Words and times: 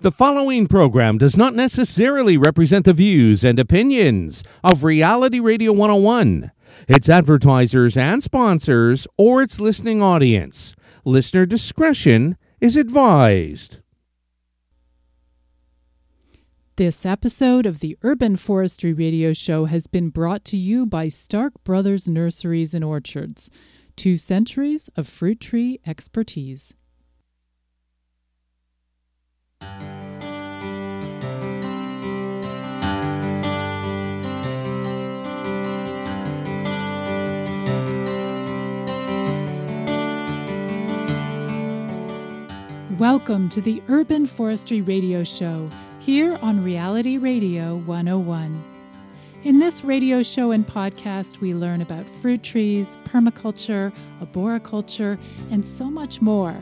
The 0.00 0.12
following 0.12 0.66
program 0.66 1.18
does 1.18 1.36
not 1.36 1.54
necessarily 1.54 2.36
represent 2.36 2.84
the 2.84 2.92
views 2.92 3.44
and 3.44 3.58
opinions 3.58 4.44
of 4.62 4.84
Reality 4.84 5.40
Radio 5.40 5.72
101, 5.72 6.52
its 6.86 7.08
advertisers 7.08 7.96
and 7.96 8.22
sponsors, 8.22 9.06
or 9.16 9.42
its 9.42 9.60
listening 9.60 10.02
audience. 10.02 10.74
Listener 11.04 11.46
discretion 11.46 12.36
is 12.60 12.76
advised. 12.76 13.78
This 16.76 17.04
episode 17.04 17.66
of 17.66 17.80
the 17.80 17.98
Urban 18.02 18.36
Forestry 18.36 18.92
Radio 18.92 19.32
Show 19.32 19.64
has 19.64 19.88
been 19.88 20.10
brought 20.10 20.44
to 20.44 20.56
you 20.56 20.86
by 20.86 21.08
Stark 21.08 21.52
Brothers 21.64 22.08
Nurseries 22.08 22.72
and 22.72 22.84
Orchards, 22.84 23.50
two 23.96 24.16
centuries 24.16 24.88
of 24.96 25.08
fruit 25.08 25.40
tree 25.40 25.80
expertise. 25.84 26.76
Welcome 42.98 43.48
to 43.50 43.60
the 43.60 43.80
Urban 43.88 44.26
Forestry 44.26 44.80
Radio 44.80 45.22
Show 45.22 45.68
here 46.00 46.36
on 46.42 46.64
Reality 46.64 47.16
Radio 47.16 47.76
101. 47.76 48.64
In 49.44 49.60
this 49.60 49.84
radio 49.84 50.20
show 50.24 50.50
and 50.50 50.66
podcast, 50.66 51.38
we 51.38 51.54
learn 51.54 51.80
about 51.80 52.04
fruit 52.20 52.42
trees, 52.42 52.98
permaculture, 53.04 53.92
arboriculture, 54.18 55.16
and 55.52 55.64
so 55.64 55.88
much 55.88 56.20
more. 56.20 56.60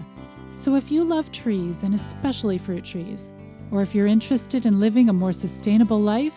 So 0.58 0.74
if 0.74 0.90
you 0.90 1.04
love 1.04 1.30
trees, 1.30 1.84
and 1.84 1.94
especially 1.94 2.58
fruit 2.58 2.84
trees, 2.84 3.30
or 3.70 3.82
if 3.82 3.94
you're 3.94 4.08
interested 4.08 4.66
in 4.66 4.80
living 4.80 5.08
a 5.08 5.12
more 5.12 5.32
sustainable 5.32 6.00
life, 6.00 6.34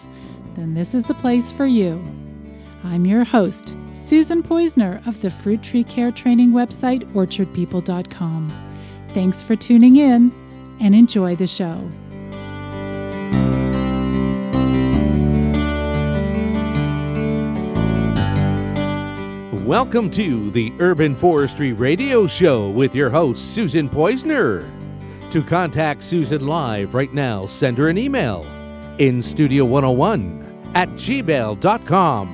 then 0.56 0.76
this 0.76 0.94
is 0.94 1.04
the 1.04 1.16
place 1.16 1.52
for 1.52 1.66
you. 1.66 2.04
I'm 2.84 3.06
your 3.06 3.24
host, 3.24 3.74
Susan 3.94 4.44
Poizner 4.44 5.06
of 5.08 5.20
the 5.22 5.32
fruit 5.32 5.64
tree 5.64 5.84
care 5.84 6.12
training 6.12 6.52
website, 6.52 7.04
orchardpeople.com. 7.14 8.54
Thanks 9.10 9.42
for 9.42 9.56
tuning 9.56 9.96
in 9.96 10.32
and 10.80 10.94
enjoy 10.94 11.36
the 11.36 11.48
show. 11.48 11.90
Welcome 19.70 20.10
to 20.14 20.50
the 20.50 20.74
Urban 20.80 21.14
Forestry 21.14 21.74
Radio 21.74 22.26
Show 22.26 22.72
with 22.72 22.96
your 22.96 23.12
host, 23.12 23.54
Susan 23.54 23.88
Poizner. 23.88 24.68
To 25.30 25.44
contact 25.44 26.02
Susan 26.02 26.48
live 26.48 26.96
right 26.96 27.14
now, 27.14 27.46
send 27.46 27.78
her 27.78 27.88
an 27.88 28.00
email 28.00 28.44
in 28.98 29.20
studio101 29.20 30.72
at 30.74 30.90
gmail.com. 30.90 32.30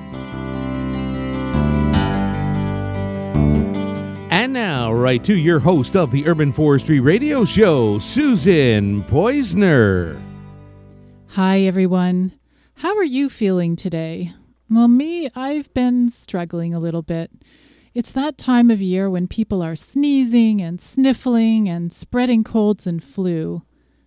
And 4.30 4.54
now, 4.54 4.94
right 4.94 5.22
to 5.24 5.36
your 5.36 5.58
host 5.58 5.94
of 5.94 6.10
the 6.10 6.26
Urban 6.26 6.54
Forestry 6.54 7.00
Radio 7.00 7.44
Show, 7.44 7.98
Susan 7.98 9.02
Poizner. 9.02 10.18
Hi, 11.32 11.60
everyone. 11.60 12.32
How 12.76 12.96
are 12.96 13.04
you 13.04 13.28
feeling 13.28 13.76
today? 13.76 14.32
Well, 14.68 14.88
me, 14.88 15.28
I've 15.36 15.72
been 15.74 16.08
struggling 16.10 16.74
a 16.74 16.80
little 16.80 17.02
bit. 17.02 17.30
It's 17.94 18.10
that 18.12 18.36
time 18.36 18.70
of 18.70 18.80
year 18.82 19.08
when 19.08 19.28
people 19.28 19.62
are 19.62 19.76
sneezing 19.76 20.60
and 20.60 20.80
sniffling 20.80 21.68
and 21.68 21.92
spreading 21.92 22.42
colds 22.42 22.86
and 22.86 23.02
flu. 23.02 23.62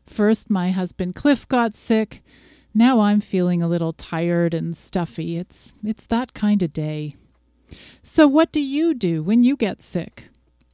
First, 0.06 0.50
my 0.50 0.72
husband 0.72 1.16
Cliff 1.16 1.48
got 1.48 1.76
sick. 1.76 2.22
Now 2.74 3.00
I'm 3.00 3.22
feeling 3.22 3.64
a 3.64 3.70
little 3.70 3.94
tired 3.94 4.54
and 4.54 4.76
stuffy. 4.76 5.38
It's 5.38 5.74
it's 5.84 6.06
that 6.08 6.34
kind 6.34 6.62
of 6.62 6.74
day. 6.74 7.16
So 8.04 8.28
what 8.28 8.52
do 8.52 8.60
you 8.60 8.94
do 8.94 9.24
when 9.24 9.44
you 9.44 9.56
get 9.56 9.82
sick? 9.82 10.26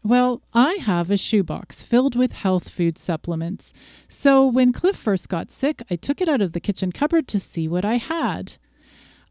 Well, 0.04 0.42
I 0.54 0.74
have 0.76 1.10
a 1.10 1.18
shoebox 1.18 1.84
filled 1.84 2.16
with 2.16 2.34
health 2.34 2.70
food 2.70 2.98
supplements. 2.98 3.72
So 4.08 4.46
when 4.46 4.74
Cliff 4.74 4.96
first 4.96 5.30
got 5.30 5.52
sick, 5.52 5.84
I 5.90 5.96
took 5.96 6.22
it 6.22 6.30
out 6.30 6.42
of 6.42 6.54
the 6.54 6.60
kitchen 6.60 6.92
cupboard 6.92 7.28
to 7.30 7.40
see 7.40 7.68
what 7.68 7.86
I 7.86 7.96
had. 7.96 8.58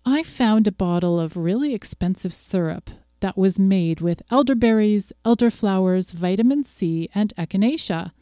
I 0.07 0.23
found 0.23 0.67
a 0.67 0.73
bottle 0.73 1.19
of 1.19 1.37
really 1.37 1.73
expensive 1.73 2.35
syrup 2.35 2.91
that 3.21 3.39
was 3.39 3.59
made 3.59 4.03
with 4.03 4.21
elderberries, 4.31 5.15
elderflowers, 5.25 6.13
vitamin 6.13 6.63
C, 6.63 7.09
and 7.15 7.33
echinacea. 7.39 8.13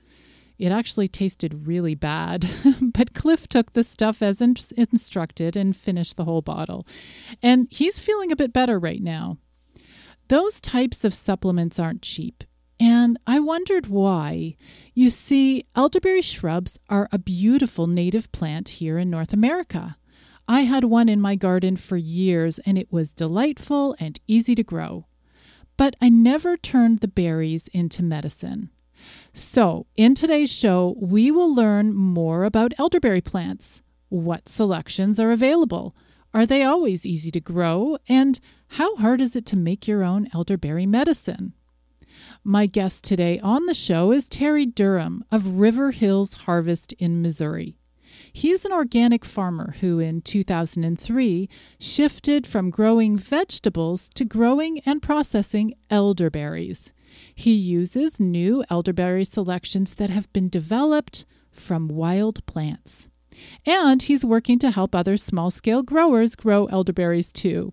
It 0.61 0.71
actually 0.71 1.09
tasted 1.09 1.67
really 1.67 1.97
bad, 1.97 2.49
but 2.81 3.15
Cliff 3.15 3.49
took 3.49 3.73
the 3.73 3.83
stuff 3.83 4.23
as 4.23 4.41
in- 4.41 4.55
instructed 4.77 5.57
and 5.57 5.77
finished 5.77 6.17
the 6.17 6.25
whole 6.25 6.41
bottle. 6.41 6.87
And 7.43 7.67
he's 7.69 7.99
feeling 7.99 8.31
a 8.31 8.37
bit 8.37 8.53
better 8.53 8.79
right 8.79 9.03
now. 9.03 9.39
Those 10.29 10.61
types 10.61 11.05
of 11.05 11.15
supplements 11.15 11.81
aren't 11.81 12.03
cheap, 12.03 12.45
and 12.79 13.19
I 13.27 13.41
wondered 13.41 13.89
why. 13.89 14.57
You 14.95 15.11
see, 15.11 15.65
elderberry 15.75 16.23
shrubs 16.23 16.79
are 16.89 17.09
a 17.11 17.19
beautiful 17.19 17.89
native 17.89 18.31
plant 18.31 18.69
here 18.69 18.99
in 18.99 19.11
North 19.11 19.33
America. 19.33 19.97
I 20.49 20.63
had 20.63 20.85
one 20.85 21.09
in 21.09 21.21
my 21.21 21.37
garden 21.37 21.77
for 21.77 21.97
years 21.97 22.59
and 22.61 22.77
it 22.77 22.93
was 22.93 23.13
delightful 23.13 23.97
and 23.99 24.19
easy 24.27 24.55
to 24.55 24.63
grow. 24.63 25.07
But 25.77 25.97
I 26.01 26.09
never 26.09 26.57
turned 26.57 26.99
the 26.99 27.09
berries 27.09 27.69
into 27.69 28.03
medicine. 28.03 28.71
So, 29.33 29.87
in 29.97 30.15
today's 30.15 30.51
show, 30.51 30.97
we 31.01 31.31
will 31.31 31.53
learn 31.53 31.95
more 31.95 32.45
about 32.45 32.73
elderberry 32.79 33.21
plants. 33.21 33.83
What 34.09 34.49
selections 34.49 35.19
are 35.19 35.33
available? 35.33 35.97
Are 36.35 36.47
they 36.47 36.63
always 36.63 37.05
easy 37.05 37.31
to 37.33 37.41
grow? 37.41 37.99
And 38.09 38.39
how 38.69 38.97
hard 38.97 39.21
is 39.21 39.37
it 39.37 39.45
to 39.47 39.57
make 39.57 39.89
your 39.89 40.03
own 40.03 40.29
elderberry 40.33 40.87
medicine? 40.87 41.55
My 42.45 42.67
guest 42.67 43.05
today 43.05 43.39
on 43.41 43.67
the 43.67 43.75
show 43.75 44.13
is 44.13 44.29
Terry 44.29 44.67
Durham 44.67 45.25
of 45.31 45.59
River 45.59 45.91
Hills 45.91 46.35
Harvest 46.35 46.93
in 46.95 47.23
Missouri. 47.23 47.77
He's 48.33 48.65
an 48.65 48.73
organic 48.73 49.25
farmer 49.25 49.75
who, 49.81 49.99
in 49.99 50.23
2003, 50.23 51.49
shifted 51.79 52.47
from 52.47 52.71
growing 52.71 53.19
vegetables 53.19 54.09
to 54.15 54.25
growing 54.25 54.81
and 54.81 55.03
processing 55.03 55.75
elderberries. 55.91 56.93
He 57.35 57.53
uses 57.53 58.19
new 58.19 58.65
elderberry 58.71 59.25
selections 59.25 59.95
that 59.95 60.11
have 60.11 60.33
been 60.33 60.49
developed 60.49 61.27
from 61.51 61.89
wild 61.89 62.45
plants. 62.47 63.09
And 63.67 64.03
he's 64.03 64.25
working 64.25 64.59
to 64.61 64.71
help 64.71 64.95
other 64.95 65.17
small 65.17 65.51
scale 65.51 65.83
growers 65.83 66.35
grow 66.35 66.67
elderberries 66.67 67.31
too. 67.31 67.73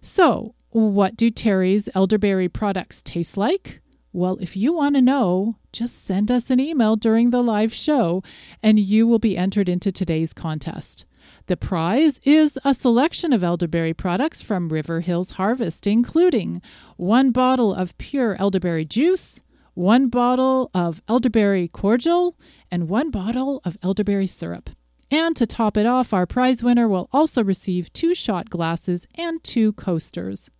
So, 0.00 0.54
what 0.70 1.16
do 1.16 1.30
Terry's 1.30 1.88
elderberry 1.94 2.48
products 2.48 3.02
taste 3.02 3.36
like? 3.36 3.81
Well, 4.12 4.36
if 4.40 4.56
you 4.56 4.74
want 4.74 4.94
to 4.96 5.02
know, 5.02 5.56
just 5.72 6.04
send 6.04 6.30
us 6.30 6.50
an 6.50 6.60
email 6.60 6.96
during 6.96 7.30
the 7.30 7.42
live 7.42 7.72
show 7.72 8.22
and 8.62 8.78
you 8.78 9.06
will 9.06 9.18
be 9.18 9.38
entered 9.38 9.70
into 9.70 9.90
today's 9.90 10.34
contest. 10.34 11.06
The 11.46 11.56
prize 11.56 12.20
is 12.24 12.58
a 12.64 12.74
selection 12.74 13.32
of 13.32 13.42
elderberry 13.42 13.94
products 13.94 14.42
from 14.42 14.68
River 14.68 15.00
Hills 15.00 15.32
Harvest, 15.32 15.86
including 15.86 16.60
one 16.96 17.30
bottle 17.30 17.72
of 17.72 17.96
pure 17.96 18.36
elderberry 18.36 18.84
juice, 18.84 19.40
one 19.74 20.08
bottle 20.08 20.70
of 20.74 21.00
elderberry 21.08 21.68
cordial, 21.68 22.36
and 22.70 22.88
one 22.88 23.10
bottle 23.10 23.62
of 23.64 23.78
elderberry 23.82 24.26
syrup. 24.26 24.70
And 25.10 25.34
to 25.36 25.46
top 25.46 25.76
it 25.76 25.86
off, 25.86 26.12
our 26.12 26.26
prize 26.26 26.62
winner 26.62 26.88
will 26.88 27.08
also 27.12 27.42
receive 27.42 27.92
two 27.92 28.14
shot 28.14 28.50
glasses 28.50 29.06
and 29.14 29.42
two 29.42 29.72
coasters. 29.72 30.50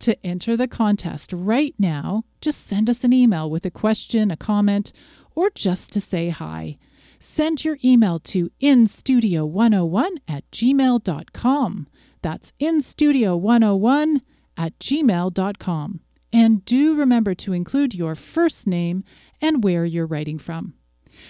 To 0.00 0.26
enter 0.26 0.56
the 0.56 0.68
contest 0.68 1.32
right 1.32 1.74
now, 1.78 2.24
just 2.40 2.66
send 2.66 2.88
us 2.88 3.02
an 3.02 3.12
email 3.12 3.50
with 3.50 3.64
a 3.64 3.70
question, 3.70 4.30
a 4.30 4.36
comment, 4.36 4.92
or 5.34 5.50
just 5.50 5.92
to 5.92 6.00
say 6.00 6.28
hi. 6.28 6.78
Send 7.18 7.64
your 7.64 7.78
email 7.84 8.20
to 8.20 8.50
instudio101 8.60 10.10
at 10.28 10.48
gmail.com. 10.52 11.88
That's 12.22 12.52
instudio101 12.60 14.20
at 14.56 14.78
gmail.com. 14.78 16.00
And 16.32 16.64
do 16.64 16.94
remember 16.94 17.34
to 17.34 17.52
include 17.52 17.94
your 17.94 18.14
first 18.14 18.66
name 18.66 19.02
and 19.40 19.64
where 19.64 19.84
you're 19.84 20.06
writing 20.06 20.38
from. 20.38 20.74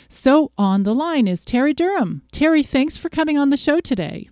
So 0.09 0.53
on 0.59 0.82
the 0.82 0.94
line 0.94 1.26
is 1.26 1.44
Terry 1.44 1.73
Durham. 1.73 2.23
Terry, 2.32 2.62
thanks 2.62 2.99
for 2.99 3.09
coming 3.09 3.38
on 3.38 3.49
the 3.49 3.56
show 3.56 3.81
today. 3.81 4.29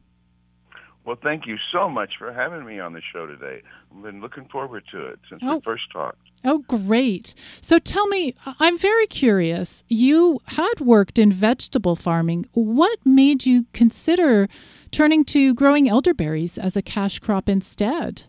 Well, 1.07 1.17
thank 1.23 1.47
you 1.47 1.57
so 1.73 1.89
much 1.89 2.15
for 2.19 2.33
having 2.33 2.67
me 2.67 2.81
on 2.81 2.93
the 2.93 3.01
show 3.13 3.27
today. 3.27 3.63
I've 3.95 4.03
been 4.03 4.21
looking 4.21 4.47
forward 4.49 4.83
to 4.91 5.07
it 5.07 5.21
since 5.31 5.41
Oh. 5.45 5.55
we 5.57 5.61
first 5.61 5.85
talked. 5.93 6.19
Oh, 6.45 6.59
great. 6.67 7.33
So 7.61 7.79
tell 7.79 8.09
me, 8.09 8.35
I'm 8.59 8.77
very 8.77 9.07
curious. 9.07 9.85
You 9.89 10.41
had 10.49 10.81
worked 10.81 11.17
in 11.19 11.33
vegetable 11.33 11.95
farming. 11.95 12.47
What 12.53 12.99
made 13.07 13.47
you 13.47 13.67
consider 13.73 14.49
turning 14.91 15.25
to 15.27 15.55
growing 15.55 15.89
elderberries 15.89 16.59
as 16.59 16.77
a 16.77 16.83
cash 16.83 17.21
crop 17.21 17.49
instead? 17.49 18.25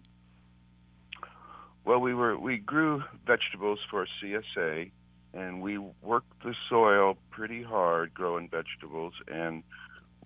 Well, 1.84 2.00
we 2.00 2.14
were 2.14 2.38
we 2.38 2.58
grew 2.58 3.04
vegetables 3.26 3.80
for 3.90 4.06
CSA 4.22 4.92
and 5.34 5.62
we 5.62 5.78
worked 6.02 6.44
the 6.44 6.54
soil 6.70 7.18
pretty 7.32 7.62
hard 7.64 8.14
growing 8.14 8.50
vegetables, 8.50 9.14
and 9.28 9.64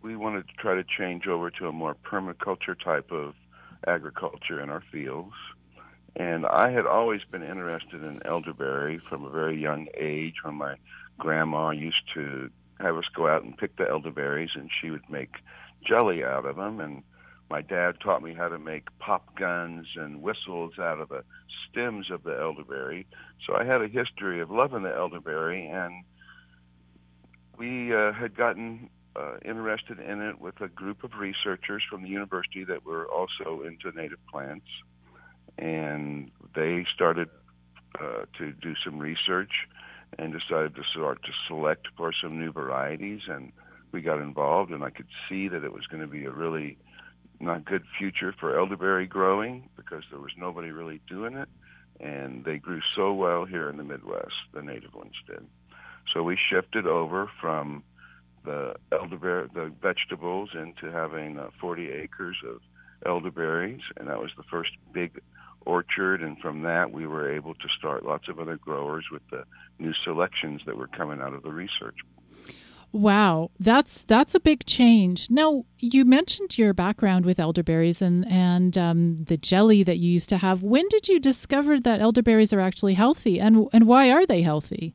we 0.01 0.15
wanted 0.15 0.47
to 0.47 0.53
try 0.55 0.75
to 0.75 0.83
change 0.83 1.27
over 1.27 1.49
to 1.51 1.67
a 1.67 1.71
more 1.71 1.95
permaculture 1.95 2.79
type 2.81 3.11
of 3.11 3.35
agriculture 3.87 4.61
in 4.61 4.69
our 4.69 4.83
fields. 4.91 5.33
And 6.15 6.45
I 6.45 6.71
had 6.71 6.85
always 6.85 7.21
been 7.31 7.43
interested 7.43 8.03
in 8.03 8.25
elderberry 8.25 8.99
from 9.09 9.23
a 9.23 9.29
very 9.29 9.59
young 9.59 9.87
age 9.97 10.35
when 10.43 10.55
my 10.55 10.75
grandma 11.17 11.69
used 11.69 12.03
to 12.15 12.49
have 12.79 12.97
us 12.97 13.05
go 13.15 13.27
out 13.27 13.43
and 13.43 13.57
pick 13.57 13.77
the 13.77 13.87
elderberries, 13.87 14.49
and 14.55 14.69
she 14.81 14.89
would 14.89 15.09
make 15.09 15.35
jelly 15.85 16.23
out 16.23 16.45
of 16.45 16.57
them. 16.57 16.79
And 16.79 17.03
my 17.49 17.61
dad 17.61 17.95
taught 18.01 18.23
me 18.23 18.33
how 18.33 18.49
to 18.49 18.59
make 18.59 18.87
pop 18.99 19.37
guns 19.37 19.87
and 19.95 20.21
whistles 20.21 20.73
out 20.79 20.99
of 20.99 21.09
the 21.09 21.23
stems 21.69 22.11
of 22.11 22.23
the 22.23 22.37
elderberry. 22.37 23.07
So 23.45 23.55
I 23.55 23.63
had 23.63 23.81
a 23.81 23.87
history 23.87 24.41
of 24.41 24.51
loving 24.51 24.83
the 24.83 24.93
elderberry, 24.93 25.67
and 25.67 26.03
we 27.57 27.95
uh, 27.95 28.11
had 28.13 28.35
gotten 28.35 28.89
uh, 29.15 29.37
interested 29.43 29.99
in 29.99 30.21
it 30.21 30.39
with 30.39 30.59
a 30.61 30.67
group 30.67 31.03
of 31.03 31.11
researchers 31.15 31.83
from 31.89 32.03
the 32.03 32.09
university 32.09 32.63
that 32.63 32.85
were 32.85 33.05
also 33.07 33.63
into 33.63 33.91
native 33.95 34.19
plants. 34.31 34.67
And 35.57 36.31
they 36.55 36.85
started 36.93 37.29
uh, 37.99 38.25
to 38.37 38.51
do 38.53 38.73
some 38.83 38.99
research 38.99 39.51
and 40.17 40.33
decided 40.33 40.75
to 40.75 40.83
start 40.91 41.23
to 41.23 41.31
select 41.47 41.87
for 41.97 42.11
some 42.21 42.39
new 42.39 42.51
varieties. 42.51 43.21
And 43.27 43.51
we 43.91 44.01
got 44.01 44.19
involved, 44.19 44.71
and 44.71 44.83
I 44.83 44.89
could 44.89 45.07
see 45.27 45.47
that 45.49 45.63
it 45.63 45.73
was 45.73 45.87
going 45.87 46.01
to 46.01 46.07
be 46.07 46.25
a 46.25 46.31
really 46.31 46.77
not 47.39 47.65
good 47.65 47.83
future 47.97 48.33
for 48.39 48.57
elderberry 48.57 49.07
growing 49.07 49.69
because 49.75 50.03
there 50.11 50.19
was 50.19 50.31
nobody 50.37 50.71
really 50.71 51.01
doing 51.07 51.35
it. 51.35 51.49
And 51.99 52.45
they 52.45 52.57
grew 52.57 52.81
so 52.95 53.13
well 53.13 53.45
here 53.45 53.69
in 53.69 53.77
the 53.77 53.83
Midwest, 53.83 54.33
the 54.53 54.61
native 54.61 54.93
ones 54.93 55.15
did. 55.27 55.45
So 56.13 56.23
we 56.23 56.37
shifted 56.49 56.87
over 56.87 57.29
from 57.39 57.83
the 58.43 58.75
elderberry, 58.91 59.47
the 59.53 59.71
vegetables, 59.81 60.49
into 60.53 60.91
having 60.91 61.37
uh, 61.37 61.49
40 61.59 61.89
acres 61.91 62.37
of 62.47 62.61
elderberries, 63.05 63.81
and 63.97 64.07
that 64.07 64.19
was 64.19 64.31
the 64.37 64.43
first 64.43 64.71
big 64.93 65.19
orchard. 65.65 66.21
And 66.21 66.37
from 66.39 66.63
that, 66.63 66.91
we 66.91 67.07
were 67.07 67.33
able 67.33 67.53
to 67.53 67.67
start 67.77 68.05
lots 68.05 68.27
of 68.29 68.39
other 68.39 68.57
growers 68.57 69.05
with 69.11 69.21
the 69.31 69.43
new 69.79 69.93
selections 70.03 70.61
that 70.65 70.77
were 70.77 70.87
coming 70.87 71.21
out 71.21 71.33
of 71.33 71.43
the 71.43 71.51
research. 71.51 71.97
Wow, 72.93 73.51
that's 73.57 74.03
that's 74.03 74.35
a 74.35 74.39
big 74.39 74.65
change. 74.65 75.29
Now, 75.29 75.65
you 75.79 76.03
mentioned 76.03 76.57
your 76.57 76.73
background 76.73 77.25
with 77.25 77.39
elderberries 77.39 78.01
and 78.01 78.29
and 78.29 78.77
um, 78.77 79.23
the 79.23 79.37
jelly 79.37 79.81
that 79.83 79.97
you 79.97 80.11
used 80.11 80.27
to 80.29 80.37
have. 80.37 80.61
When 80.61 80.89
did 80.89 81.07
you 81.07 81.17
discover 81.17 81.79
that 81.79 82.01
elderberries 82.01 82.51
are 82.51 82.59
actually 82.59 82.95
healthy, 82.95 83.39
and 83.39 83.69
and 83.71 83.87
why 83.87 84.11
are 84.11 84.25
they 84.25 84.41
healthy? 84.41 84.93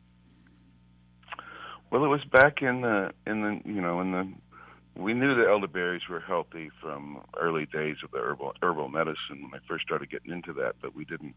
Well, 1.97 2.05
it 2.05 2.09
was 2.09 2.25
back 2.31 2.61
in 2.61 2.83
the 2.83 3.11
in 3.27 3.41
the 3.41 3.59
you 3.65 3.81
know 3.81 4.03
in 4.03 4.13
the 4.13 4.31
we 5.01 5.15
knew 5.15 5.35
the 5.35 5.49
elderberries 5.49 6.03
were 6.11 6.21
healthy 6.21 6.69
from 6.79 7.25
early 7.41 7.65
days 7.65 7.97
of 8.05 8.11
the 8.11 8.19
herbal 8.19 8.53
herbal 8.61 8.91
medicine 8.91 9.41
when 9.41 9.55
I 9.55 9.67
first 9.67 9.87
started 9.87 10.11
getting 10.11 10.31
into 10.31 10.53
that, 10.53 10.75
but 10.83 10.95
we 10.95 11.07
didn't 11.07 11.35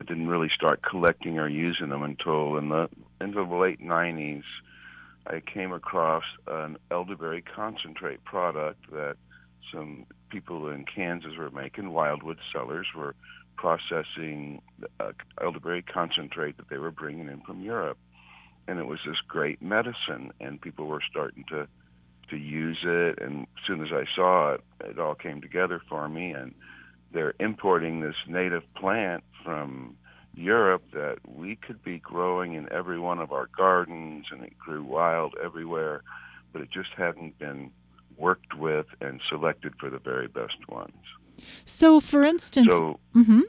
I 0.00 0.04
didn't 0.04 0.28
really 0.28 0.50
start 0.54 0.82
collecting 0.88 1.40
or 1.40 1.48
using 1.48 1.88
them 1.88 2.04
until 2.04 2.58
in 2.58 2.68
the 2.68 2.88
into 3.20 3.44
the 3.44 3.56
late 3.56 3.80
'90s. 3.80 4.44
I 5.26 5.40
came 5.40 5.72
across 5.72 6.22
an 6.46 6.76
elderberry 6.92 7.42
concentrate 7.42 8.22
product 8.22 8.88
that 8.92 9.16
some 9.74 10.06
people 10.30 10.68
in 10.68 10.84
Kansas 10.84 11.32
were 11.36 11.50
making. 11.50 11.90
Wildwood 11.90 12.38
Cellars 12.52 12.86
were 12.96 13.16
processing 13.56 14.62
uh, 15.00 15.10
elderberry 15.42 15.82
concentrate 15.82 16.56
that 16.58 16.68
they 16.70 16.78
were 16.78 16.92
bringing 16.92 17.26
in 17.26 17.40
from 17.40 17.62
Europe 17.62 17.98
and 18.68 18.78
it 18.78 18.86
was 18.86 19.00
this 19.04 19.16
great 19.26 19.60
medicine, 19.62 20.30
and 20.40 20.60
people 20.60 20.86
were 20.86 21.02
starting 21.10 21.44
to 21.48 21.66
to 22.28 22.36
use 22.36 22.78
it. 22.82 23.18
And 23.20 23.46
as 23.56 23.66
soon 23.66 23.82
as 23.82 23.88
I 23.90 24.04
saw 24.14 24.52
it, 24.52 24.60
it 24.84 24.98
all 24.98 25.14
came 25.14 25.40
together 25.40 25.80
for 25.88 26.08
me. 26.10 26.32
And 26.32 26.54
they're 27.10 27.32
importing 27.40 28.00
this 28.00 28.16
native 28.26 28.62
plant 28.74 29.24
from 29.42 29.96
Europe 30.34 30.82
that 30.92 31.18
we 31.26 31.56
could 31.56 31.82
be 31.82 31.98
growing 31.98 32.52
in 32.52 32.70
every 32.70 32.98
one 32.98 33.18
of 33.18 33.32
our 33.32 33.48
gardens, 33.56 34.26
and 34.30 34.44
it 34.44 34.58
grew 34.58 34.84
wild 34.84 35.34
everywhere, 35.42 36.02
but 36.52 36.60
it 36.60 36.70
just 36.70 36.90
hadn't 36.96 37.38
been 37.38 37.70
worked 38.18 38.54
with 38.54 38.86
and 39.00 39.22
selected 39.28 39.72
for 39.80 39.88
the 39.88 39.98
very 39.98 40.28
best 40.28 40.68
ones. 40.68 40.92
So, 41.64 41.98
for 41.98 42.24
instance, 42.24 42.70
so, 42.70 43.00
mm-hmm. 43.14 43.40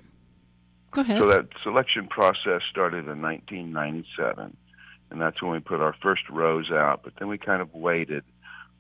go 0.92 1.01
ahead. 1.01 1.19
So 1.19 1.27
that 1.27 1.48
selection 1.63 2.07
process 2.07 2.62
started 2.72 3.07
in 3.07 3.22
1997 3.22 4.56
and 5.11 5.21
that's 5.21 5.41
when 5.41 5.51
we 5.51 5.59
put 5.59 5.81
our 5.81 5.95
first 6.01 6.23
rows 6.29 6.71
out. 6.71 7.01
But 7.03 7.13
then 7.19 7.27
we 7.27 7.38
kind 7.38 7.61
of 7.61 7.73
waited 7.73 8.23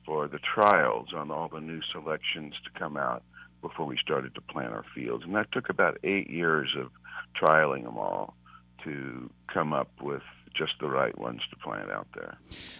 for 0.05 0.27
the 0.27 0.39
trials 0.39 1.09
on 1.15 1.31
all 1.31 1.47
the 1.47 1.59
new 1.59 1.81
selections 1.91 2.55
to 2.63 2.79
come 2.79 2.97
out 2.97 3.23
before 3.61 3.85
we 3.85 3.97
started 3.97 4.33
to 4.35 4.41
plant 4.41 4.73
our 4.73 4.85
fields, 4.95 5.23
and 5.25 5.35
that 5.35 5.51
took 5.51 5.69
about 5.69 5.97
eight 6.03 6.29
years 6.29 6.75
of 6.77 6.91
trialing 7.39 7.83
them 7.83 7.97
all 7.97 8.35
to 8.83 9.29
come 9.53 9.73
up 9.73 9.89
with 10.01 10.21
just 10.55 10.73
the 10.79 10.87
right 10.87 11.17
ones 11.17 11.41
to 11.49 11.55
plant 11.57 11.91
out 11.91 12.07
there. 12.15 12.37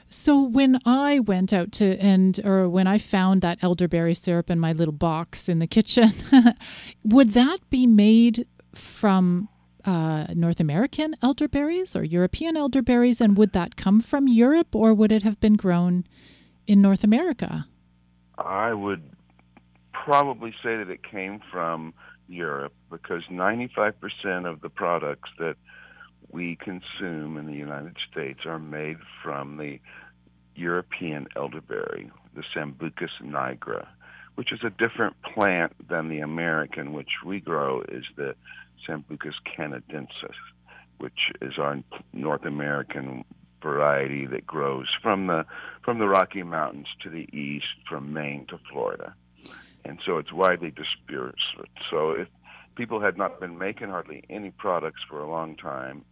So 0.08 0.42
when 0.42 0.80
I 0.86 1.20
went 1.20 1.54
out 1.54 1.72
to 1.74 1.98
and 2.00 2.40
or 2.44 2.68
when 2.68 2.88
I 2.88 2.98
found 2.98 3.42
that 3.42 3.60
elderberry 3.62 4.16
syrup 4.16 4.50
in 4.50 4.60
my 4.60 4.74
little 4.74 4.94
box 4.94 5.48
in 5.48 5.60
the 5.60 5.68
kitchen, 5.68 6.12
would 7.04 7.30
that 7.32 7.60
be 7.70 7.86
made 7.86 8.48
from 8.74 9.50
uh, 9.90 10.28
North 10.36 10.60
American 10.60 11.16
elderberries 11.24 11.96
or 11.96 12.04
European 12.04 12.56
elderberries, 12.56 13.20
and 13.20 13.36
would 13.36 13.54
that 13.54 13.76
come 13.76 14.02
from 14.02 14.28
Europe 14.28 14.76
or 14.76 14.94
would 14.94 15.12
it 15.12 15.24
have 15.24 15.40
been 15.40 15.56
grown 15.56 16.04
in 16.68 16.80
North 16.80 17.04
America? 17.04 17.66
I 18.38 18.72
would 18.72 19.02
probably 19.92 20.52
say 20.64 20.78
that 20.78 20.90
it 20.90 21.02
came 21.04 21.42
from 21.52 21.96
Europe 22.28 22.74
because 22.92 23.24
95% 23.32 23.94
of 24.46 24.62
the 24.62 24.70
products 24.70 25.30
that 25.40 25.56
we 26.32 26.56
consume 26.56 27.38
in 27.38 27.48
the 27.48 27.58
United 27.68 27.96
States 28.12 28.42
are 28.46 28.60
made 28.60 28.98
from 29.24 29.58
the 29.58 29.80
European 30.56 31.28
elderberry, 31.36 32.12
the 32.36 32.44
Sambucus 32.56 33.10
nigra, 33.24 33.88
which 34.36 34.54
is 34.54 34.60
a 34.64 34.70
different 34.70 35.16
plant 35.24 35.74
than 35.88 36.10
the 36.10 36.20
American, 36.20 36.94
which 36.94 37.24
we 37.26 37.40
grow 37.40 37.82
is 37.82 38.04
the 38.16 38.36
Sambucus 38.88 39.36
canadensis, 39.46 40.36
which 40.98 41.32
is 41.42 41.58
our 41.58 41.80
North 42.14 42.46
American 42.46 43.24
variety 43.62 44.26
that 44.26 44.48
grows 44.48 44.88
from 45.02 45.28
the 45.28 45.46
from 45.84 46.00
the 46.00 46.08
Rocky 46.08 46.44
Mountains 46.44 46.88
to 47.04 47.10
the 47.10 47.28
east, 47.38 47.66
from 47.88 48.14
Maine 48.14 48.46
to 48.48 48.60
Florida, 48.72 49.14
and 49.86 50.00
so 50.06 50.18
it's 50.18 50.32
widely 50.32 50.72
dispersed. 50.72 51.58
So 51.90 52.12
if 52.12 52.28
people 52.76 53.02
had 53.02 53.18
not 53.18 53.40
been 53.40 53.58
making 53.58 53.90
hardly 53.90 54.24
any 54.30 54.52
products 54.52 55.02
for 55.10 55.20
a 55.20 55.30
long 55.30 55.56
time 55.56 56.06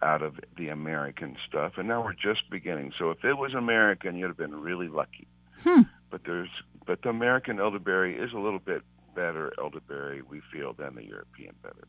out 0.00 0.22
of 0.22 0.38
the 0.56 0.68
American 0.68 1.36
stuff, 1.48 1.72
and 1.76 1.88
now 1.88 2.04
we're 2.04 2.12
just 2.12 2.48
beginning. 2.50 2.92
So 2.96 3.10
if 3.10 3.24
it 3.24 3.36
was 3.36 3.54
American, 3.54 4.16
you'd 4.16 4.28
have 4.28 4.36
been 4.36 4.60
really 4.60 4.88
lucky. 4.88 5.26
Hmm. 5.62 5.82
But 6.10 6.22
there's 6.24 6.50
but 6.86 7.02
the 7.02 7.08
American 7.10 7.60
elderberry 7.60 8.16
is 8.16 8.32
a 8.32 8.38
little 8.38 8.60
bit 8.60 8.82
better 9.18 9.52
elderberry 9.58 10.22
we 10.22 10.40
feel 10.52 10.72
than 10.72 10.94
the 10.94 11.04
European 11.04 11.54
better. 11.62 11.88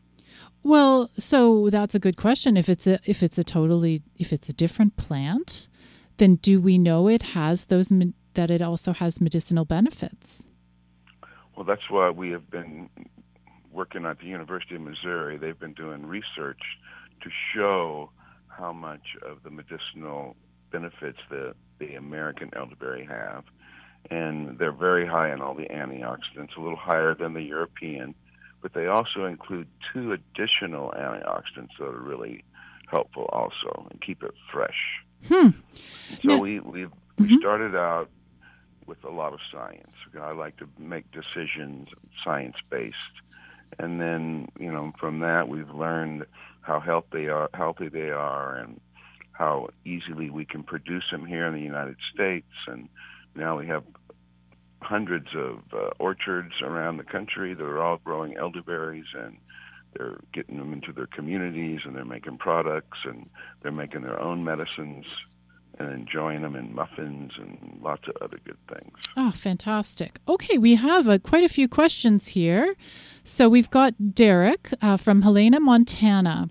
Well, 0.63 1.11
so 1.15 1.69
that's 1.69 1.93
a 1.93 1.99
good 1.99 2.17
question. 2.17 2.57
If 2.57 2.69
it's 2.69 2.87
a 2.87 2.99
if 3.05 3.21
it's 3.21 3.37
a 3.37 3.43
totally 3.43 4.01
if 4.17 4.33
it's 4.33 4.49
a 4.49 4.53
different 4.53 4.97
plant, 4.97 5.67
then 6.17 6.35
do 6.35 6.59
we 6.59 6.77
know 6.77 7.07
it 7.07 7.23
has 7.39 7.65
those 7.65 7.91
that 8.33 8.49
it 8.49 8.61
also 8.61 8.93
has 8.93 9.21
medicinal 9.21 9.65
benefits? 9.65 10.43
Well, 11.55 11.65
that's 11.65 11.89
why 11.89 12.09
we 12.09 12.31
have 12.31 12.49
been 12.49 12.89
working 13.71 14.05
at 14.05 14.19
the 14.19 14.25
University 14.25 14.75
of 14.75 14.81
Missouri. 14.81 15.37
They've 15.37 15.59
been 15.59 15.73
doing 15.73 16.05
research 16.05 16.63
to 17.21 17.29
show 17.53 18.09
how 18.47 18.73
much 18.73 19.07
of 19.29 19.43
the 19.43 19.51
medicinal 19.51 20.35
benefits 20.71 21.19
that 21.29 21.55
the 21.79 21.95
American 21.95 22.49
elderberry 22.55 23.05
have 23.05 23.43
and 24.09 24.57
they're 24.57 24.71
very 24.71 25.07
high 25.07 25.31
in 25.31 25.41
all 25.41 25.53
the 25.53 25.67
antioxidants, 25.67 26.55
a 26.57 26.61
little 26.61 26.77
higher 26.77 27.13
than 27.13 27.33
the 27.33 27.41
European, 27.41 28.15
but 28.61 28.73
they 28.73 28.87
also 28.87 29.25
include 29.25 29.67
two 29.93 30.11
additional 30.11 30.93
antioxidants 30.97 31.77
that 31.79 31.85
are 31.85 32.01
really 32.01 32.43
helpful 32.87 33.29
also 33.31 33.87
and 33.89 34.01
keep 34.01 34.23
it 34.23 34.33
fresh. 34.51 35.03
Hmm. 35.27 35.49
So 36.25 36.37
we 36.39 36.59
we've 36.59 36.91
mm-hmm. 37.19 37.35
started 37.39 37.75
out 37.75 38.09
with 38.85 39.03
a 39.03 39.09
lot 39.09 39.33
of 39.33 39.39
science. 39.51 39.91
I 40.19 40.31
like 40.31 40.57
to 40.57 40.67
make 40.77 41.05
decisions 41.11 41.89
science 42.23 42.55
based, 42.69 42.95
and 43.77 44.01
then 44.01 44.47
you 44.59 44.71
know 44.71 44.93
from 44.99 45.19
that 45.19 45.47
we've 45.47 45.69
learned 45.69 46.25
how 46.61 46.79
healthy 46.79 47.29
are 47.29 47.49
healthy 47.53 47.89
they 47.89 48.09
are 48.09 48.55
and 48.57 48.79
how 49.31 49.69
easily 49.85 50.29
we 50.29 50.45
can 50.45 50.63
produce 50.63 51.05
them 51.11 51.25
here 51.25 51.45
in 51.45 51.53
the 51.53 51.61
United 51.61 51.95
States 52.13 52.51
and 52.67 52.89
now 53.35 53.57
we 53.57 53.67
have 53.67 53.83
hundreds 54.81 55.27
of 55.35 55.59
uh, 55.73 55.89
orchards 55.99 56.53
around 56.63 56.97
the 56.97 57.03
country 57.03 57.53
that 57.53 57.63
are 57.63 57.81
all 57.81 57.97
growing 58.03 58.37
elderberries, 58.37 59.05
and 59.13 59.37
they're 59.93 60.19
getting 60.33 60.57
them 60.57 60.73
into 60.73 60.93
their 60.93 61.07
communities 61.07 61.81
and 61.85 61.95
they're 61.95 62.05
making 62.05 62.37
products 62.37 62.99
and 63.05 63.29
they're 63.61 63.71
making 63.71 64.01
their 64.01 64.19
own 64.19 64.43
medicines 64.43 65.05
and 65.79 65.91
enjoying 65.91 66.41
them 66.41 66.55
in 66.55 66.75
muffins 66.75 67.31
and 67.37 67.79
lots 67.81 68.03
of 68.07 68.15
other 68.21 68.37
good 68.43 68.57
things. 68.67 68.93
Oh, 69.15 69.31
fantastic. 69.31 70.19
Okay, 70.27 70.57
we 70.57 70.75
have 70.75 71.07
uh, 71.07 71.19
quite 71.19 71.43
a 71.43 71.49
few 71.49 71.67
questions 71.67 72.27
here. 72.27 72.75
So 73.23 73.47
we've 73.47 73.69
got 73.69 74.13
Derek 74.13 74.69
uh, 74.81 74.97
from 74.97 75.21
Helena, 75.21 75.59
Montana. 75.59 76.49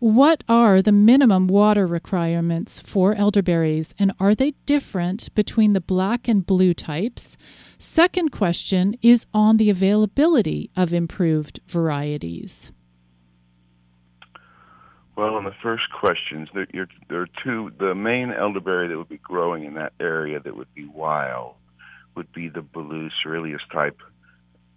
What 0.00 0.44
are 0.48 0.80
the 0.80 0.92
minimum 0.92 1.46
water 1.46 1.86
requirements 1.86 2.80
for 2.80 3.14
elderberries, 3.14 3.94
and 3.98 4.14
are 4.18 4.34
they 4.34 4.52
different 4.64 5.28
between 5.34 5.74
the 5.74 5.80
black 5.82 6.26
and 6.26 6.46
blue 6.46 6.72
types? 6.72 7.36
Second 7.76 8.32
question 8.32 8.96
is 9.02 9.26
on 9.34 9.58
the 9.58 9.68
availability 9.68 10.70
of 10.74 10.94
improved 10.94 11.60
varieties. 11.66 12.72
Well, 15.16 15.34
on 15.34 15.44
the 15.44 15.54
first 15.62 15.84
questions, 15.92 16.48
there, 16.54 16.66
there, 17.10 17.20
are 17.20 17.28
two. 17.44 17.70
The 17.78 17.94
main 17.94 18.32
elderberry 18.32 18.88
that 18.88 18.96
would 18.96 19.10
be 19.10 19.18
growing 19.18 19.64
in 19.64 19.74
that 19.74 19.92
area 20.00 20.40
that 20.40 20.56
would 20.56 20.72
be 20.74 20.86
wild 20.86 21.56
would 22.16 22.32
be 22.32 22.48
the 22.48 22.62
blue 22.62 23.10
Cerulea 23.22 23.58
type 23.70 23.98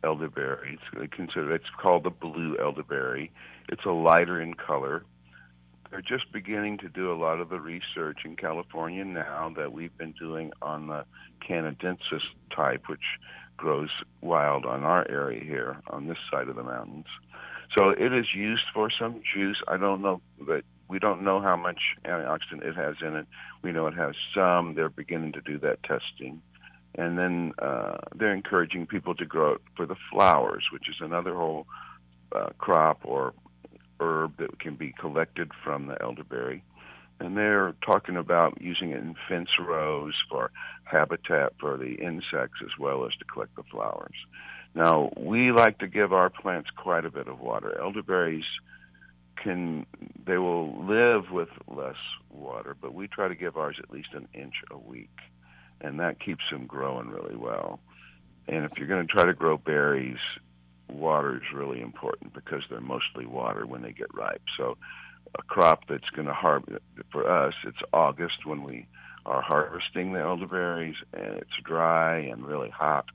elderberry. 0.03 0.77
It's 0.98 1.13
considered. 1.13 1.53
It's 1.53 1.70
called 1.82 2.03
the 2.03 2.10
blue 2.10 2.58
elderberry. 2.62 3.32
It's 3.70 3.86
a 3.86 3.92
lighter 3.92 4.42
in 4.42 4.56
color. 4.56 5.06
They're 5.94 6.02
just 6.02 6.32
beginning 6.32 6.80
to 6.80 6.90
do 6.90 7.12
a 7.12 7.14
lot 7.14 7.40
of 7.40 7.50
the 7.50 7.60
research 7.60 8.22
in 8.26 8.36
California 8.36 9.06
now 9.06 9.54
that 9.56 9.74
we've 9.74 9.96
been 9.96 10.14
doing 10.14 10.52
on 10.60 10.88
the 10.88 11.06
canadensis 11.48 12.24
type, 12.50 12.90
which 12.90 13.04
grows 13.58 13.92
wild 14.20 14.66
on 14.66 14.82
our 14.82 15.08
area 15.08 15.44
here 15.44 15.78
on 15.86 16.08
this 16.08 16.18
side 16.32 16.48
of 16.48 16.56
the 16.56 16.64
mountains. 16.64 17.06
So 17.78 17.90
it 17.90 18.12
is 18.12 18.26
used 18.34 18.64
for 18.74 18.90
some 18.90 19.22
juice. 19.36 19.62
I 19.68 19.78
don't 19.78 20.02
know, 20.02 20.20
but 20.42 20.64
we 20.88 20.98
don't 20.98 21.22
know 21.22 21.40
how 21.40 21.56
much 21.56 21.80
antioxidant 22.06 22.64
it 22.64 22.76
has 22.76 22.96
in 23.06 23.16
it. 23.16 23.28
We 23.62 23.72
know 23.72 23.86
it 23.86 23.94
has 23.94 24.16
some. 24.34 24.74
They're 24.74 24.90
beginning 24.90 25.34
to 25.34 25.42
do 25.42 25.60
that 25.60 25.84
testing. 25.84 26.42
And 26.96 27.20
then 27.20 27.54
uh, 27.60 27.98
they're 28.16 28.34
encouraging 28.34 28.88
people 28.88 29.14
to 29.14 29.28
grow 29.28 29.54
it 29.54 29.62
for 29.78 29.86
the 29.86 29.98
flowers, 30.12 30.64
which 30.74 30.90
is 30.90 30.96
another 31.02 31.36
whole 31.36 31.68
uh, 32.36 32.50
crop 32.58 33.02
or 33.04 33.36
herb 34.00 34.38
that 34.38 34.60
can 34.60 34.76
be 34.76 34.94
collected 35.00 35.52
from 35.64 35.88
the 35.88 36.02
elderberry. 36.02 36.64
And 37.20 37.38
they're 37.38 37.76
talking 37.86 38.18
about 38.18 38.62
using 38.62 38.92
it 38.92 38.98
in 38.98 39.16
fence 39.30 39.50
rows 39.60 40.14
for 40.30 40.52
habitat 40.84 41.54
for 41.60 41.78
the 41.78 41.94
insects 41.94 42.60
as 42.64 42.78
well 42.80 43.06
as 43.06 43.14
to 43.20 43.26
collect 43.26 43.56
the 43.56 43.64
flowers. 43.64 44.16
Now, 44.76 45.12
we 45.16 45.52
like 45.52 45.78
to 45.80 45.88
give 45.88 46.14
our 46.14 46.30
plants 46.30 46.70
quite 46.76 47.06
a 47.06 47.12
bit 47.12 47.28
of 47.28 47.40
water. 47.40 47.80
Elderberries 47.80 48.46
can, 49.42 49.86
they 50.26 50.38
will 50.38 50.86
live 50.86 51.32
with 51.32 51.50
less 51.68 51.96
water, 52.32 52.76
but 52.80 52.94
we 52.94 53.08
try 53.08 53.28
to 53.28 53.36
give 53.36 53.56
ours 53.56 53.78
at 53.82 53.92
least 53.92 54.10
an 54.14 54.28
inch 54.34 54.56
a 54.72 54.78
week. 54.78 55.16
And 55.80 56.00
that 56.00 56.20
keeps 56.20 56.44
them 56.52 56.66
growing 56.66 57.10
really 57.10 57.36
well. 57.36 57.80
And 58.48 58.66
if 58.66 58.72
you're 58.78 58.88
going 58.88 59.06
to 59.06 59.14
try 59.14 59.26
to 59.26 59.34
grow 59.34 59.58
berries, 59.58 60.18
water 60.90 61.38
is 61.38 61.54
really 61.54 61.82
important 61.82 62.34
because 62.34 62.63
they're 62.70 62.82
mostly 62.82 63.25
water 63.25 63.66
when 63.66 63.82
they 63.82 63.92
get 63.92 64.13
ripe. 64.13 64.42
So 64.58 64.78
a 65.38 65.42
crop 65.44 65.88
that's 65.88 66.10
going 66.16 66.28
to 66.28 66.34
harvest 66.34 66.82
for 67.12 67.30
us, 67.30 67.54
it's 67.66 67.78
August 67.92 68.46
when 68.46 68.63
we 68.63 68.88
are 69.25 69.42
harvesting 69.42 70.13
the 70.13 70.20
elderberries, 70.20 70.96
and 71.13 71.38
it's 71.38 71.56
dry 71.63 72.18
and 72.18 72.46
really 72.46 72.70
hot. 72.70 73.06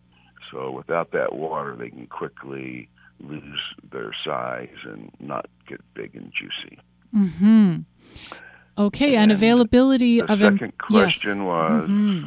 So 0.51 0.71
without 0.71 1.13
that 1.13 1.35
water, 1.35 1.77
they 1.77 1.91
can 1.91 2.07
quickly 2.07 2.89
lose 3.21 3.61
their 3.91 4.13
size 4.25 4.77
and 4.85 5.11
not 5.21 5.47
get 5.67 5.81
big 5.95 6.15
and 6.15 6.33
juicy. 6.33 6.79
Hmm. 7.13 7.79
Okay, 8.77 9.15
and, 9.15 9.25
and 9.25 9.33
availability 9.33 10.21
the 10.21 10.33
of 10.33 10.39
second 10.39 10.63
em- 10.63 10.73
question 10.79 11.39
yes. 11.39 11.47
was 11.47 11.89
mm-hmm. 11.89 12.27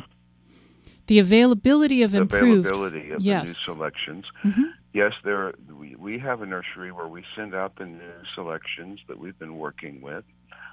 the 1.07 1.19
availability 1.19 2.03
of 2.03 2.11
the 2.11 2.21
improved 2.21 2.65
availability 2.65 3.11
of 3.11 3.21
yes. 3.21 3.41
the 3.41 3.47
new 3.47 3.53
selections. 3.53 4.25
Mm-hmm. 4.43 4.63
Yes, 4.93 5.13
there 5.23 5.53
we, 5.73 5.95
we 5.95 6.19
have 6.19 6.41
a 6.41 6.45
nursery 6.45 6.91
where 6.91 7.07
we 7.07 7.23
send 7.35 7.55
out 7.55 7.77
the 7.77 7.85
new 7.85 8.11
selections 8.35 8.99
that 9.07 9.19
we've 9.19 9.37
been 9.39 9.57
working 9.57 10.01
with. 10.01 10.25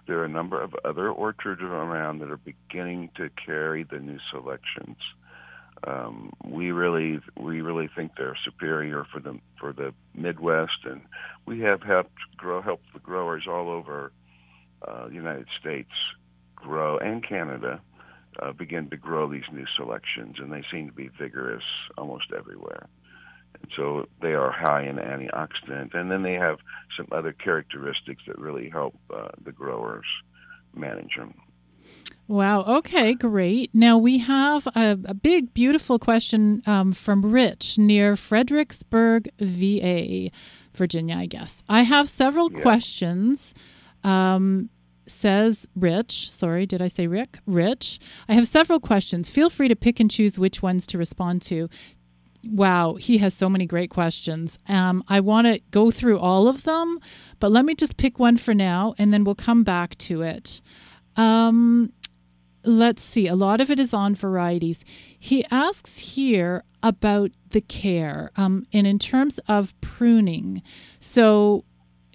There 0.09 0.19
are 0.19 0.25
a 0.25 0.29
number 0.29 0.61
of 0.61 0.75
other 0.85 1.11
orchards 1.11 1.63
around 1.63 2.19
that 2.19 2.31
are 2.31 2.39
beginning 2.39 3.11
to 3.17 3.31
carry 3.45 3.85
the 3.85 3.99
new 3.99 4.19
selections. 4.33 4.97
Um, 5.87 6.33
we 6.45 6.73
really 6.73 7.21
we 7.39 7.61
really 7.61 7.89
think 7.95 8.13
they're 8.17 8.37
superior 8.45 9.07
for 9.13 9.21
the 9.21 9.39
for 9.61 9.73
the 9.73 9.95
Midwest, 10.15 10.85
and 10.85 11.03
we 11.47 11.61
have 11.61 11.83
helped 11.83 12.19
grow 12.37 12.61
help 12.61 12.81
the 12.93 12.99
growers 12.99 13.45
all 13.49 13.69
over 13.69 14.11
uh, 14.87 15.07
the 15.07 15.15
United 15.15 15.47
States 15.61 15.93
grow 16.57 16.99
and 16.99 17.27
Canada 17.27 17.81
uh, 18.43 18.53
begin 18.53 18.91
to 18.91 18.97
grow 18.97 19.31
these 19.31 19.49
new 19.53 19.67
selections, 19.77 20.37
and 20.41 20.53
they 20.53 20.65
seem 20.73 20.89
to 20.89 20.93
be 20.93 21.09
vigorous 21.21 21.63
almost 21.97 22.33
everywhere. 22.37 22.89
So 23.77 24.07
they 24.23 24.35
are 24.35 24.51
high 24.51 24.83
in 24.83 24.97
antioxidant, 24.97 25.95
and 25.95 26.11
then 26.11 26.23
they 26.23 26.35
have 26.35 26.59
some 26.97 27.07
other 27.13 27.33
characteristics 27.33 28.23
that 28.27 28.39
really 28.39 28.69
help 28.69 28.95
uh, 29.15 29.29
the 29.45 29.53
growers 29.53 30.07
manage 30.75 31.17
them. 31.17 31.35
Wow. 32.27 32.65
Okay, 32.65 33.15
great. 33.15 33.71
Now 33.75 33.97
we 33.97 34.19
have 34.19 34.67
a, 34.69 34.99
a 35.07 35.15
big, 35.15 35.55
beautiful 35.55 35.99
question 35.99 36.63
um, 36.67 36.93
from 36.93 37.25
Rich 37.25 37.79
near 37.79 38.17
Fredericksburg, 38.17 39.31
VA, 39.41 40.31
Virginia, 40.75 41.17
I 41.17 41.27
guess. 41.27 41.63
I 41.71 41.83
have 41.83 42.09
several 42.09 42.53
yeah. 42.53 42.61
questions. 42.61 43.55
Um, 44.05 44.69
says 45.07 45.67
Rich. 45.75 46.31
Sorry, 46.31 46.67
did 46.67 46.83
I 46.83 46.89
say 46.89 47.07
Rick? 47.07 47.39
Rich. 47.47 47.99
I 48.29 48.35
have 48.35 48.47
several 48.47 48.79
questions. 48.81 49.31
Feel 49.31 49.51
free 49.51 49.69
to 49.69 49.77
pick 49.77 50.01
and 50.01 50.11
choose 50.11 50.39
which 50.39 50.63
ones 50.63 50.87
to 50.89 50.99
respond 50.99 51.43
to. 51.43 51.69
Wow, 52.45 52.95
he 52.95 53.19
has 53.19 53.35
so 53.35 53.49
many 53.49 53.67
great 53.67 53.91
questions. 53.91 54.59
Um, 54.69 55.03
I 55.09 55.21
want 55.21 55.47
to 55.47 55.61
go 55.71 55.91
through 55.91 56.19
all 56.19 56.47
of 56.47 56.63
them, 56.63 57.01
but 57.41 57.51
let 57.51 57.65
me 57.65 57.75
just 57.75 57.97
pick 57.97 58.19
one 58.19 58.37
for 58.37 58.55
now 58.55 58.95
and 58.97 59.13
then 59.13 59.25
we'll 59.25 59.35
come 59.35 59.65
back 59.65 59.99
to 59.99 60.23
it. 60.23 60.61
Um, 61.17 61.93
let's 62.65 63.03
see, 63.03 63.27
a 63.27 63.35
lot 63.35 63.61
of 63.61 63.71
it 63.71 63.81
is 63.81 63.93
on 63.93 64.15
varieties. 64.15 64.85
He 65.19 65.45
asks 65.51 65.99
here 65.99 66.65
about 66.83 67.33
the 67.51 67.61
care 67.61 68.31
um, 68.37 68.67
and 68.73 68.87
in 68.87 68.99
terms 68.99 69.41
of 69.49 69.79
pruning. 69.81 70.63
So, 71.01 71.65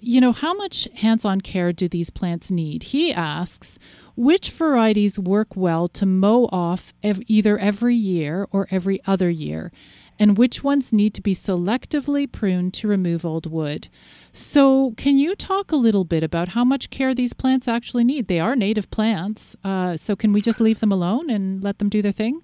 you 0.00 0.20
know, 0.20 0.32
how 0.32 0.54
much 0.54 0.88
hands 0.94 1.24
on 1.24 1.42
care 1.42 1.72
do 1.72 1.88
these 1.88 2.08
plants 2.10 2.50
need? 2.50 2.84
He 2.84 3.12
asks, 3.12 3.78
which 4.16 4.50
varieties 4.50 5.18
work 5.18 5.56
well 5.56 5.88
to 5.88 6.06
mow 6.06 6.48
off 6.52 6.94
ev- 7.02 7.22
either 7.26 7.58
every 7.58 7.96
year 7.96 8.46
or 8.50 8.68
every 8.70 9.00
other 9.06 9.28
year? 9.28 9.72
And 10.18 10.38
which 10.38 10.62
ones 10.62 10.92
need 10.92 11.14
to 11.14 11.22
be 11.22 11.34
selectively 11.34 12.30
pruned 12.30 12.74
to 12.74 12.88
remove 12.88 13.24
old 13.24 13.50
wood. 13.50 13.88
So, 14.32 14.92
can 14.96 15.18
you 15.18 15.34
talk 15.34 15.72
a 15.72 15.76
little 15.76 16.04
bit 16.04 16.22
about 16.22 16.48
how 16.48 16.64
much 16.64 16.90
care 16.90 17.14
these 17.14 17.32
plants 17.32 17.68
actually 17.68 18.04
need? 18.04 18.28
They 18.28 18.40
are 18.40 18.56
native 18.56 18.90
plants, 18.90 19.56
uh, 19.64 19.96
so 19.96 20.16
can 20.16 20.32
we 20.32 20.40
just 20.40 20.60
leave 20.60 20.80
them 20.80 20.92
alone 20.92 21.30
and 21.30 21.62
let 21.62 21.78
them 21.78 21.88
do 21.88 22.02
their 22.02 22.12
thing? 22.12 22.42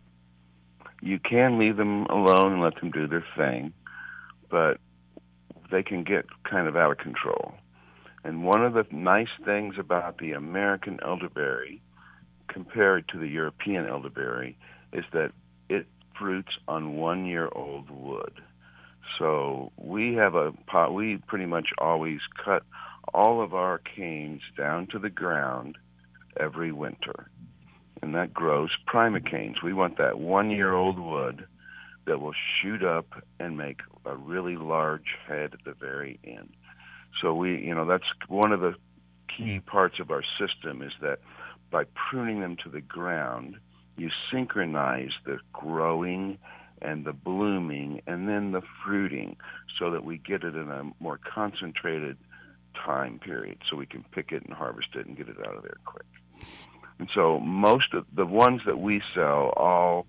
You 1.03 1.19
can 1.19 1.59
leave 1.59 1.77
them 1.77 2.05
alone 2.07 2.53
and 2.53 2.63
let 2.63 2.77
them 2.81 2.91
do 2.91 3.07
their 3.07 3.25
thing, 3.37 3.73
but 4.51 4.79
they 5.71 5.83
can 5.83 6.05
get 6.05 6.27
kind 6.45 6.69
of 6.69 6.77
out 6.77 6.91
of 6.91 6.99
control. 6.99 7.55
And 8.25 8.45
one 8.45 8.65
of 8.65 8.75
the 8.75 8.85
nice 8.91 9.31
things 9.45 9.77
about 9.79 10.19
the 10.19 10.33
American 10.33 10.99
elderberry 11.03 11.81
compared 12.49 13.09
to 13.09 13.19
the 13.19 13.29
European 13.29 13.87
elderberry 13.87 14.59
is 14.93 15.05
that 15.13 15.33
fruits 16.21 16.53
on 16.69 16.97
one 16.97 17.25
year 17.25 17.49
old 17.53 17.91
wood. 17.91 18.35
So 19.19 19.73
we 19.77 20.15
have 20.15 20.35
a 20.35 20.53
pot, 20.67 20.95
we 20.95 21.17
pretty 21.17 21.47
much 21.47 21.69
always 21.79 22.21
cut 22.45 22.63
all 23.13 23.43
of 23.43 23.55
our 23.55 23.79
canes 23.79 24.43
down 24.57 24.87
to 24.89 24.99
the 24.99 25.11
ground 25.11 25.77
every 26.39 26.71
winter. 26.71 27.31
And 28.03 28.15
that 28.15 28.33
grows 28.33 28.71
primocanes. 28.87 29.63
We 29.63 29.73
want 29.73 29.99
that 29.99 30.19
one 30.19 30.51
year 30.51 30.73
old 30.73 30.99
wood 30.99 31.47
that 32.07 32.21
will 32.21 32.35
shoot 32.61 32.83
up 32.83 33.07
and 33.39 33.59
make 33.59 33.81
a 34.05 34.17
really 34.17 34.57
large 34.57 35.17
head 35.27 35.55
at 35.55 35.65
the 35.65 35.75
very 35.75 36.19
end. 36.25 36.51
So 37.21 37.35
we, 37.35 37.59
you 37.59 37.75
know, 37.75 37.87
that's 37.87 38.05
one 38.29 38.53
of 38.53 38.61
the 38.61 38.75
key 39.37 39.61
parts 39.61 40.01
of 40.01 40.11
our 40.11 40.23
system 40.39 40.83
is 40.83 40.93
that 41.03 41.19
by 41.71 41.85
pruning 41.95 42.41
them 42.41 42.57
to 42.65 42.71
the 42.71 42.81
ground, 42.81 43.57
you 43.97 44.11
synchronize 44.33 45.13
the 45.25 45.39
growing 45.53 46.39
and 46.83 47.05
the 47.05 47.13
blooming 47.13 48.01
and 48.07 48.29
then 48.29 48.53
the 48.53 48.63
fruiting 48.85 49.37
so 49.79 49.91
that 49.91 50.05
we 50.05 50.19
get 50.19 50.45
it 50.45 50.55
in 50.55 50.71
a 50.71 50.91
more 51.01 51.19
concentrated 51.19 52.17
time 52.75 53.19
period 53.19 53.59
so 53.69 53.77
we 53.77 53.87
can 53.87 54.05
pick 54.13 54.33
it 54.33 54.43
and 54.45 54.55
harvest 54.55 54.89
it 54.95 55.07
and 55.07 55.17
get 55.17 55.29
it 55.29 55.37
out 55.47 55.57
of 55.57 55.63
there 55.63 55.77
quick. 55.85 56.07
And 56.99 57.09
so 57.15 57.41
most 57.41 57.95
of 57.95 58.07
the 58.15 58.27
ones 58.27 58.63
that 58.67 58.79
we 58.79 59.03
sell 59.15 59.53
all 59.57 60.07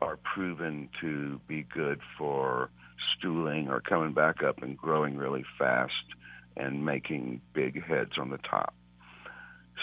are 0.00 0.18
proven 0.18 0.88
to 1.00 1.40
be 1.46 1.62
good 1.62 2.00
for 2.18 2.70
stooling 3.16 3.68
or 3.68 3.80
coming 3.80 4.12
back 4.12 4.42
up 4.42 4.62
and 4.62 4.76
growing 4.76 5.16
really 5.16 5.44
fast 5.58 5.92
and 6.56 6.84
making 6.84 7.40
big 7.52 7.82
heads 7.82 8.12
on 8.18 8.30
the 8.30 8.38
top. 8.38 8.74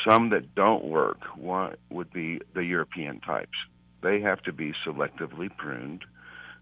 Some 0.08 0.30
that 0.30 0.56
don't 0.56 0.86
work 0.86 1.20
one 1.36 1.76
would 1.90 2.12
be 2.12 2.40
the 2.54 2.64
European 2.64 3.20
types. 3.20 3.58
They 4.02 4.22
have 4.22 4.42
to 4.44 4.54
be 4.54 4.74
selectively 4.86 5.56
pruned, 5.56 6.04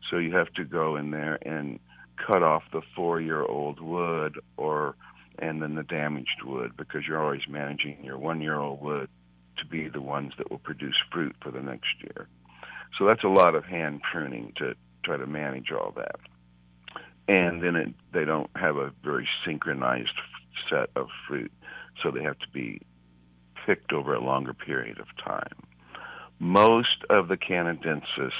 so 0.10 0.18
you 0.18 0.36
have 0.36 0.52
to 0.54 0.66
go 0.66 0.96
in 0.96 1.12
there 1.12 1.38
and 1.42 1.80
cut 2.18 2.44
off 2.44 2.64
the 2.72 2.82
four-year-old 2.96 3.80
wood 3.80 4.40
or 4.58 4.96
and 5.42 5.62
then 5.62 5.76
the 5.76 5.84
damaged 5.84 6.44
wood 6.44 6.74
because 6.76 7.08
you're 7.08 7.24
always 7.24 7.48
managing 7.48 8.04
your 8.04 8.18
one-year-old 8.18 8.82
wood 8.82 9.10
to 9.58 9.66
be 9.66 9.88
the 9.88 10.02
ones 10.02 10.34
that 10.38 10.52
will 10.52 10.60
produce 10.60 10.98
fruit 11.12 11.36
for 11.42 11.50
the 11.50 11.62
next 11.62 12.02
year. 12.02 12.28
So 12.98 13.06
that's 13.06 13.24
a 13.24 13.30
lot 13.30 13.56
of 13.56 13.64
hand 13.64 14.02
pruning 14.02 14.52
to 14.58 14.76
try 15.04 15.18
to 15.18 15.26
manage 15.26 15.72
all 15.72 15.94
that. 15.96 16.20
And 17.28 17.64
then 17.64 17.76
it, 17.76 17.94
they 18.12 18.26
don't 18.26 18.50
have 18.56 18.76
a 18.76 18.92
very 19.04 19.30
synchronized 19.46 20.20
set 20.70 20.90
of 20.96 21.08
fruit, 21.28 21.52
so 22.04 22.12
they 22.12 22.24
have 22.24 22.40
to 22.40 22.50
be 22.52 22.82
picked 23.70 23.94
over 23.94 24.16
a 24.16 24.24
longer 24.24 24.52
period 24.52 25.00
of 25.00 25.06
time. 25.24 25.54
Most 26.40 27.06
of 27.12 27.28
the 27.28 27.38
canadensis 27.38 28.32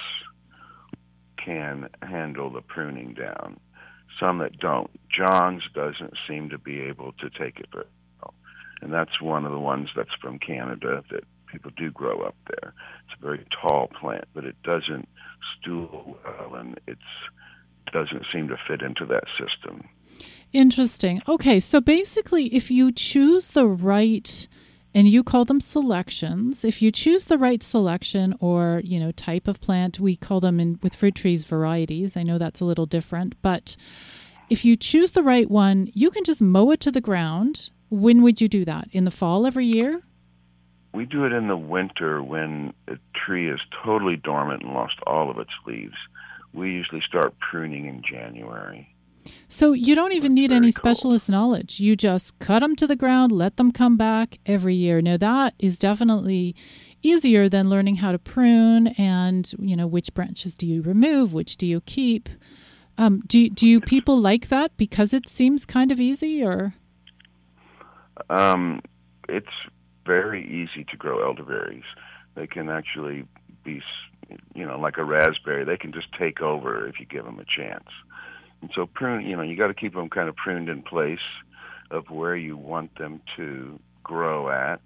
can 1.38 1.88
handle 2.02 2.50
the 2.50 2.62
pruning 2.62 3.14
down. 3.14 3.60
Some 4.20 4.40
that 4.40 4.58
don't. 4.58 4.90
John's 5.08 5.62
doesn't 5.76 6.16
seem 6.28 6.50
to 6.50 6.58
be 6.58 6.80
able 6.80 7.12
to 7.20 7.30
take 7.30 7.60
it 7.60 7.68
very 7.72 7.86
well. 8.20 8.34
And 8.82 8.92
that's 8.92 9.22
one 9.22 9.46
of 9.46 9.52
the 9.52 9.60
ones 9.60 9.90
that's 9.96 10.16
from 10.20 10.40
Canada 10.40 11.04
that 11.12 11.26
people 11.52 11.70
do 11.78 11.92
grow 11.92 12.22
up 12.22 12.36
there. 12.48 12.74
It's 13.06 13.20
a 13.20 13.24
very 13.24 13.46
tall 13.62 13.88
plant, 14.02 14.26
but 14.34 14.46
it 14.46 14.56
doesn't 14.64 15.08
stool 15.60 16.18
well 16.26 16.56
and 16.56 16.80
it 16.88 16.98
doesn't 17.94 18.26
seem 18.34 18.48
to 18.48 18.58
fit 18.68 18.82
into 18.82 19.06
that 19.06 19.26
system. 19.38 19.88
Interesting. 20.54 21.22
Okay, 21.28 21.60
so 21.60 21.80
basically, 21.80 22.46
if 22.48 22.72
you 22.72 22.92
choose 22.92 23.50
the 23.50 23.68
right 23.68 24.48
and 24.94 25.08
you 25.08 25.24
call 25.24 25.46
them 25.46 25.62
selections. 25.62 26.66
If 26.66 26.82
you 26.82 26.92
choose 26.92 27.26
the 27.26 27.38
right 27.38 27.62
selection 27.62 28.36
or 28.40 28.82
you 28.84 29.00
know 29.00 29.12
type 29.12 29.48
of 29.48 29.62
plant 29.62 30.00
we 30.00 30.16
call 30.16 30.40
them 30.40 30.60
in 30.60 30.80
with 30.82 30.96
fruit 30.96 31.16
trees 31.16 31.46
varieties. 31.46 32.18
I 32.18 32.24
know 32.24 32.38
that's 32.38 32.62
a 32.62 32.66
little 32.66 32.86
different 32.86 33.42
but 33.42 33.76
if 34.50 34.66
you 34.66 34.76
choose 34.76 35.12
the 35.12 35.24
right 35.24 35.50
one 35.50 35.90
you 35.94 36.10
can 36.10 36.24
just 36.24 36.42
mow 36.42 36.72
it 36.72 36.80
to 36.82 36.92
the 36.92 37.02
ground. 37.02 37.70
When 37.92 38.22
would 38.22 38.40
you 38.40 38.48
do 38.48 38.66
that? 38.66 38.88
In 38.92 39.04
the 39.04 39.12
fall 39.12 39.48
every 39.48 39.66
year? 39.66 40.02
We 40.94 41.06
do 41.06 41.26
it 41.26 41.34
in 41.34 41.48
the 41.48 41.58
winter 41.58 42.22
when 42.22 42.74
a 42.88 42.98
tree 43.16 43.50
is 43.50 43.60
totally 43.84 44.16
dormant 44.16 44.64
and 44.64 44.74
lost 44.74 44.96
all 45.08 45.32
of 45.32 45.40
its 45.40 45.52
leaves. 45.66 45.96
We 46.54 46.72
usually 46.72 47.02
start 47.02 47.34
pruning 47.40 47.86
in 47.86 48.04
january 48.04 48.94
so 49.48 49.74
you 49.74 49.96
don't 49.96 50.14
even 50.14 50.34
need 50.34 50.52
any 50.52 50.72
specialist 50.72 51.30
knowledge. 51.30 51.80
You 51.80 51.96
just 51.96 52.40
cut 52.40 52.60
them 52.60 52.76
to 52.78 52.88
the 52.88 52.96
ground, 52.96 53.32
let 53.32 53.58
them 53.58 53.72
come 53.72 53.98
back 53.98 54.40
every 54.46 54.76
year. 54.76 55.02
Now 55.02 55.18
that 55.18 55.54
is 55.60 55.78
definitely 55.78 56.56
easier 57.02 57.48
than 57.50 57.70
learning 57.70 57.96
how 57.98 58.12
to 58.12 58.20
prune 58.20 58.88
and 58.88 59.52
you 59.60 59.76
know 59.76 59.88
which 59.88 60.14
branches 60.14 60.54
do 60.56 60.68
you 60.68 60.82
remove, 60.82 61.34
which 61.34 61.58
do 61.58 61.66
you 61.66 61.82
keep. 61.82 62.30
Um, 62.98 63.22
do 63.28 63.50
do 63.50 63.68
you 63.68 63.80
people 63.80 64.18
like 64.18 64.50
that 64.50 64.76
because 64.78 65.14
it 65.14 65.30
seems 65.30 65.66
kind 65.66 65.92
of 65.92 66.00
easy, 66.00 66.44
or? 66.44 66.74
Um, 68.30 68.82
it's 69.30 69.48
very 70.06 70.44
easy 70.46 70.84
to 70.84 70.98
grow 70.98 71.26
elderberries. 71.26 71.84
They 72.36 72.48
can 72.48 72.70
actually 72.70 73.26
be, 73.64 73.82
you 74.54 74.66
know, 74.66 74.78
like 74.78 74.98
a 74.98 75.04
raspberry. 75.04 75.64
They 75.64 75.78
can 75.78 75.94
just 75.94 76.08
take 76.18 76.42
over 76.42 76.88
if 76.88 77.00
you 77.00 77.06
give 77.06 77.26
them 77.26 77.40
a 77.40 77.46
chance. 77.46 77.88
And 78.62 78.72
so 78.76 78.86
prune, 78.86 79.26
you 79.26 79.36
know, 79.36 79.42
you 79.42 79.56
got 79.56 79.68
to 79.68 79.74
keep 79.74 79.94
them 79.94 80.10
kind 80.10 80.30
of 80.30 80.36
pruned 80.36 80.70
in 80.70 80.82
place 80.82 81.20
of 81.92 82.10
where 82.10 82.36
you 82.36 82.58
want 82.58 82.98
them 82.98 83.22
to 83.38 83.80
grow 84.04 84.50
at. 84.50 84.82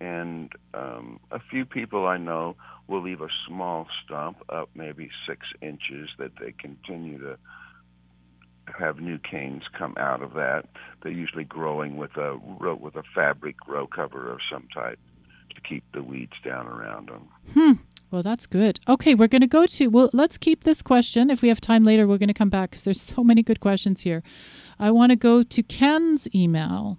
And 0.00 0.52
um, 0.74 1.20
a 1.30 1.38
few 1.38 1.64
people 1.64 2.06
I 2.06 2.18
know 2.18 2.56
will 2.86 3.02
leave 3.02 3.20
a 3.20 3.28
small 3.46 3.86
stump 4.04 4.38
up 4.48 4.68
maybe 4.74 5.10
six 5.26 5.46
inches 5.60 6.10
that 6.18 6.32
they 6.38 6.52
continue 6.52 7.18
to 7.18 7.38
have 8.78 8.98
new 8.98 9.18
canes 9.18 9.62
come 9.78 9.94
out 9.96 10.22
of 10.22 10.34
that. 10.34 10.66
They're 11.02 11.12
usually 11.12 11.44
growing 11.44 11.96
with 11.96 12.16
a 12.16 12.36
with 12.36 12.96
a 12.96 13.02
fabric 13.14 13.56
row 13.66 13.86
cover 13.86 14.30
of 14.30 14.40
some 14.50 14.68
type 14.74 14.98
to 15.54 15.60
keep 15.60 15.84
the 15.92 16.02
weeds 16.02 16.32
down 16.44 16.66
around 16.66 17.08
them. 17.08 17.28
Hmm. 17.54 17.72
Well, 18.10 18.22
that's 18.22 18.46
good. 18.46 18.78
Okay, 18.88 19.14
we're 19.14 19.26
going 19.26 19.40
to 19.42 19.48
go 19.48 19.66
to, 19.66 19.88
well, 19.88 20.10
let's 20.12 20.38
keep 20.38 20.62
this 20.62 20.80
question. 20.80 21.28
If 21.28 21.42
we 21.42 21.48
have 21.48 21.60
time 21.60 21.82
later, 21.82 22.06
we're 22.06 22.18
going 22.18 22.28
to 22.28 22.34
come 22.34 22.50
back 22.50 22.70
because 22.70 22.84
there's 22.84 23.00
so 23.14 23.24
many 23.24 23.42
good 23.42 23.60
questions 23.60 24.02
here. 24.02 24.22
I 24.78 24.90
want 24.90 25.10
to 25.10 25.16
go 25.16 25.42
to 25.42 25.62
Ken's 25.62 26.28
email. 26.34 26.98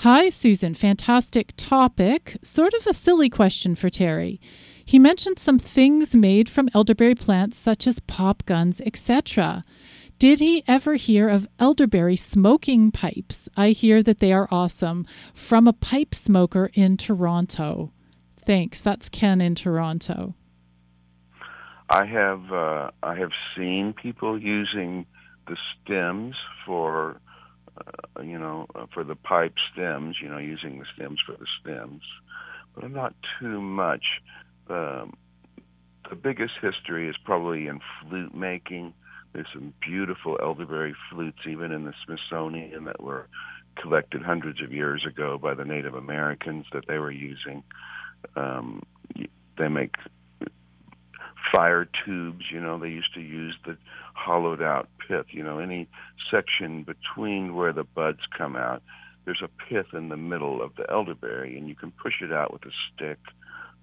Hi, 0.00 0.28
Susan. 0.28 0.74
Fantastic 0.74 1.54
topic. 1.56 2.36
Sort 2.42 2.74
of 2.74 2.86
a 2.86 2.92
silly 2.92 3.30
question 3.30 3.74
for 3.74 3.88
Terry. 3.88 4.40
He 4.84 4.98
mentioned 4.98 5.38
some 5.38 5.58
things 5.58 6.14
made 6.14 6.48
from 6.50 6.68
elderberry 6.74 7.14
plants, 7.14 7.56
such 7.56 7.86
as 7.86 7.98
pop 8.00 8.44
guns, 8.44 8.80
etc. 8.82 9.64
Did 10.18 10.38
he 10.38 10.62
ever 10.68 10.94
hear 10.94 11.28
of 11.28 11.48
elderberry 11.58 12.16
smoking 12.16 12.90
pipes? 12.90 13.48
I 13.56 13.70
hear 13.70 14.02
that 14.02 14.18
they 14.18 14.32
are 14.32 14.48
awesome 14.50 15.06
from 15.34 15.66
a 15.66 15.72
pipe 15.72 16.14
smoker 16.14 16.70
in 16.74 16.96
Toronto. 16.96 17.92
Thanks. 18.46 18.80
That's 18.80 19.08
Ken 19.08 19.40
in 19.40 19.56
Toronto. 19.56 20.34
I 21.90 22.06
have 22.06 22.52
uh, 22.52 22.90
I 23.02 23.16
have 23.16 23.32
seen 23.56 23.92
people 23.92 24.40
using 24.40 25.04
the 25.48 25.56
stems 25.74 26.36
for 26.64 27.20
uh, 27.76 28.22
you 28.22 28.38
know 28.38 28.66
uh, 28.74 28.86
for 28.94 29.02
the 29.02 29.16
pipe 29.16 29.54
stems. 29.72 30.16
You 30.22 30.28
know, 30.28 30.38
using 30.38 30.78
the 30.78 30.86
stems 30.94 31.18
for 31.26 31.32
the 31.32 31.46
stems, 31.60 32.02
but 32.74 32.90
not 32.90 33.14
too 33.40 33.60
much. 33.60 34.04
Um, 34.70 35.14
the 36.08 36.16
biggest 36.16 36.54
history 36.62 37.08
is 37.08 37.16
probably 37.24 37.66
in 37.66 37.80
flute 38.00 38.34
making. 38.34 38.94
There's 39.32 39.48
some 39.52 39.74
beautiful 39.80 40.38
elderberry 40.40 40.94
flutes, 41.10 41.40
even 41.48 41.72
in 41.72 41.84
the 41.84 41.92
Smithsonian, 42.04 42.84
that 42.84 43.02
were 43.02 43.26
collected 43.80 44.22
hundreds 44.22 44.62
of 44.62 44.72
years 44.72 45.04
ago 45.04 45.36
by 45.36 45.54
the 45.54 45.64
Native 45.64 45.94
Americans 45.94 46.64
that 46.72 46.86
they 46.86 46.98
were 46.98 47.10
using. 47.10 47.64
Um, 48.34 48.82
they 49.58 49.68
make 49.68 49.94
fire 51.54 51.88
tubes. 52.04 52.44
You 52.50 52.60
know, 52.60 52.78
they 52.78 52.88
used 52.88 53.14
to 53.14 53.20
use 53.20 53.56
the 53.64 53.76
hollowed 54.14 54.62
out 54.62 54.88
pith. 55.06 55.26
You 55.30 55.42
know, 55.42 55.58
any 55.58 55.88
section 56.30 56.84
between 56.84 57.54
where 57.54 57.72
the 57.72 57.84
buds 57.84 58.20
come 58.36 58.56
out, 58.56 58.82
there's 59.24 59.42
a 59.42 59.48
pith 59.68 59.92
in 59.92 60.08
the 60.08 60.16
middle 60.16 60.62
of 60.62 60.76
the 60.76 60.90
elderberry, 60.90 61.56
and 61.56 61.68
you 61.68 61.74
can 61.74 61.92
push 61.92 62.14
it 62.22 62.32
out 62.32 62.52
with 62.52 62.64
a 62.64 62.72
stick. 62.94 63.18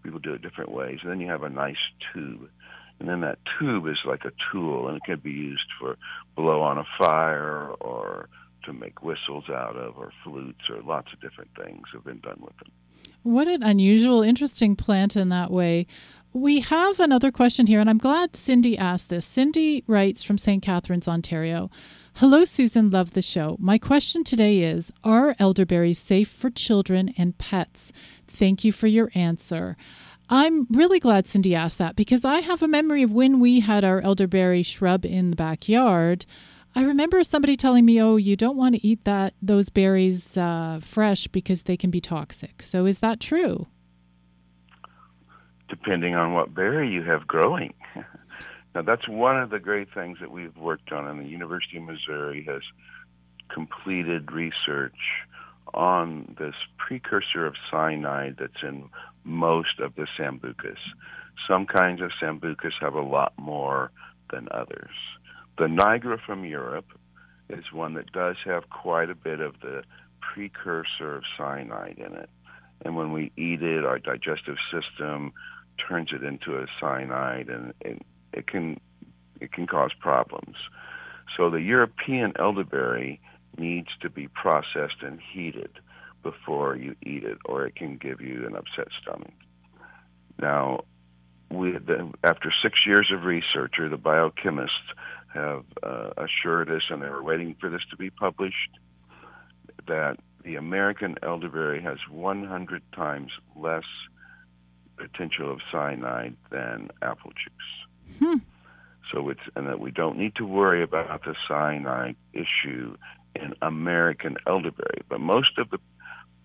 People 0.03 0.19
do 0.19 0.33
it 0.33 0.41
different 0.41 0.71
ways, 0.71 0.99
and 1.01 1.11
then 1.11 1.21
you 1.21 1.29
have 1.29 1.43
a 1.43 1.49
nice 1.49 1.77
tube. 2.13 2.49
And 2.99 3.09
then 3.09 3.21
that 3.21 3.39
tube 3.59 3.87
is 3.87 3.97
like 4.05 4.25
a 4.25 4.31
tool, 4.51 4.87
and 4.87 4.97
it 4.97 5.03
can 5.03 5.19
be 5.19 5.31
used 5.31 5.67
for 5.79 5.97
blow 6.35 6.61
on 6.61 6.77
a 6.77 6.85
fire 6.97 7.69
or 7.79 8.29
to 8.65 8.73
make 8.73 9.03
whistles 9.03 9.45
out 9.49 9.75
of, 9.75 9.97
or 9.97 10.11
flutes, 10.23 10.69
or 10.69 10.81
lots 10.81 11.11
of 11.13 11.19
different 11.19 11.51
things 11.57 11.83
have 11.93 12.05
been 12.05 12.19
done 12.19 12.39
with 12.39 12.55
them. 12.57 12.71
What 13.23 13.47
an 13.47 13.63
unusual, 13.63 14.21
interesting 14.21 14.75
plant 14.75 15.15
in 15.15 15.29
that 15.29 15.49
way. 15.49 15.87
We 16.33 16.59
have 16.59 16.99
another 16.99 17.31
question 17.31 17.67
here, 17.67 17.79
and 17.79 17.89
I'm 17.89 17.97
glad 17.97 18.35
Cindy 18.35 18.77
asked 18.77 19.09
this. 19.09 19.25
Cindy 19.25 19.85
writes 19.87 20.23
from 20.23 20.37
St. 20.37 20.61
Catharines, 20.61 21.07
Ontario. 21.07 21.71
Hello, 22.15 22.43
Susan. 22.43 22.89
Love 22.89 23.13
the 23.13 23.21
show. 23.21 23.55
My 23.59 23.77
question 23.77 24.25
today 24.25 24.59
is 24.59 24.91
Are 25.05 25.37
elderberries 25.39 25.99
safe 25.99 26.27
for 26.27 26.49
children 26.49 27.13
and 27.17 27.37
pets? 27.37 27.93
Thank 28.27 28.65
you 28.65 28.73
for 28.73 28.87
your 28.87 29.09
answer. 29.15 29.77
I'm 30.29 30.67
really 30.69 30.99
glad 30.99 31.25
Cindy 31.25 31.55
asked 31.55 31.77
that 31.77 31.95
because 31.95 32.25
I 32.25 32.41
have 32.41 32.61
a 32.61 32.67
memory 32.67 33.03
of 33.03 33.13
when 33.13 33.39
we 33.39 33.61
had 33.61 33.85
our 33.85 34.01
elderberry 34.01 34.63
shrub 34.63 35.05
in 35.05 35.29
the 35.29 35.37
backyard. 35.37 36.25
I 36.75 36.83
remember 36.83 37.23
somebody 37.23 37.55
telling 37.55 37.85
me, 37.85 38.01
"Oh, 38.01 38.15
you 38.15 38.35
don't 38.35 38.57
want 38.57 38.75
to 38.75 38.85
eat 38.85 39.03
that 39.03 39.33
those 39.41 39.69
berries 39.69 40.37
uh, 40.37 40.79
fresh 40.81 41.27
because 41.27 41.63
they 41.63 41.77
can 41.77 41.91
be 41.91 42.01
toxic." 42.01 42.61
So, 42.63 42.85
is 42.85 42.99
that 42.99 43.19
true? 43.19 43.67
Depending 45.69 46.15
on 46.15 46.33
what 46.33 46.53
berry 46.53 46.89
you 46.89 47.03
have 47.03 47.27
growing. 47.27 47.73
now, 48.75 48.81
that's 48.81 49.07
one 49.07 49.39
of 49.39 49.49
the 49.49 49.59
great 49.59 49.93
things 49.93 50.17
that 50.19 50.31
we've 50.31 50.55
worked 50.57 50.91
on, 50.91 51.07
and 51.07 51.19
the 51.19 51.29
University 51.29 51.77
of 51.77 51.83
Missouri 51.83 52.43
has 52.47 52.61
completed 53.49 54.31
research 54.31 54.97
on 55.73 56.35
this 56.39 56.55
precursor 56.77 57.45
of 57.45 57.55
cyanide 57.71 58.35
that's 58.39 58.61
in 58.63 58.89
most 59.23 59.79
of 59.79 59.95
the 59.95 60.07
sambucus. 60.17 60.77
Some 61.47 61.65
kinds 61.65 62.01
of 62.01 62.11
sambucus 62.21 62.73
have 62.81 62.93
a 62.93 63.01
lot 63.01 63.33
more 63.37 63.91
than 64.31 64.47
others. 64.51 64.91
The 65.57 65.65
Nigra 65.65 66.17
from 66.25 66.45
Europe 66.45 66.87
is 67.49 67.71
one 67.71 67.93
that 67.93 68.11
does 68.11 68.37
have 68.45 68.69
quite 68.69 69.09
a 69.09 69.15
bit 69.15 69.39
of 69.39 69.59
the 69.61 69.83
precursor 70.19 71.15
of 71.17 71.23
cyanide 71.37 71.97
in 71.97 72.13
it. 72.15 72.29
And 72.83 72.95
when 72.95 73.11
we 73.11 73.31
eat 73.37 73.61
it, 73.61 73.85
our 73.85 73.99
digestive 73.99 74.57
system 74.71 75.33
turns 75.77 76.09
it 76.11 76.23
into 76.23 76.57
a 76.57 76.65
cyanide, 76.79 77.49
and 77.49 77.73
it, 77.81 78.01
it 78.33 78.47
can 78.47 78.79
it 79.39 79.51
can 79.51 79.67
cause 79.67 79.91
problems. 79.99 80.55
So 81.37 81.49
the 81.49 81.61
European 81.61 82.33
elderberry 82.39 83.19
needs 83.57 83.89
to 84.01 84.09
be 84.09 84.27
processed 84.27 85.01
and 85.01 85.19
heated 85.33 85.71
before 86.23 86.75
you 86.75 86.95
eat 87.03 87.23
it, 87.23 87.37
or 87.45 87.65
it 87.65 87.75
can 87.75 87.97
give 87.97 88.21
you 88.21 88.45
an 88.47 88.55
upset 88.55 88.87
stomach. 89.01 89.33
Now, 90.39 90.85
we 91.51 91.75
after 92.23 92.51
six 92.63 92.79
years 92.85 93.11
of 93.13 93.23
research, 93.23 93.75
or 93.79 93.89
the 93.89 93.97
biochemists 93.97 94.89
have 95.33 95.63
uh, 95.81 96.11
assured 96.17 96.69
us, 96.69 96.83
and 96.89 97.01
they 97.01 97.09
were 97.09 97.23
waiting 97.23 97.55
for 97.59 97.69
this 97.69 97.81
to 97.89 97.97
be 97.97 98.09
published, 98.09 98.77
that 99.87 100.17
the 100.43 100.55
American 100.55 101.15
elderberry 101.23 101.81
has 101.81 101.97
100 102.09 102.81
times 102.93 103.31
less 103.55 103.83
potential 104.97 105.51
of 105.51 105.59
cyanide 105.71 106.35
than 106.51 106.89
apple 107.01 107.31
juice. 107.31 108.19
Hmm. 108.19 108.37
So 109.11 109.29
it's 109.29 109.41
and 109.55 109.67
that 109.67 109.79
we 109.79 109.91
don't 109.91 110.17
need 110.17 110.35
to 110.35 110.45
worry 110.45 110.81
about 110.81 111.23
the 111.23 111.35
cyanide 111.47 112.15
issue 112.33 112.95
in 113.35 113.53
American 113.61 114.37
elderberry. 114.47 115.01
But 115.09 115.19
most 115.19 115.57
of 115.57 115.69
the 115.69 115.79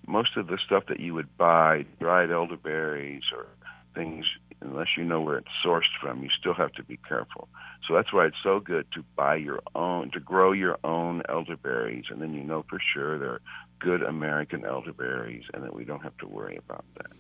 most 0.07 0.37
of 0.37 0.47
the 0.47 0.59
stuff 0.65 0.85
that 0.89 1.01
you 1.01 1.15
would 1.15 1.37
buy, 1.37 1.85
dried 2.01 2.31
elderberries 2.31 3.25
or 3.35 3.47
things, 3.95 4.25
unless 4.61 4.89
you 4.97 5.05
know 5.05 5.21
where 5.21 5.39
it's 5.39 5.49
sourced 5.65 5.95
from, 6.01 6.23
you 6.23 6.31
still 6.39 6.55
have 6.55 6.73
to 6.73 6.83
be 6.83 6.99
careful. 7.09 7.49
So 7.87 7.95
that's 7.95 8.13
why 8.13 8.27
it's 8.27 8.37
so 8.43 8.61
good 8.61 8.87
to 8.93 9.05
buy 9.17 9.37
your 9.37 9.61
own, 9.75 10.11
to 10.13 10.21
grow 10.21 10.53
your 10.53 10.79
own 10.85 11.23
elderberries, 11.29 12.07
and 12.11 12.21
then 12.21 12.35
you 12.35 12.43
know 12.43 12.65
for 12.69 12.81
sure 12.95 13.19
they're 13.19 13.41
good 13.79 14.03
American 14.03 14.65
elderberries, 14.65 15.45
and 15.55 15.63
that 15.63 15.75
we 15.75 15.85
don't 15.85 16.03
have 16.03 16.17
to 16.19 16.27
worry 16.27 16.57
about 16.57 16.85
that. 16.97 17.13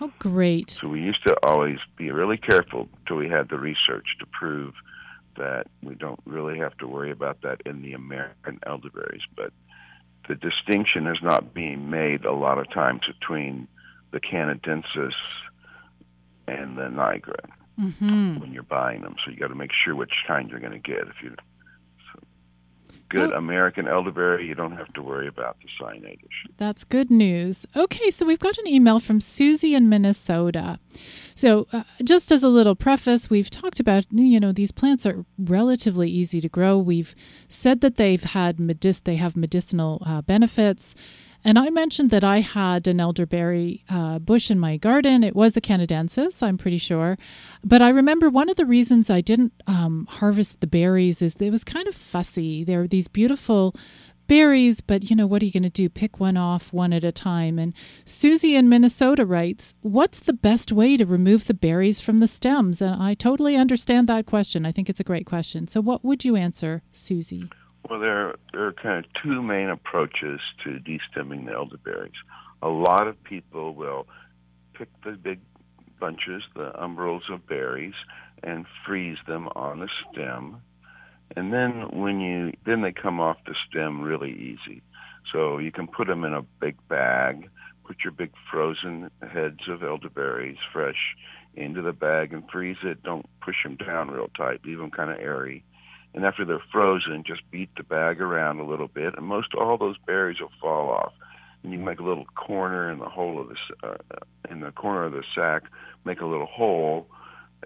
Oh, 0.00 0.12
great. 0.18 0.70
So 0.70 0.88
we 0.88 1.00
used 1.00 1.26
to 1.26 1.36
always 1.44 1.78
be 1.96 2.10
really 2.10 2.36
careful 2.36 2.88
till 3.06 3.16
we 3.16 3.28
had 3.28 3.48
the 3.48 3.58
research 3.58 4.06
to 4.20 4.26
prove 4.26 4.74
that 5.36 5.66
we 5.82 5.94
don't 5.94 6.20
really 6.24 6.58
have 6.58 6.76
to 6.78 6.86
worry 6.86 7.10
about 7.10 7.42
that 7.42 7.60
in 7.66 7.82
the 7.82 7.92
American 7.92 8.58
elderberries. 8.66 9.22
But 9.34 9.52
the 10.28 10.34
distinction 10.34 11.06
is 11.06 11.18
not 11.22 11.54
being 11.54 11.90
made 11.90 12.24
a 12.24 12.32
lot 12.32 12.58
of 12.58 12.70
times 12.72 13.02
between 13.06 13.68
the 14.12 14.20
canadensis 14.20 15.14
and 16.48 16.76
the 16.76 16.82
nigra 16.82 17.40
mm-hmm. 17.78 18.38
when 18.40 18.52
you're 18.52 18.62
buying 18.62 19.02
them. 19.02 19.16
So 19.24 19.30
you 19.30 19.38
got 19.38 19.48
to 19.48 19.54
make 19.54 19.70
sure 19.84 19.94
which 19.94 20.12
kind 20.26 20.50
you're 20.50 20.60
going 20.60 20.72
to 20.72 20.78
get. 20.78 21.08
If 21.08 21.22
you 21.22 21.34
good 23.08 23.30
well, 23.30 23.38
American 23.38 23.86
elderberry, 23.86 24.46
you 24.46 24.54
don't 24.54 24.76
have 24.76 24.92
to 24.94 25.02
worry 25.02 25.28
about 25.28 25.56
the 25.60 25.68
cyanide 25.78 26.18
issue. 26.20 26.52
That's 26.56 26.84
good 26.84 27.10
news. 27.10 27.66
Okay, 27.76 28.10
so 28.10 28.26
we've 28.26 28.38
got 28.38 28.58
an 28.58 28.66
email 28.66 28.98
from 29.00 29.20
Susie 29.20 29.74
in 29.74 29.88
Minnesota. 29.88 30.78
So, 31.34 31.66
uh, 31.72 31.84
just 32.02 32.32
as 32.32 32.42
a 32.42 32.48
little 32.48 32.74
preface, 32.74 33.30
we've 33.30 33.50
talked 33.50 33.80
about 33.80 34.06
you 34.10 34.40
know 34.40 34.52
these 34.52 34.72
plants 34.72 35.06
are 35.06 35.24
relatively 35.38 36.08
easy 36.08 36.40
to 36.40 36.48
grow. 36.48 36.78
We've 36.78 37.14
said 37.48 37.80
that 37.82 37.96
they've 37.96 38.22
had 38.22 38.58
medic- 38.58 39.04
they 39.04 39.16
have 39.16 39.36
medicinal 39.36 40.02
uh, 40.04 40.22
benefits. 40.22 40.94
And 41.46 41.60
I 41.60 41.70
mentioned 41.70 42.10
that 42.10 42.24
I 42.24 42.40
had 42.40 42.88
an 42.88 42.98
elderberry 42.98 43.84
uh, 43.88 44.18
bush 44.18 44.50
in 44.50 44.58
my 44.58 44.76
garden. 44.78 45.22
It 45.22 45.36
was 45.36 45.56
a 45.56 45.60
canadensis, 45.60 46.42
I'm 46.42 46.58
pretty 46.58 46.78
sure. 46.78 47.16
But 47.62 47.80
I 47.80 47.90
remember 47.90 48.28
one 48.28 48.48
of 48.48 48.56
the 48.56 48.64
reasons 48.64 49.10
I 49.10 49.20
didn't 49.20 49.52
um, 49.68 50.08
harvest 50.10 50.60
the 50.60 50.66
berries 50.66 51.22
is 51.22 51.36
it 51.36 51.50
was 51.50 51.62
kind 51.62 51.86
of 51.86 51.94
fussy. 51.94 52.64
There 52.64 52.80
were 52.80 52.88
these 52.88 53.06
beautiful 53.06 53.76
berries, 54.26 54.80
but 54.80 55.08
you 55.08 55.14
know, 55.14 55.28
what 55.28 55.40
are 55.40 55.44
you 55.44 55.52
going 55.52 55.62
to 55.62 55.70
do? 55.70 55.88
Pick 55.88 56.18
one 56.18 56.36
off 56.36 56.72
one 56.72 56.92
at 56.92 57.04
a 57.04 57.12
time. 57.12 57.60
And 57.60 57.74
Susie 58.04 58.56
in 58.56 58.68
Minnesota 58.68 59.24
writes, 59.24 59.72
What's 59.82 60.18
the 60.18 60.32
best 60.32 60.72
way 60.72 60.96
to 60.96 61.06
remove 61.06 61.46
the 61.46 61.54
berries 61.54 62.00
from 62.00 62.18
the 62.18 62.26
stems? 62.26 62.82
And 62.82 63.00
I 63.00 63.14
totally 63.14 63.54
understand 63.54 64.08
that 64.08 64.26
question. 64.26 64.66
I 64.66 64.72
think 64.72 64.90
it's 64.90 64.98
a 64.98 65.04
great 65.04 65.26
question. 65.26 65.68
So, 65.68 65.80
what 65.80 66.04
would 66.04 66.24
you 66.24 66.34
answer, 66.34 66.82
Susie? 66.90 67.48
Well, 67.88 68.00
there, 68.00 68.34
there 68.52 68.66
are 68.66 68.72
kind 68.72 69.04
of 69.04 69.22
two 69.22 69.42
main 69.42 69.68
approaches 69.68 70.40
to 70.64 70.80
destemming 70.80 71.46
the 71.46 71.52
elderberries. 71.52 72.12
A 72.62 72.68
lot 72.68 73.06
of 73.06 73.22
people 73.22 73.74
will 73.74 74.08
pick 74.74 74.88
the 75.04 75.12
big 75.12 75.40
bunches, 76.00 76.42
the 76.54 76.72
umbels 76.72 77.30
of 77.32 77.46
berries, 77.46 77.94
and 78.42 78.66
freeze 78.84 79.18
them 79.28 79.48
on 79.54 79.80
the 79.80 79.88
stem. 80.10 80.62
And 81.36 81.52
then 81.52 81.90
when 81.92 82.20
you 82.20 82.52
then 82.64 82.82
they 82.82 82.92
come 82.92 83.20
off 83.20 83.36
the 83.46 83.54
stem 83.68 84.02
really 84.02 84.32
easy. 84.32 84.82
So 85.32 85.58
you 85.58 85.70
can 85.70 85.86
put 85.86 86.08
them 86.08 86.24
in 86.24 86.32
a 86.32 86.42
big 86.60 86.76
bag, 86.88 87.48
put 87.84 87.98
your 88.02 88.12
big 88.12 88.32
frozen 88.50 89.10
heads 89.22 89.68
of 89.68 89.82
elderberries 89.82 90.58
fresh 90.72 91.16
into 91.54 91.82
the 91.82 91.92
bag 91.92 92.32
and 92.32 92.48
freeze 92.50 92.76
it. 92.82 93.02
Don't 93.02 93.26
push 93.40 93.62
them 93.62 93.76
down 93.76 94.10
real 94.10 94.30
tight. 94.36 94.64
Leave 94.64 94.78
them 94.78 94.90
kind 94.90 95.10
of 95.10 95.18
airy 95.18 95.64
and 96.16 96.24
after 96.24 96.46
they're 96.46 96.62
frozen, 96.72 97.22
just 97.26 97.48
beat 97.50 97.68
the 97.76 97.82
bag 97.82 98.22
around 98.22 98.58
a 98.58 98.66
little 98.66 98.88
bit, 98.88 99.14
and 99.16 99.26
most 99.26 99.54
all 99.54 99.76
those 99.76 99.98
berries 100.06 100.40
will 100.40 100.50
fall 100.60 100.88
off. 100.88 101.12
And 101.62 101.72
you 101.72 101.78
make 101.78 102.00
a 102.00 102.04
little 102.04 102.24
corner 102.34 102.90
in 102.90 102.98
the 102.98 103.08
hole 103.08 103.38
of 103.38 103.48
the 103.48 103.86
uh, 103.86 103.96
in 104.50 104.60
the 104.60 104.72
corner 104.72 105.04
of 105.04 105.12
the 105.12 105.24
sack, 105.34 105.64
make 106.06 106.20
a 106.22 106.26
little 106.26 106.46
hole, 106.46 107.06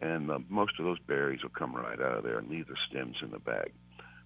and 0.03 0.29
the, 0.29 0.43
most 0.49 0.73
of 0.81 0.85
those 0.85 0.99
berries 0.99 1.43
will 1.43 1.51
come 1.51 1.77
right 1.77 2.01
out 2.01 2.19
of 2.19 2.25
there 2.25 2.39
and 2.39 2.51
leave 2.51 2.67
the 2.67 2.77
stems 2.89 3.17
in 3.23 3.31
the 3.31 3.39
bag. 3.39 3.73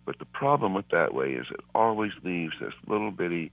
But 0.06 0.18
the 0.18 0.24
problem 0.24 0.72
with 0.72 0.88
that 0.88 1.12
way 1.12 1.32
is 1.32 1.46
it 1.50 1.60
always 1.74 2.12
leaves 2.22 2.54
this 2.60 2.74
little 2.86 3.10
bitty 3.10 3.52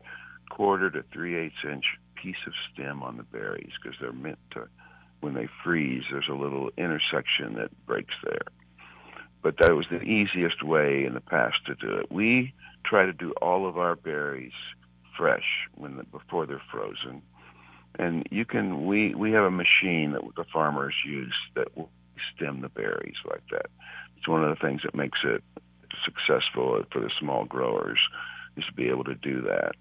quarter 0.49 0.89
to 0.89 1.03
three 1.12 1.38
eighths 1.38 1.65
inch 1.69 1.86
piece 2.15 2.47
of 2.47 2.53
stem 2.71 3.03
on 3.03 3.17
the 3.17 3.23
berries 3.23 3.71
because 3.81 3.97
they're 3.99 4.13
meant 4.13 4.39
to, 4.51 4.69
when 5.19 5.34
they 5.34 5.49
freeze, 5.65 6.03
there's 6.10 6.29
a 6.29 6.34
little 6.34 6.69
intersection 6.77 7.55
that 7.55 7.71
breaks 7.86 8.15
there 8.23 8.45
but 9.43 9.56
that 9.60 9.75
was 9.75 9.86
the 9.89 10.01
easiest 10.01 10.63
way 10.63 11.06
in 11.06 11.13
the 11.13 11.21
past 11.21 11.58
to 11.65 11.75
do 11.75 11.97
it. 11.97 12.12
We 12.12 12.54
try 12.86 13.06
to 13.06 13.13
do 13.13 13.34
all 13.41 13.67
of 13.67 13.77
our 13.77 13.95
berries 13.95 14.54
fresh 15.17 15.67
when 15.75 15.97
the, 15.97 16.04
before 16.04 16.45
they're 16.45 16.62
frozen, 16.71 17.21
and 17.97 18.27
you 18.32 18.45
can. 18.45 18.86
We 18.86 19.13
we 19.15 19.32
have 19.32 19.43
a 19.43 19.51
machine 19.51 20.12
that 20.12 20.21
the 20.36 20.45
farmers 20.51 20.95
use 21.06 21.36
that 21.56 21.75
will 21.75 21.89
stem 22.36 22.62
the 22.62 22.69
berries 22.69 23.17
like 23.30 23.43
that. 23.51 23.67
It's 24.17 24.27
one 24.27 24.43
of 24.43 24.49
the 24.49 24.67
things 24.67 24.82
that 24.84 24.95
makes 24.95 25.19
it 25.23 25.43
successful 26.06 26.84
for 26.91 26.99
the 26.99 27.12
small 27.19 27.45
growers 27.45 27.99
is 28.58 28.65
to 28.65 28.73
be 28.73 28.89
able 28.89 29.04
to 29.06 29.15
do 29.15 29.41
that. 29.41 29.73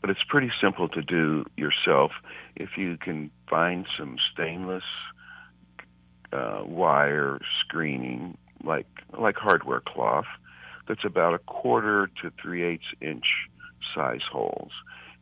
But 0.00 0.10
it's 0.10 0.22
pretty 0.28 0.50
simple 0.60 0.88
to 0.88 1.02
do 1.02 1.44
yourself 1.56 2.10
if 2.56 2.70
you 2.76 2.96
can 2.98 3.30
find 3.48 3.86
some 3.98 4.16
stainless 4.32 4.82
uh, 6.32 6.62
wire 6.64 7.38
screening 7.60 8.36
like 8.64 8.86
like 9.18 9.36
hardware 9.36 9.80
cloth 9.80 10.26
that's 10.88 11.04
about 11.04 11.34
a 11.34 11.38
quarter 11.38 12.08
to 12.22 12.32
three 12.40 12.64
eighths 12.64 12.84
inch 13.00 13.26
size 13.94 14.22
holes. 14.30 14.72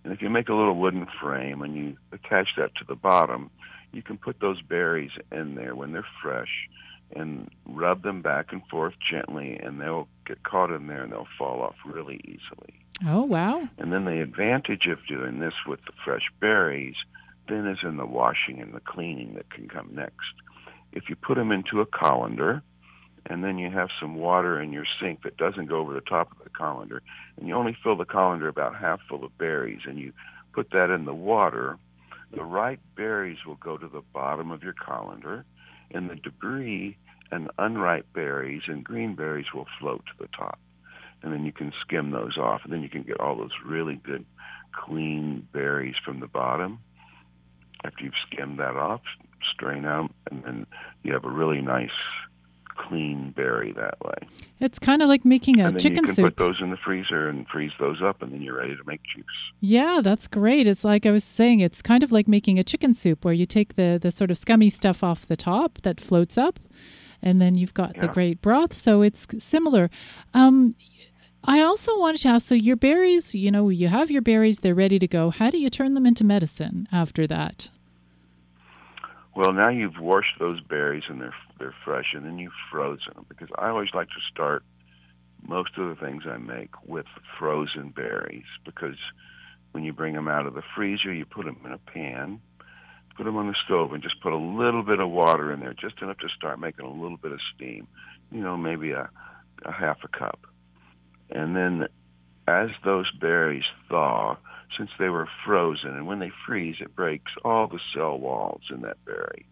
And 0.05 0.13
if 0.13 0.23
you 0.23 0.31
make 0.31 0.49
a 0.49 0.55
little 0.55 0.77
wooden 0.77 1.07
frame 1.21 1.63
and 1.63 1.77
you 1.77 1.97
attach 2.13 2.49
that 2.57 2.75
to 2.77 2.85
the 2.87 2.95
bottom, 2.95 3.51
you 3.93 4.03
can 4.03 4.17
put 4.17 4.41
those 4.41 4.63
berries 4.63 5.11
in 5.31 5.55
there 5.55 5.75
when 5.75 5.93
they're 5.93 6.07
fresh 6.23 6.69
and 7.15 7.51
rub 7.67 8.03
them 8.03 8.23
back 8.23 8.53
and 8.53 8.63
forth 8.69 8.95
gently 9.11 9.59
and 9.59 9.81
they'll 9.81 10.09
get 10.27 10.43
caught 10.43 10.71
in 10.71 10.87
there 10.87 11.03
and 11.03 11.13
they'll 11.13 11.27
fall 11.39 11.61
off 11.61 11.75
really 11.85 12.21
easily. 12.25 12.81
Oh, 13.07 13.25
wow. 13.25 13.69
And 13.79 13.93
then 13.93 14.05
the 14.05 14.23
advantage 14.23 14.87
of 14.87 14.99
doing 15.07 15.41
this 15.41 15.55
with 15.67 15.81
the 15.87 15.93
fresh 16.05 16.31
berries 16.41 16.97
then 17.49 17.67
is 17.67 17.79
in 17.83 17.97
the 17.97 18.07
washing 18.07 18.61
and 18.61 18.73
the 18.73 18.81
cleaning 18.81 19.35
that 19.35 19.51
can 19.51 19.69
come 19.69 19.91
next. 19.93 20.35
If 20.93 21.09
you 21.09 21.17
put 21.17 21.37
them 21.37 21.53
into 21.53 21.81
a 21.81 21.87
colander, 21.87 22.63
and 23.27 23.45
then 23.45 23.59
you 23.59 23.71
have 23.71 23.89
some 24.01 24.15
water 24.15 24.61
in 24.61 24.73
your 24.73 24.87
sink 25.01 25.23
that 25.23 25.37
doesn't 25.37 25.67
go 25.67 25.79
over 25.79 25.93
the 25.93 26.01
top 26.01 26.33
of 26.33 26.43
the 26.43 26.51
colander, 26.51 27.03
and 27.37 27.47
you 27.47 27.55
only 27.55 27.77
fill 27.83 27.97
the 27.97 28.05
colander 28.05 28.49
about 28.49 28.77
half 28.77 29.01
full 29.09 29.25
of 29.25 29.37
berries, 29.39 29.81
and 29.87 29.99
you 29.99 30.13
put 30.53 30.71
that 30.71 30.91
in 30.91 31.05
the 31.05 31.15
water, 31.15 31.79
the 32.33 32.45
ripe 32.45 32.81
berries 32.97 33.39
will 33.47 33.57
go 33.57 33.77
to 33.77 33.89
the 33.89 34.03
bottom 34.13 34.51
of 34.51 34.63
your 34.63 34.75
colander, 34.75 35.45
and 35.91 36.09
the 36.09 36.17
debris 36.17 36.97
and 37.33 37.51
unripe 37.59 38.07
berries 38.13 38.63
and 38.67 38.85
green 38.85 39.15
berries 39.15 39.53
will 39.55 39.67
float 39.79 40.03
to 40.07 40.13
the 40.19 40.29
top. 40.37 40.59
And 41.23 41.33
then 41.33 41.45
you 41.45 41.53
can 41.53 41.73
skim 41.83 42.11
those 42.11 42.39
off, 42.39 42.63
and 42.65 42.73
then 42.73 42.83
you 42.83 42.89
can 42.89 43.03
get 43.03 43.21
all 43.21 43.37
those 43.37 43.51
really 43.65 43.97
good, 43.97 44.25
clean 44.73 45.47
berries 45.53 45.97
from 46.05 46.21
the 46.21 46.27
bottom. 46.27 46.79
After 47.85 48.05
you've 48.05 48.15
skimmed 48.31 48.59
that 48.59 48.77
off, 48.77 49.03
strain 49.53 49.85
out, 49.85 50.13
and 50.31 50.43
then 50.45 50.67
you 51.03 51.13
have 51.13 51.25
a 51.25 51.31
really 51.31 51.61
nice 51.61 51.91
clean 52.89 53.33
berry 53.37 53.73
that 53.73 54.01
way. 54.01 54.15
It's 54.61 54.79
kind 54.79 55.03
of 55.03 55.09
like 55.09 55.25
making 55.25 55.61
a 55.61 55.65
and 55.67 55.75
then 55.75 55.81
chicken 55.81 55.97
you 55.97 56.03
can 56.07 56.15
soup. 56.15 56.25
put 56.25 56.37
those 56.37 56.57
in 56.61 56.71
the 56.71 56.77
freezer 56.77 57.29
and 57.29 57.47
freeze 57.49 57.73
those 57.79 58.01
up, 58.03 58.23
and 58.23 58.33
then 58.33 58.43
you're 58.43 58.57
ready 58.57 58.77
to 58.77 58.85
make 58.85 59.01
juice. 59.15 59.25
Yeah, 59.61 60.01
that's 60.03 60.27
great. 60.29 60.67
It's 60.67 60.85
like 60.85 61.07
I 61.07 61.11
was 61.11 61.25
saying, 61.25 61.61
it's 61.61 61.83
kind 61.83 62.03
of 62.03 62.11
like 62.13 62.27
making 62.29 62.59
a 62.59 62.65
chicken 62.65 62.95
soup 62.95 63.25
where 63.25 63.35
you 63.35 63.47
take 63.47 63.77
the 63.77 63.99
the 64.01 64.11
sort 64.11 64.31
of 64.31 64.39
scummy 64.39 64.71
stuff 64.71 65.03
off 65.05 65.27
the 65.27 65.37
top 65.37 65.79
that 65.83 66.01
floats 66.01 66.37
up, 66.39 66.59
and 67.23 67.41
then 67.41 67.57
you've 67.57 67.75
got 67.75 67.95
Yeah. 67.97 68.03
the 68.03 68.09
great 68.09 68.41
broth. 68.43 68.73
So 68.73 69.03
it's 69.03 69.27
similar. 69.39 69.91
Um, 70.35 70.73
I 71.45 71.61
also 71.63 71.99
wanted 71.99 72.21
to 72.23 72.29
ask 72.29 72.47
so 72.49 72.55
your 72.55 72.77
berries, 72.77 73.35
you 73.35 73.51
know, 73.51 73.71
you 73.71 73.89
have 73.89 74.11
your 74.11 74.21
berries, 74.23 74.59
they're 74.59 74.75
ready 74.75 74.99
to 74.99 75.09
go. 75.09 75.31
How 75.31 75.49
do 75.51 75.59
you 75.59 75.71
turn 75.71 75.95
them 75.95 76.05
into 76.05 76.23
medicine 76.23 76.87
after 76.93 77.27
that? 77.29 77.71
Well, 79.35 79.53
now 79.53 79.71
you've 79.71 79.99
washed 79.99 80.39
those 80.39 80.61
berries 80.61 81.05
and 81.09 81.21
they're 81.21 81.35
they're 81.59 81.75
fresh, 81.85 82.15
and 82.15 82.25
then 82.25 82.39
you've 82.39 82.53
frozen 82.71 83.13
them 83.15 83.27
because 83.29 83.49
I 83.57 83.69
always 83.69 83.91
like 83.95 84.09
to 84.09 84.21
start 84.33 84.65
most 85.47 85.79
of 85.79 85.89
the 85.89 86.05
things 86.05 86.25
I 86.27 86.37
make 86.37 86.71
with 86.87 87.07
frozen 87.39 87.91
berries 87.91 88.45
because 88.65 88.99
when 89.73 89.85
you 89.85 89.93
bring 89.93 90.15
them 90.15 90.29
out 90.29 90.47
of 90.47 90.55
the 90.55 90.63
freezer, 90.75 91.13
you 91.13 91.25
put 91.25 91.47
them 91.47 91.59
in 91.65 91.73
a 91.73 91.79
pan, 91.79 92.41
put 93.17 93.25
them 93.25 93.37
on 93.37 93.47
the 93.47 93.55
stove, 93.65 93.93
and 93.93 94.03
just 94.03 94.21
put 94.21 94.33
a 94.33 94.37
little 94.37 94.83
bit 94.83 94.99
of 94.99 95.09
water 95.11 95.53
in 95.53 95.61
there, 95.61 95.75
just 95.75 96.03
enough 96.03 96.19
to 96.19 96.29
start 96.37 96.59
making 96.59 96.85
a 96.85 96.93
little 96.93 97.17
bit 97.17 97.33
of 97.33 97.39
steam. 97.55 97.87
You 98.33 98.41
know, 98.41 98.57
maybe 98.57 98.91
a, 98.93 99.09
a 99.65 99.73
half 99.73 99.99
a 100.05 100.09
cup. 100.09 100.41
And 101.31 101.55
then 101.55 101.87
as 102.49 102.71
those 102.85 103.11
berries 103.13 103.65
thaw, 103.89 104.37
since 104.77 104.91
they 104.99 105.09
were 105.09 105.29
frozen, 105.45 105.91
and 105.91 106.07
when 106.07 106.19
they 106.19 106.31
freeze, 106.47 106.77
it 106.81 106.95
breaks 106.95 107.33
all 107.45 107.67
the 107.67 107.81
cell 107.95 108.19
walls 108.19 108.63
in 108.71 108.83
that 108.83 109.05
berry. 109.05 109.47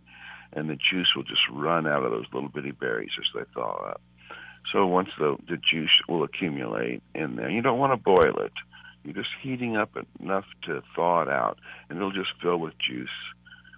And 0.52 0.68
the 0.68 0.76
juice 0.76 1.09
will 1.14 1.24
just 1.24 1.42
run 1.52 1.87
out 1.87 2.04
of 2.04 2.11
those 2.11 2.26
little 2.33 2.48
bitty 2.48 2.70
berries 2.70 3.11
as 3.18 3.26
they 3.35 3.44
thaw 3.52 3.90
up. 3.90 4.00
So 4.72 4.87
once 4.87 5.09
the, 5.18 5.37
the 5.48 5.57
juice 5.57 5.90
will 6.09 6.24
accumulate 6.24 7.02
in 7.14 7.37
there, 7.37 7.50
you 7.50 7.62
don't 7.62 7.78
want 7.78 7.92
to 7.92 7.96
boil 7.96 8.44
it. 8.44 8.52
You're 9.04 9.14
just 9.14 9.28
heating 9.42 9.76
up 9.76 9.90
enough 10.20 10.44
to 10.64 10.83
thaw 10.94 11.22
it 11.22 11.28
out, 11.28 11.59
and 11.88 11.98
it'll 11.98 12.12
just 12.12 12.31
fill 12.42 12.59
with 12.59 12.74
juice 12.78 13.09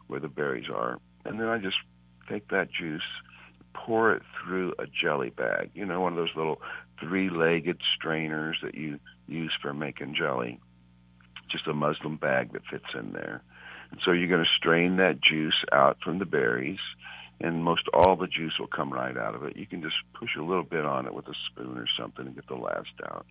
where 0.08 0.20
the 0.20 0.28
berries 0.28 0.68
are. 0.72 0.98
And 1.24 1.38
then 1.38 1.48
I 1.48 1.58
just 1.58 1.76
take 2.28 2.48
that 2.48 2.68
juice, 2.72 3.02
pour 3.74 4.12
it 4.12 4.22
through 4.42 4.74
a 4.78 4.86
jelly 4.86 5.30
bag, 5.30 5.70
you 5.74 5.86
know, 5.86 6.00
one 6.00 6.12
of 6.12 6.18
those 6.18 6.34
little 6.36 6.60
three 6.98 7.30
legged 7.30 7.80
strainers 7.96 8.56
that 8.62 8.74
you 8.74 8.98
use 9.28 9.52
for 9.60 9.72
making 9.72 10.14
jelly. 10.16 10.58
Just 11.50 11.66
a 11.66 11.74
muslin 11.74 12.16
bag 12.16 12.52
that 12.52 12.62
fits 12.70 12.84
in 12.94 13.12
there. 13.12 13.42
And 13.90 14.00
so 14.04 14.12
you're 14.12 14.28
going 14.28 14.44
to 14.44 14.50
strain 14.56 14.96
that 14.96 15.20
juice 15.20 15.64
out 15.72 15.98
from 16.02 16.18
the 16.18 16.24
berries 16.24 16.78
and 17.40 17.64
most 17.64 17.88
all 17.94 18.16
the 18.16 18.26
juice 18.26 18.58
will 18.58 18.66
come 18.66 18.92
right 18.92 19.16
out 19.16 19.34
of 19.34 19.42
it. 19.44 19.56
You 19.56 19.66
can 19.66 19.82
just 19.82 19.96
push 20.14 20.36
a 20.38 20.42
little 20.42 20.62
bit 20.62 20.84
on 20.84 21.06
it 21.06 21.14
with 21.14 21.26
a 21.26 21.34
spoon 21.50 21.78
or 21.78 21.86
something 21.98 22.26
and 22.26 22.34
get 22.34 22.46
the 22.48 22.54
last 22.54 22.92
out. 23.04 23.26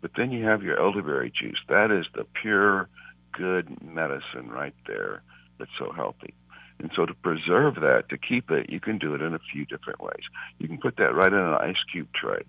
But 0.00 0.12
then 0.16 0.32
you 0.32 0.44
have 0.44 0.62
your 0.62 0.80
elderberry 0.80 1.30
juice. 1.30 1.58
That 1.68 1.92
is 1.92 2.06
the 2.14 2.26
pure, 2.42 2.88
good 3.30 3.80
medicine 3.80 4.50
right 4.50 4.74
there 4.86 5.22
that's 5.58 5.70
so 5.78 5.92
healthy. 5.92 6.34
And 6.80 6.90
so 6.96 7.06
to 7.06 7.14
preserve 7.14 7.76
that, 7.76 8.08
to 8.08 8.18
keep 8.18 8.50
it, 8.50 8.68
you 8.68 8.80
can 8.80 8.98
do 8.98 9.14
it 9.14 9.22
in 9.22 9.34
a 9.34 9.38
few 9.52 9.64
different 9.64 10.00
ways. 10.00 10.24
You 10.58 10.66
can 10.66 10.78
put 10.78 10.96
that 10.96 11.14
right 11.14 11.32
in 11.32 11.38
an 11.38 11.54
ice 11.54 11.76
cube 11.92 12.08
tray 12.12 12.42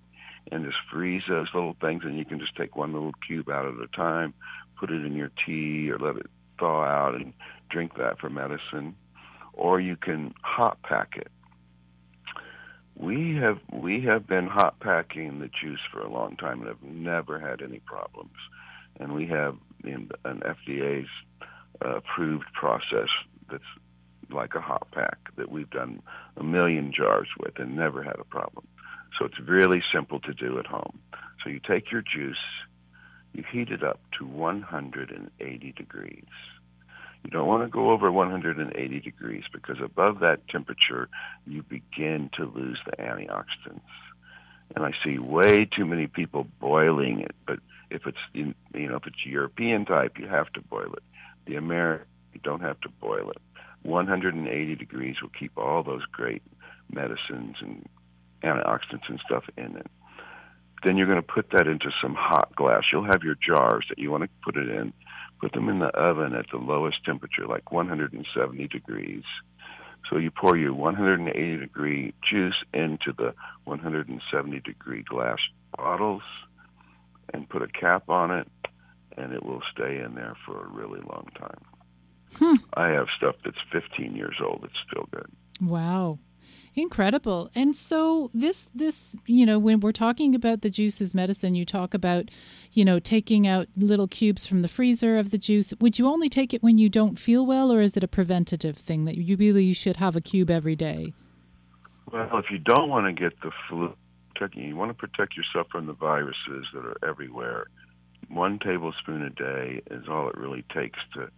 and 0.52 0.66
just 0.66 0.78
freeze 0.92 1.22
those 1.30 1.48
little 1.54 1.76
things, 1.80 2.04
and 2.04 2.18
you 2.18 2.26
can 2.26 2.40
just 2.40 2.56
take 2.56 2.76
one 2.76 2.92
little 2.92 3.14
cube 3.26 3.50
out 3.50 3.66
at 3.66 3.76
a 3.76 3.88
time, 3.96 4.34
put 4.84 4.92
it 4.92 5.06
in 5.06 5.16
your 5.16 5.32
tea, 5.46 5.90
or 5.92 5.98
let 5.98 6.18
it 6.18 6.30
thaw 6.60 6.84
out 6.84 7.16
and 7.16 7.34
drink 7.70 7.92
that 7.98 8.20
for 8.20 8.30
medicine 8.30 8.96
or 9.54 9.80
you 9.80 9.96
can 9.96 10.34
hot 10.42 10.82
pack 10.82 11.16
it. 11.16 11.32
We 12.96 13.36
have 13.42 13.60
we 13.72 14.02
have 14.02 14.28
been 14.28 14.48
hot 14.48 14.80
packing 14.80 15.40
the 15.40 15.48
juice 15.48 15.80
for 15.92 16.02
a 16.02 16.12
long 16.12 16.36
time 16.36 16.60
and 16.60 16.68
have 16.68 16.84
never 16.84 17.40
had 17.40 17.62
any 17.62 17.80
problems. 17.80 18.36
And 19.00 19.14
we 19.14 19.28
have 19.28 19.58
an 19.84 20.12
FDA's 20.26 21.10
uh, 21.84 21.98
approved 21.98 22.46
process 22.54 23.10
that's 23.50 23.64
like 24.32 24.54
a 24.56 24.62
hot 24.62 24.88
pack 24.92 25.18
that 25.38 25.52
we've 25.52 25.70
done 25.70 26.02
a 26.38 26.44
million 26.44 26.94
jars 26.96 27.28
with 27.40 27.58
and 27.58 27.76
never 27.76 28.04
had 28.04 28.20
a 28.20 28.24
problem. 28.24 28.68
So 29.18 29.26
it's 29.26 29.40
really 29.40 29.82
simple 29.94 30.20
to 30.22 30.34
do 30.34 30.60
at 30.60 30.68
home. 30.68 31.00
So 31.44 31.50
you 31.50 31.60
take 31.60 31.92
your 31.92 32.02
juice, 32.02 32.38
you 33.34 33.44
heat 33.52 33.70
it 33.70 33.84
up 33.84 34.00
to 34.18 34.26
180 34.26 35.72
degrees 35.74 36.26
you 37.24 37.30
don't 37.30 37.48
want 37.48 37.64
to 37.64 37.70
go 37.70 37.92
over 37.92 38.12
180 38.12 39.00
degrees 39.00 39.44
because 39.52 39.78
above 39.84 40.20
that 40.20 40.48
temperature, 40.50 41.08
you 41.48 41.64
begin 41.64 42.30
to 42.38 42.46
lose 42.46 42.80
the 42.86 42.92
antioxidants. 42.98 43.80
And 44.76 44.86
I 44.86 44.92
see 45.04 45.20
way 45.20 45.66
too 45.66 45.86
many 45.86 46.08
people 46.08 46.48
boiling 46.60 47.22
it. 47.22 47.36
But 47.48 47.60
if 47.90 48.06
it's 48.06 48.18
you 48.34 48.54
know 48.74 48.96
if 48.98 49.08
it's 49.08 49.26
European 49.26 49.86
type, 49.86 50.18
you 50.18 50.28
have 50.28 50.52
to 50.54 50.62
boil 50.62 50.94
it. 50.94 51.04
The 51.46 51.56
American, 51.56 52.08
you 52.34 52.42
don't 52.44 52.62
have 52.62 52.80
to 52.82 52.90
boil 52.90 53.30
it. 53.30 53.38
180 53.84 54.76
degrees 54.76 55.18
will 55.22 55.32
keep 55.38 55.58
all 55.58 55.84
those 55.84 56.06
great 56.12 56.42
medicines 56.92 57.58
and 57.62 57.88
antioxidants 58.42 59.08
and 59.08 59.20
stuff 59.26 59.44
in 59.58 59.78
it. 59.78 59.88
Then 60.84 60.98
you're 60.98 61.08
going 61.08 61.22
to 61.22 61.22
put 61.22 61.50
that 61.52 61.68
into 61.68 61.90
some 62.02 62.16
hot 62.16 62.56
glass. 62.56 62.84
You'll 62.92 63.06
have 63.06 63.24
your 63.24 63.36
jars 63.36 63.86
that 63.90 64.00
you 64.00 64.12
want 64.12 64.24
to 64.24 64.30
put 64.44 64.58
it 64.58 64.70
in 64.70 64.94
Put 65.44 65.52
them 65.52 65.68
in 65.68 65.80
the 65.80 65.88
oven 65.88 66.36
at 66.36 66.46
the 66.54 66.58
lowest 66.58 67.04
temperature, 67.04 67.46
like 67.46 67.70
170 67.70 68.66
degrees. 68.70 69.24
So 70.10 70.16
you 70.16 70.32
pour 70.32 70.56
your 70.56 70.74
180 70.74 71.58
degree 71.58 72.14
juice 72.30 72.56
into 72.74 73.12
the 73.12 73.34
170 73.66 74.60
degree 74.62 75.04
glass 75.04 75.40
bottles 75.76 76.22
and 77.34 77.50
put 77.50 77.62
a 77.62 77.68
cap 77.68 78.10
on 78.10 78.32
it, 78.32 78.48
and 79.18 79.34
it 79.34 79.44
will 79.44 79.62
stay 79.70 80.00
in 80.00 80.16
there 80.16 80.38
for 80.46 80.64
a 80.64 80.70
really 80.70 81.02
long 81.02 81.28
time. 81.38 81.60
Hmm. 82.36 82.64
I 82.76 82.88
have 82.92 83.08
stuff 83.18 83.36
that's 83.44 83.58
15 83.70 84.16
years 84.16 84.38
old 84.42 84.62
that's 84.64 84.80
still 84.90 85.10
good. 85.12 85.30
Wow. 85.60 86.20
Incredible. 86.76 87.52
And 87.54 87.76
so 87.76 88.32
this 88.34 88.70
this, 88.74 89.16
you 89.28 89.46
know, 89.46 89.60
when 89.60 89.80
we're 89.80 89.92
talking 89.92 90.34
about 90.34 90.62
the 90.62 90.72
juices 90.72 91.14
medicine, 91.14 91.54
you 91.54 91.66
talk 91.66 91.94
about, 91.94 92.30
you 92.72 92.84
know, 92.84 93.00
taking 93.00 93.46
out 93.46 93.68
little 93.78 94.08
cubes 94.08 94.48
from 94.48 94.64
the 94.64 94.68
freezer 94.68 95.20
of 95.20 95.30
the 95.30 95.38
juice. 95.38 95.74
Would 95.80 96.00
you 96.00 96.08
only 96.08 96.30
take 96.30 96.54
it 96.54 96.64
when 96.64 96.80
you 96.80 96.90
don't 96.90 97.20
feel 97.20 97.46
well 97.46 97.72
or 97.72 97.82
is 97.82 97.96
it 97.96 98.04
a 98.04 98.08
preventative 98.08 98.78
thing 98.78 99.06
that 99.06 99.18
you 99.18 99.38
really 99.38 99.74
should 99.74 99.98
have 99.98 100.16
a 100.16 100.22
cube 100.22 100.50
every 100.50 100.76
day? 100.76 101.14
Well, 102.12 102.38
if 102.40 102.50
you 102.50 102.58
don't 102.58 102.90
want 102.90 103.06
to 103.06 103.14
get 103.14 103.40
the 103.42 103.52
flu, 103.70 103.96
you 104.56 104.76
want 104.76 104.90
to 104.90 104.94
protect 104.96 105.38
yourself 105.38 105.68
from 105.72 105.86
the 105.86 105.94
viruses 105.94 106.66
that 106.74 106.84
are 106.86 106.98
everywhere. 107.08 107.68
One 108.30 108.60
tablespoon 108.60 109.22
a 109.22 109.30
day 109.30 109.82
is 109.92 110.08
all 110.10 110.28
it 110.28 110.38
really 110.38 110.66
takes 110.74 111.00
to 111.14 111.30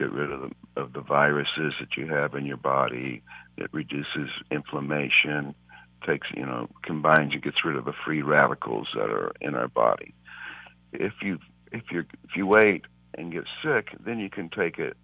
get 0.00 0.12
rid 0.12 0.32
of 0.32 0.40
the, 0.40 0.80
of 0.80 0.92
the 0.94 1.00
viruses 1.00 1.74
that 1.78 1.96
you 1.96 2.06
have 2.06 2.34
in 2.34 2.46
your 2.46 2.56
body. 2.56 3.22
It 3.58 3.68
reduces 3.72 4.30
inflammation, 4.50 5.54
takes 6.06 6.26
you 6.34 6.46
know 6.46 6.68
combines 6.82 7.34
and 7.34 7.42
gets 7.42 7.64
rid 7.64 7.76
of 7.76 7.84
the 7.84 7.92
free 8.04 8.22
radicals 8.22 8.88
that 8.94 9.10
are 9.10 9.32
in 9.42 9.54
our 9.54 9.68
body. 9.68 10.14
If 10.92 11.12
you 11.22 11.38
if 11.70 11.82
you 11.92 12.00
if 12.24 12.34
you 12.34 12.46
wait 12.46 12.84
and 13.16 13.30
get 13.30 13.44
sick, 13.62 13.88
then 14.04 14.18
you 14.18 14.30
can 14.30 14.48
take 14.48 14.78
it, 14.78 14.96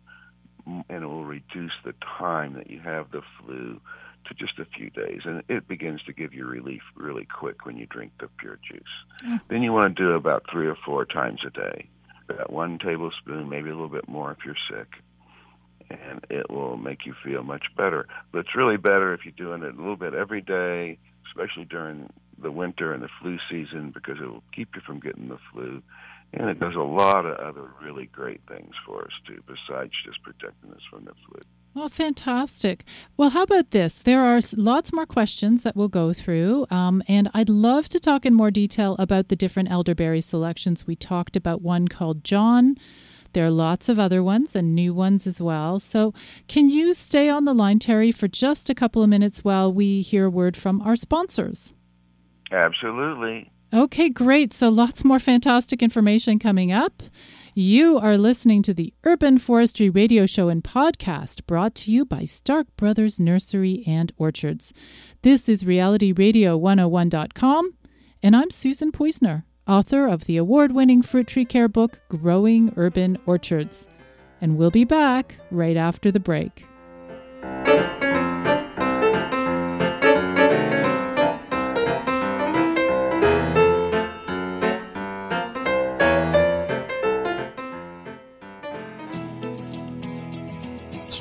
and 0.67 0.85
it 0.89 1.07
will 1.07 1.27
reduce 1.27 1.77
the 1.85 1.95
time 2.19 2.55
that 2.55 2.71
you 2.71 2.81
have 2.81 3.11
the 3.11 3.23
flu 3.39 3.79
to 4.27 4.35
just 4.35 4.59
a 4.59 4.65
few 4.65 4.89
days, 4.91 5.21
and 5.25 5.43
it 5.49 5.69
begins 5.69 6.03
to 6.05 6.13
give 6.13 6.33
you 6.33 6.47
relief 6.47 6.83
really 6.97 7.27
quick 7.27 7.67
when 7.67 7.77
you 7.77 7.87
drink 7.87 8.13
the 8.19 8.29
pure 8.39 8.59
juice. 8.69 8.83
Mm. 9.25 9.41
Then 9.49 9.63
you 9.63 9.73
want 9.73 9.85
to 9.85 10.03
do 10.03 10.13
about 10.13 10.45
three 10.51 10.67
or 10.67 10.77
four 10.85 11.05
times 11.05 11.43
a 11.47 11.51
day 11.51 11.89
about 12.29 12.53
one 12.53 12.79
tablespoon, 12.79 13.49
maybe 13.49 13.69
a 13.69 13.73
little 13.75 13.89
bit 13.89 14.09
more 14.09 14.33
if 14.33 14.39
you're 14.45 14.55
sick, 14.71 14.89
and 15.91 16.25
it 16.31 16.51
will 16.51 16.77
make 16.77 17.07
you 17.07 17.15
feel 17.25 17.43
much 17.43 17.67
better. 17.77 18.07
But 18.33 18.41
it's 18.41 18.57
really 18.57 18.77
better 18.77 19.15
if 19.15 19.25
you're 19.25 19.33
doing 19.33 19.63
it 19.63 19.75
a 19.75 19.79
little 19.79 19.97
bit 19.97 20.15
every 20.15 20.41
day, 20.41 20.99
especially 21.29 21.65
during 21.65 22.11
the 22.39 22.51
winter 22.51 22.93
and 22.93 23.03
the 23.03 23.09
flu 23.21 23.39
season, 23.51 23.91
because 23.93 24.19
it 24.21 24.27
will 24.27 24.43
keep 24.55 24.75
you 24.75 24.83
from 24.83 25.01
getting 25.01 25.29
the 25.29 25.39
flu. 25.53 25.83
And 26.33 26.51
it 26.51 26.61
does 26.61 26.75
a 26.75 26.81
lot 26.81 27.25
of 27.25 27.39
other 27.39 27.71
really 27.83 28.07
great 28.07 28.41
things 28.49 28.75
for 28.85 29.05
us 29.05 29.13
too, 29.27 29.43
besides 29.47 29.93
just 30.05 30.23
protecting 30.23 30.73
us 30.73 30.83
from 30.91 31.05
the 31.05 31.15
flu. 31.27 31.41
Well, 31.77 31.91
fantastic. 31.91 32.85
Well, 33.19 33.29
how 33.29 33.43
about 33.43 33.71
this? 33.71 34.03
There 34.03 34.25
are 34.25 34.41
lots 34.57 34.95
more 34.95 35.05
questions 35.05 35.63
that 35.63 35.77
we'll 35.77 35.89
go 35.89 36.15
through, 36.15 36.65
um, 36.71 37.03
and 37.07 37.31
I'd 37.35 37.51
love 37.51 37.91
to 37.91 38.01
talk 38.01 38.25
in 38.25 38.33
more 38.33 38.51
detail 38.51 38.97
about 38.99 39.29
the 39.29 39.37
different 39.37 39.71
elderberry 39.71 40.23
selections. 40.23 40.87
We 40.87 40.97
talked 40.97 41.37
about 41.37 41.61
one 41.61 41.87
called 41.87 42.25
John. 42.25 42.77
There 43.35 43.45
are 43.45 43.51
lots 43.51 43.91
of 43.91 43.99
other 43.99 44.23
ones 44.23 44.57
and 44.57 44.75
new 44.75 44.95
ones 44.95 45.27
as 45.27 45.39
well. 45.39 45.79
So, 45.79 46.15
can 46.49 46.71
you 46.71 46.95
stay 46.95 47.29
on 47.29 47.45
the 47.45 47.53
line, 47.53 47.79
Terry, 47.79 48.11
for 48.11 48.27
just 48.27 48.71
a 48.71 48.75
couple 48.75 49.03
of 49.03 49.11
minutes 49.11 49.45
while 49.45 49.71
we 49.71 50.01
hear 50.01 50.25
a 50.25 50.31
word 50.31 50.57
from 50.57 50.81
our 50.81 50.97
sponsors? 50.97 51.75
Absolutely. 52.51 53.51
Okay, 53.75 54.09
great. 54.09 54.55
So, 54.55 54.71
lots 54.71 55.05
more 55.05 55.19
fantastic 55.19 55.83
information 55.83 56.39
coming 56.39 56.73
up. 56.73 57.03
You 57.59 57.99
are 57.99 58.19
listening 58.19 58.61
to 58.65 58.75
the 58.75 58.93
Urban 59.05 59.39
Forestry 59.39 59.89
Radio 59.89 60.27
Show 60.27 60.51
and 60.51 60.63
podcast 60.63 61.47
brought 61.47 61.75
to 61.77 61.91
you 61.91 62.05
by 62.05 62.25
Stark 62.25 62.67
Brothers 62.77 63.19
Nursery 63.19 63.83
and 63.87 64.13
Orchards. 64.19 64.75
This 65.23 65.49
is 65.49 65.63
RealityRadio101.com, 65.63 67.75
and 68.23 68.37
I'm 68.37 68.51
Susan 68.51 68.93
Poizner, 68.93 69.45
author 69.67 70.07
of 70.07 70.27
the 70.27 70.37
award 70.37 70.73
winning 70.73 71.01
fruit 71.01 71.29
tree 71.29 71.47
care 71.47 71.67
book, 71.67 72.03
Growing 72.11 72.75
Urban 72.77 73.17
Orchards. 73.25 73.89
And 74.43 74.59
we'll 74.59 74.71
be 74.71 74.85
back 74.85 75.37
right 75.51 75.79
after 75.79 76.13
the 76.13 76.21
break. 76.21 76.67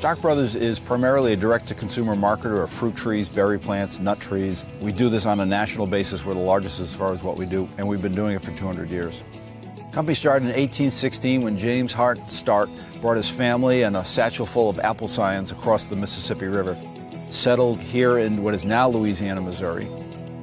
Stark 0.06 0.20
Brothers 0.20 0.54
is 0.54 0.78
primarily 0.78 1.32
a 1.32 1.36
direct-to-consumer 1.36 2.14
marketer 2.14 2.62
of 2.62 2.70
fruit 2.70 2.94
trees, 2.94 3.28
berry 3.28 3.58
plants, 3.58 3.98
nut 3.98 4.20
trees. 4.20 4.64
We 4.80 4.92
do 4.92 5.08
this 5.08 5.26
on 5.26 5.40
a 5.40 5.44
national 5.44 5.88
basis. 5.88 6.24
We're 6.24 6.34
the 6.34 6.38
largest 6.38 6.78
as 6.78 6.94
far 6.94 7.12
as 7.12 7.24
what 7.24 7.36
we 7.36 7.44
do, 7.44 7.68
and 7.76 7.88
we've 7.88 8.00
been 8.00 8.14
doing 8.14 8.36
it 8.36 8.40
for 8.40 8.52
200 8.52 8.88
years. 8.88 9.24
company 9.90 10.14
started 10.14 10.44
in 10.44 10.50
1816 10.50 11.42
when 11.42 11.56
James 11.56 11.92
Hart 11.92 12.30
Stark 12.30 12.70
brought 13.00 13.16
his 13.16 13.28
family 13.28 13.82
and 13.82 13.96
a 13.96 14.04
satchel 14.04 14.46
full 14.46 14.70
of 14.70 14.78
apple 14.78 15.08
scions 15.08 15.50
across 15.50 15.86
the 15.86 15.96
Mississippi 15.96 16.46
River. 16.46 16.78
Settled 17.30 17.80
here 17.80 18.18
in 18.18 18.44
what 18.44 18.54
is 18.54 18.64
now 18.64 18.88
Louisiana, 18.88 19.40
Missouri. 19.40 19.88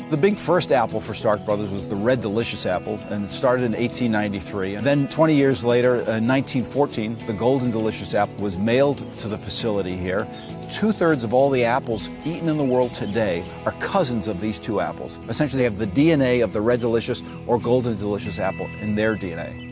The 0.10 0.18
big 0.18 0.38
first 0.38 0.72
apple 0.72 1.00
for 1.00 1.14
Stark 1.14 1.44
Brothers 1.44 1.72
was 1.72 1.90
the 1.90 1.96
Red 1.96 2.22
Delicious 2.22 2.66
apple, 2.66 3.00
and 3.10 3.26
it 3.26 3.30
started 3.30 3.64
in 3.64 3.72
1893. 3.72 4.76
And 4.76 4.86
then 4.86 5.08
20 5.08 5.34
years 5.34 5.64
later, 5.64 5.96
uh, 5.96 6.18
in 6.18 6.28
1914, 6.28 7.18
the 7.26 7.34
Golden 7.34 7.72
Delicious 7.72 8.14
apple 8.14 8.36
was 8.36 8.58
mailed 8.58 8.98
to 9.20 9.28
the 9.28 9.38
facility 9.38 9.96
here. 9.96 10.28
Two 10.72 10.92
thirds 10.92 11.24
of 11.24 11.34
all 11.34 11.50
the 11.50 11.64
apples 11.64 12.10
eaten 12.26 12.48
in 12.48 12.58
the 12.58 12.64
world 12.64 12.94
today 12.94 13.44
are 13.66 13.72
cousins 13.74 14.28
of 14.28 14.40
these 14.40 14.60
two 14.60 14.82
apples. 14.82 15.18
Essentially, 15.30 15.60
they 15.60 15.64
have 15.64 15.78
the 15.80 15.88
DNA 15.88 16.44
of 16.44 16.54
the 16.54 16.62
Red 16.62 16.80
Delicious 16.80 17.24
or 17.48 17.58
Golden 17.60 17.98
Delicious 17.98 18.38
apple 18.38 18.68
in 18.82 18.94
their 18.94 19.16
DNA. 19.16 19.72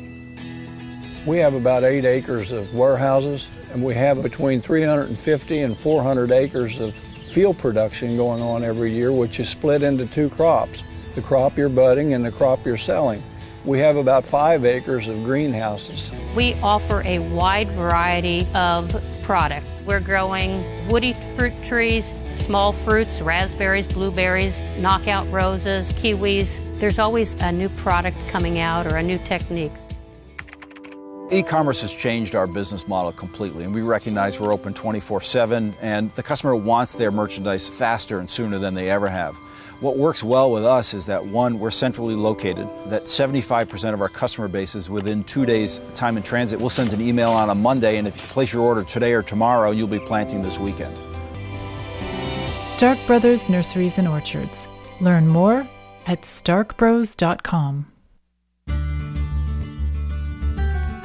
We 1.26 1.38
have 1.38 1.54
about 1.54 1.84
eight 1.84 2.06
acres 2.06 2.52
of 2.52 2.74
warehouses, 2.74 3.52
and 3.74 3.84
we 3.84 3.94
have 3.94 4.24
between 4.24 4.60
350 4.60 5.60
and 5.60 5.78
400 5.78 6.32
acres 6.32 6.80
of 6.80 6.96
field 7.32 7.58
production 7.58 8.18
going 8.18 8.42
on 8.42 8.62
every 8.64 8.92
year, 8.92 9.12
which 9.14 9.40
is 9.40 9.48
split 9.48 9.84
into 9.84 10.06
two 10.06 10.30
crops 10.30 10.84
the 11.16 11.22
crop 11.22 11.58
you're 11.58 11.70
budding 11.70 12.14
and 12.14 12.26
the 12.26 12.32
crop 12.32 12.66
you're 12.66 12.78
selling. 12.78 13.22
We 13.66 13.80
have 13.80 13.96
about 13.96 14.24
five 14.24 14.66
acres 14.66 15.08
of 15.08 15.24
greenhouses. 15.24 16.10
We 16.36 16.54
offer 16.56 17.02
a 17.06 17.20
wide 17.20 17.70
variety 17.72 18.48
of 18.56 18.96
product. 19.22 19.68
We're 19.86 20.00
growing 20.00 20.64
woody 20.88 21.14
fruit 21.36 21.54
trees, 21.64 22.14
small 22.36 22.72
fruits, 22.72 23.22
raspberries, 23.22 23.88
blueberries, 23.88 24.62
knockout 24.80 25.30
roses, 25.32 25.94
kiwis. 25.94 26.60
There's 26.80 26.98
always 26.98 27.34
a 27.42 27.52
new 27.52 27.70
product 27.70 28.18
coming 28.30 28.60
out 28.60 28.92
or 28.92 28.96
a 28.96 29.04
new 29.04 29.20
technique. 29.20 29.74
E-commerce 31.34 31.82
has 31.82 31.94
changed 31.94 32.36
our 32.36 32.46
business 32.46 32.90
model 32.90 33.14
completely, 33.14 33.64
and 33.64 33.74
we 33.74 33.82
recognize 33.82 34.38
we're 34.38 34.52
open 34.52 34.74
24/7, 34.74 35.74
and 35.82 36.12
the 36.12 36.24
customer 36.24 36.56
wants 36.56 36.92
their 36.92 37.10
merchandise 37.10 37.70
faster 37.70 38.20
and 38.20 38.30
sooner 38.30 38.60
than 38.60 38.74
they 38.74 38.90
ever 38.90 39.08
have. 39.08 39.38
What 39.80 39.98
works 39.98 40.26
well 40.26 40.52
with 40.52 40.66
us 40.66 40.94
is 40.94 41.06
that 41.06 41.26
one, 41.26 41.58
we're 41.58 41.72
centrally 41.72 42.16
located, 42.16 42.68
that 42.88 43.08
75% 43.08 43.94
of 43.94 44.02
our 44.02 44.10
customer 44.10 44.50
base 44.50 44.76
is 44.76 44.90
within 44.90 45.24
two 45.24 45.46
days 45.46 45.80
time 45.94 46.18
in 46.18 46.24
transit. 46.24 46.60
We'll 46.60 46.70
send 46.70 46.92
an 46.92 47.00
email 47.00 47.32
on 47.32 47.50
a 47.50 47.56
Monday, 47.56 47.98
and 47.98 48.08
if 48.10 48.18
you 48.18 48.28
place 48.28 48.52
your 48.52 48.64
order 48.64 48.84
today 48.84 49.14
or 49.14 49.22
tomorrow, 49.22 49.72
you'll 49.72 49.88
be 49.88 50.00
planting 50.00 50.42
this 50.42 50.60
weekend. 50.60 50.96
Stark 52.64 52.98
Brothers 53.08 53.48
Nurseries 53.48 53.98
and 53.98 54.08
Orchards. 54.08 54.68
Learn 55.00 55.28
more 55.28 55.66
at 56.06 56.24
starkbros.com. 56.24 57.91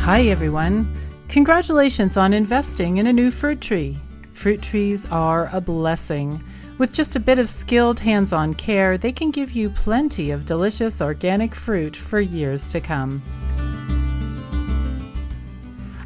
Hi, 0.07 0.27
everyone. 0.27 0.95
Congratulations 1.27 2.17
on 2.17 2.33
investing 2.33 2.99
in 2.99 3.09
a 3.09 3.13
new 3.13 3.29
fruit 3.29 3.61
tree. 3.61 3.99
Fruit 4.35 4.63
trees 4.63 5.05
are 5.07 5.51
a 5.53 5.61
blessing. 5.61 6.45
With 6.79 6.93
just 6.93 7.17
a 7.17 7.21
bit 7.21 7.41
of 7.41 7.51
skilled 7.51 7.99
hands 7.99 8.33
on 8.33 8.55
care, 8.55 8.97
they 8.97 9.11
can 9.11 9.33
give 9.33 9.51
you 9.51 9.69
plenty 9.69 10.31
of 10.31 10.45
delicious 10.45 11.03
organic 11.03 11.57
fruit 11.57 11.97
for 11.97 12.21
years 12.21 12.69
to 12.69 12.81
come. 12.81 13.21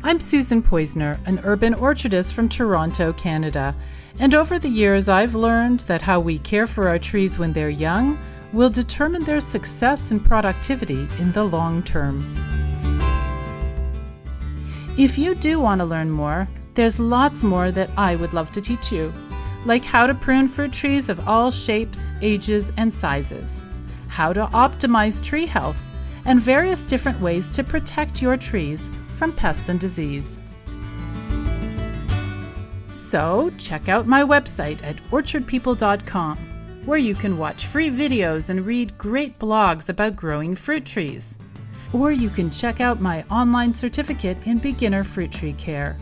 I'm 0.03 0.19
Susan 0.19 0.63
Poizner, 0.63 1.19
an 1.27 1.39
urban 1.45 1.75
orchardist 1.75 2.33
from 2.33 2.49
Toronto, 2.49 3.13
Canada, 3.13 3.77
and 4.19 4.35
over 4.35 4.59
the 4.59 4.71
years 4.71 5.11
I've 5.11 5.35
learned 5.35 5.81
that 5.81 6.01
how 6.01 6.21
we 6.21 6.39
care 6.39 6.67
for 6.67 6.89
our 6.89 6.99
trees 6.99 7.39
when 7.39 7.53
they're 7.53 7.69
young 7.69 8.19
will 8.55 8.71
determine 8.71 9.25
their 9.25 9.43
success 9.43 10.11
and 10.11 10.25
productivity 10.25 11.07
in 11.19 11.33
the 11.33 11.45
long 11.45 11.83
term. 11.83 12.25
If 15.01 15.17
you 15.17 15.35
do 15.35 15.59
want 15.59 15.79
to 15.79 15.87
learn 15.87 16.11
more, 16.11 16.47
there's 16.75 17.01
lots 17.01 17.43
more 17.43 17.71
that 17.71 17.89
I 17.97 18.17
would 18.17 18.35
love 18.35 18.53
to 18.53 18.61
teach 18.61 18.93
you, 18.93 19.11
like 19.65 19.83
how 19.83 20.07
to 20.07 20.13
prune 20.13 20.47
fruit 20.47 20.75
trees 20.75 21.09
of 21.09 21.27
all 21.27 21.51
shapes, 21.51 22.13
ages, 22.21 22.71
and 22.77 22.93
sizes, 22.93 23.63
how 24.09 24.35
to 24.35 24.45
optimize 24.49 25.25
tree 25.25 25.47
health, 25.47 25.81
and 26.27 26.39
various 26.39 26.85
different 26.85 27.19
ways 27.19 27.49
to 27.49 27.65
protect 27.65 28.21
your 28.21 28.37
trees 28.37 28.91
from 29.17 29.33
pests 29.33 29.71
and 29.71 29.81
disease. 29.81 30.43
So, 32.91 33.51
check 33.57 33.89
out 33.89 34.07
my 34.07 34.23
website 34.23 34.85
at 34.85 34.97
orchardpeople.com, 35.11 36.37
where 36.85 36.99
you 36.99 37.15
can 37.15 37.39
watch 37.39 37.65
free 37.65 37.89
videos 37.89 38.51
and 38.51 38.67
read 38.67 38.99
great 38.99 39.39
blogs 39.39 39.89
about 39.89 40.15
growing 40.15 40.55
fruit 40.55 40.85
trees 40.85 41.39
or 41.93 42.13
you 42.13 42.31
can 42.31 42.51
check 42.51 42.81
out 42.81 43.01
my 43.01 43.25
online 43.31 43.75
certificate 43.75 44.37
in 44.47 44.59
beginner 44.59 45.05
fruit 45.05 45.33
tree 45.33 45.53
care, 45.55 45.97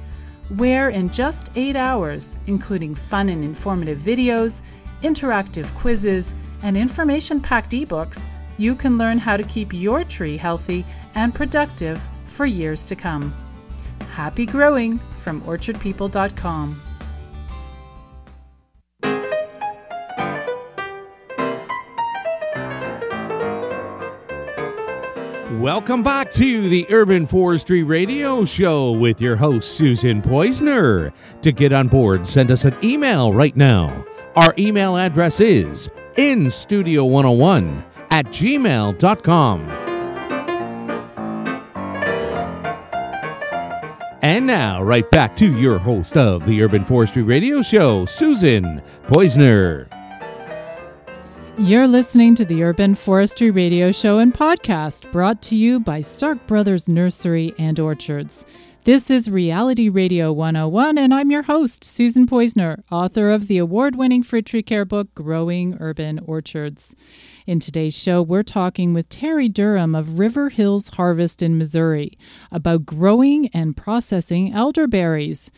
where 0.57 0.90
in 0.90 1.11
just 1.11 1.51
eight 1.57 1.77
hours, 1.77 2.37
including 2.46 2.94
fun 2.94 3.29
and 3.29 3.44
informative 3.44 3.98
videos, 3.98 4.62
interactive 5.03 5.72
quizzes, 5.74 6.35
and 6.62 6.77
information 6.77 7.40
packed 7.40 7.72
ebooks, 7.72 8.20
you 8.59 8.74
can 8.74 8.98
learn 8.98 9.18
how 9.18 9.37
to 9.37 9.44
keep 9.44 9.72
your 9.72 10.05
tree 10.05 10.37
healthy 10.37 10.85
and 11.14 11.35
productive 11.35 12.01
for 12.27 12.46
years 12.46 12.85
to 12.85 12.96
come. 12.96 13.33
Happy 14.11 14.46
growing 14.46 14.98
from 15.22 15.40
orchardpeople.com. 15.42 16.88
Welcome 25.58 26.04
back 26.04 26.30
to 26.34 26.68
the 26.68 26.86
Urban 26.88 27.26
Forestry 27.26 27.82
Radio 27.82 28.44
Show 28.44 28.92
with 28.92 29.20
your 29.20 29.34
host, 29.34 29.76
Susan 29.76 30.22
Poizner. 30.22 31.12
To 31.42 31.50
get 31.50 31.72
on 31.72 31.88
board, 31.88 32.24
send 32.24 32.52
us 32.52 32.64
an 32.64 32.76
email 32.80 33.32
right 33.32 33.56
now. 33.56 34.04
Our 34.36 34.54
email 34.56 34.96
address 34.96 35.40
is 35.40 35.88
instudio101 36.14 37.84
at 38.12 38.26
gmail.com. 38.26 39.68
And 44.22 44.46
now, 44.46 44.80
right 44.80 45.10
back 45.10 45.34
to 45.36 45.58
your 45.58 45.80
host 45.80 46.16
of 46.16 46.46
the 46.46 46.62
Urban 46.62 46.84
Forestry 46.84 47.24
Radio 47.24 47.62
Show, 47.62 48.04
Susan 48.04 48.80
Poizner. 49.08 49.88
You're 51.62 51.88
listening 51.88 52.36
to 52.36 52.44
the 52.44 52.62
Urban 52.62 52.94
Forestry 52.94 53.50
Radio 53.50 53.90
Show 53.90 54.18
and 54.18 54.32
podcast 54.32 55.10
brought 55.10 55.42
to 55.42 55.56
you 55.56 55.80
by 55.80 56.00
Stark 56.02 56.46
Brothers 56.46 56.86
Nursery 56.86 57.52
and 57.58 57.80
Orchards. 57.80 58.46
This 58.84 59.10
is 59.10 59.28
Reality 59.28 59.88
Radio 59.88 60.32
101, 60.32 60.96
and 60.96 61.12
I'm 61.12 61.32
your 61.32 61.42
host, 61.42 61.82
Susan 61.82 62.28
Poizner, 62.28 62.84
author 62.92 63.32
of 63.32 63.48
the 63.48 63.58
award 63.58 63.96
winning 63.96 64.22
fruit 64.22 64.46
tree 64.46 64.62
care 64.62 64.84
book, 64.84 65.12
Growing 65.16 65.76
Urban 65.80 66.20
Orchards. 66.20 66.94
In 67.44 67.58
today's 67.58 67.94
show, 67.94 68.22
we're 68.22 68.44
talking 68.44 68.94
with 68.94 69.08
Terry 69.08 69.48
Durham 69.48 69.96
of 69.96 70.20
River 70.20 70.50
Hills 70.50 70.90
Harvest 70.90 71.42
in 71.42 71.58
Missouri 71.58 72.12
about 72.52 72.86
growing 72.86 73.48
and 73.48 73.76
processing 73.76 74.52
elderberries. 74.52 75.50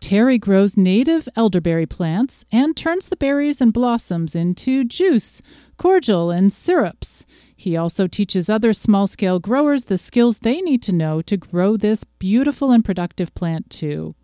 Terry 0.00 0.38
grows 0.38 0.76
native 0.76 1.28
elderberry 1.36 1.86
plants 1.86 2.44
and 2.52 2.76
turns 2.76 3.08
the 3.08 3.16
berries 3.16 3.60
and 3.60 3.72
blossoms 3.72 4.34
into 4.34 4.84
juice, 4.84 5.42
cordial, 5.76 6.30
and 6.30 6.52
syrups. 6.52 7.26
He 7.56 7.76
also 7.76 8.06
teaches 8.06 8.48
other 8.48 8.72
small 8.72 9.06
scale 9.06 9.40
growers 9.40 9.84
the 9.84 9.98
skills 9.98 10.38
they 10.38 10.60
need 10.60 10.82
to 10.84 10.92
know 10.92 11.20
to 11.22 11.36
grow 11.36 11.76
this 11.76 12.04
beautiful 12.04 12.70
and 12.70 12.84
productive 12.84 13.34
plant 13.34 13.68
too. 13.68 14.14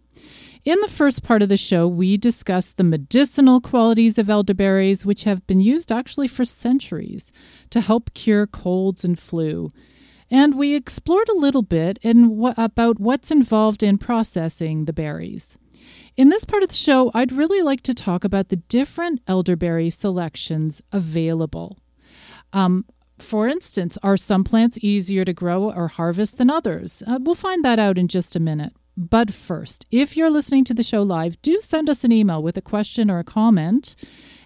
In 0.65 0.81
the 0.81 0.89
first 0.89 1.23
part 1.23 1.43
of 1.43 1.51
the 1.51 1.59
show, 1.59 1.87
we 1.87 2.17
discussed 2.17 2.79
the 2.79 2.85
medicinal 2.85 3.61
qualities 3.61 4.17
of 4.17 4.31
elderberries, 4.31 5.05
which 5.05 5.25
have 5.25 5.47
been 5.47 5.61
used 5.61 5.93
actually 5.93 6.29
for 6.29 6.47
centuries 6.47 7.31
to 7.69 7.83
help 7.83 8.15
cure 8.15 8.47
colds 8.47 9.05
and 9.05 9.19
flu. 9.19 9.69
And 10.31 10.57
we 10.57 10.75
explored 10.75 11.29
a 11.29 11.37
little 11.37 11.63
bit 11.63 11.99
in 12.01 12.37
what, 12.37 12.55
about 12.57 12.99
what's 12.99 13.31
involved 13.31 13.83
in 13.83 13.99
processing 13.99 14.87
the 14.87 14.95
berries. 14.95 15.59
In 16.17 16.29
this 16.29 16.45
part 16.45 16.63
of 16.63 16.69
the 16.69 16.77
show, 16.77 17.11
I'd 17.13 17.33
really 17.33 17.61
like 17.61 17.83
to 17.83 17.95
talk 17.95 18.23
about 18.23 18.49
the 18.49 18.57
different 18.57 19.21
elderberry 19.27 19.91
selections 19.91 20.81
available. 20.93 21.79
Um, 22.53 22.85
for 23.19 23.49
instance, 23.49 23.99
are 24.01 24.17
some 24.17 24.45
plants 24.45 24.79
easier 24.81 25.25
to 25.25 25.33
grow 25.33 25.73
or 25.73 25.89
harvest 25.89 26.39
than 26.39 26.51
others? 26.51 27.03
Uh, 27.05 27.19
we'll 27.21 27.35
find 27.35 27.65
that 27.65 27.81
out 27.81 27.99
in 27.99 28.07
just 28.07 28.37
a 28.37 28.41
minute. 28.41 28.73
But 28.97 29.35
first, 29.35 29.87
if 29.91 30.17
you're 30.17 30.31
listening 30.31 30.63
to 30.65 30.75
the 30.75 30.85
show 30.85 31.03
live, 31.03 31.41
do 31.43 31.61
send 31.61 31.91
us 31.91 32.05
an 32.05 32.13
email 32.13 32.41
with 32.41 32.57
a 32.57 32.63
question 32.63 33.11
or 33.11 33.19
a 33.19 33.25
comment, 33.25 33.97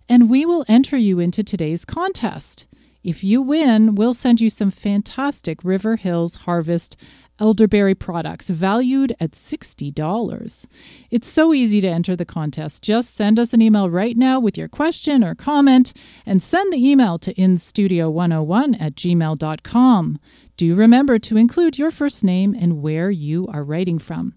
and 0.09 0.31
we 0.31 0.47
will 0.47 0.64
enter 0.69 0.97
you 0.97 1.21
into 1.21 1.45
today's 1.45 1.85
contest. 1.85 2.66
If 3.05 3.23
you 3.23 3.43
win, 3.43 3.95
we'll 3.95 4.14
send 4.14 4.41
you 4.41 4.49
some 4.49 4.71
fantastic 4.71 5.62
River 5.62 5.97
Hills 5.97 6.37
Harvest 6.37 6.97
elderberry 7.41 7.95
products 7.95 8.49
valued 8.51 9.14
at 9.20 9.32
$60. 9.32 10.66
It's 11.11 11.28
so 11.28 11.55
easy 11.55 11.80
to 11.80 11.89
enter 11.89 12.16
the 12.16 12.24
contest. 12.24 12.82
Just 12.82 13.14
send 13.14 13.39
us 13.39 13.53
an 13.53 13.62
email 13.62 13.91
right 13.91 14.16
now 14.16 14.41
with 14.41 14.59
your 14.59 14.68
question 14.68 15.22
or 15.22 15.34
comment 15.34 15.93
and 16.26 16.43
send 16.43 16.72
the 16.72 16.91
email 16.91 17.18
to 17.18 17.34
instudio101 17.34 18.80
at 18.80 18.95
gmail.com. 18.95 20.18
Do 20.57 20.74
remember 20.74 21.18
to 21.20 21.36
include 21.36 21.78
your 21.78 21.91
first 21.91 22.24
name 22.24 22.55
and 22.59 22.82
where 22.82 23.11
you 23.11 23.47
are 23.53 23.62
writing 23.62 23.99
from. 23.99 24.34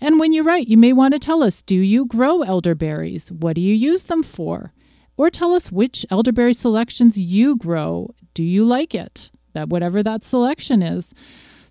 And 0.00 0.20
when 0.20 0.32
you 0.32 0.42
write, 0.42 0.68
you 0.68 0.76
may 0.76 0.92
want 0.92 1.14
to 1.14 1.18
tell 1.18 1.42
us 1.42 1.62
do 1.62 1.74
you 1.74 2.06
grow 2.06 2.42
elderberries? 2.42 3.32
What 3.32 3.54
do 3.54 3.60
you 3.60 3.74
use 3.74 4.04
them 4.04 4.22
for? 4.22 4.72
Or 5.16 5.30
tell 5.30 5.52
us 5.52 5.72
which 5.72 6.06
elderberry 6.10 6.54
selections 6.54 7.18
you 7.18 7.56
grow. 7.56 8.14
Do 8.34 8.44
you 8.44 8.64
like 8.64 8.94
it? 8.94 9.32
That 9.54 9.68
whatever 9.68 10.02
that 10.02 10.22
selection 10.22 10.82
is. 10.82 11.12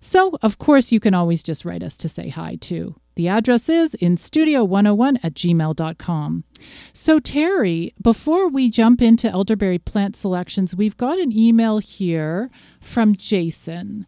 So, 0.00 0.38
of 0.42 0.58
course, 0.58 0.92
you 0.92 1.00
can 1.00 1.14
always 1.14 1.42
just 1.42 1.64
write 1.64 1.82
us 1.82 1.96
to 1.98 2.08
say 2.08 2.28
hi 2.28 2.56
too. 2.56 2.96
The 3.16 3.28
address 3.28 3.68
is 3.68 3.94
in 3.94 4.14
studio101 4.14 5.18
at 5.24 5.34
gmail.com. 5.34 6.44
So, 6.92 7.18
Terry, 7.18 7.92
before 8.00 8.48
we 8.48 8.70
jump 8.70 9.02
into 9.02 9.28
elderberry 9.28 9.78
plant 9.78 10.14
selections, 10.14 10.76
we've 10.76 10.96
got 10.96 11.18
an 11.18 11.36
email 11.36 11.78
here 11.78 12.48
from 12.80 13.16
Jason. 13.16 14.06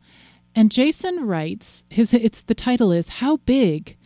And 0.54 0.70
Jason 0.70 1.26
writes, 1.26 1.84
his 1.90 2.14
it's 2.14 2.42
the 2.42 2.54
title 2.54 2.92
is 2.92 3.08
How 3.08 3.38
Big 3.38 3.96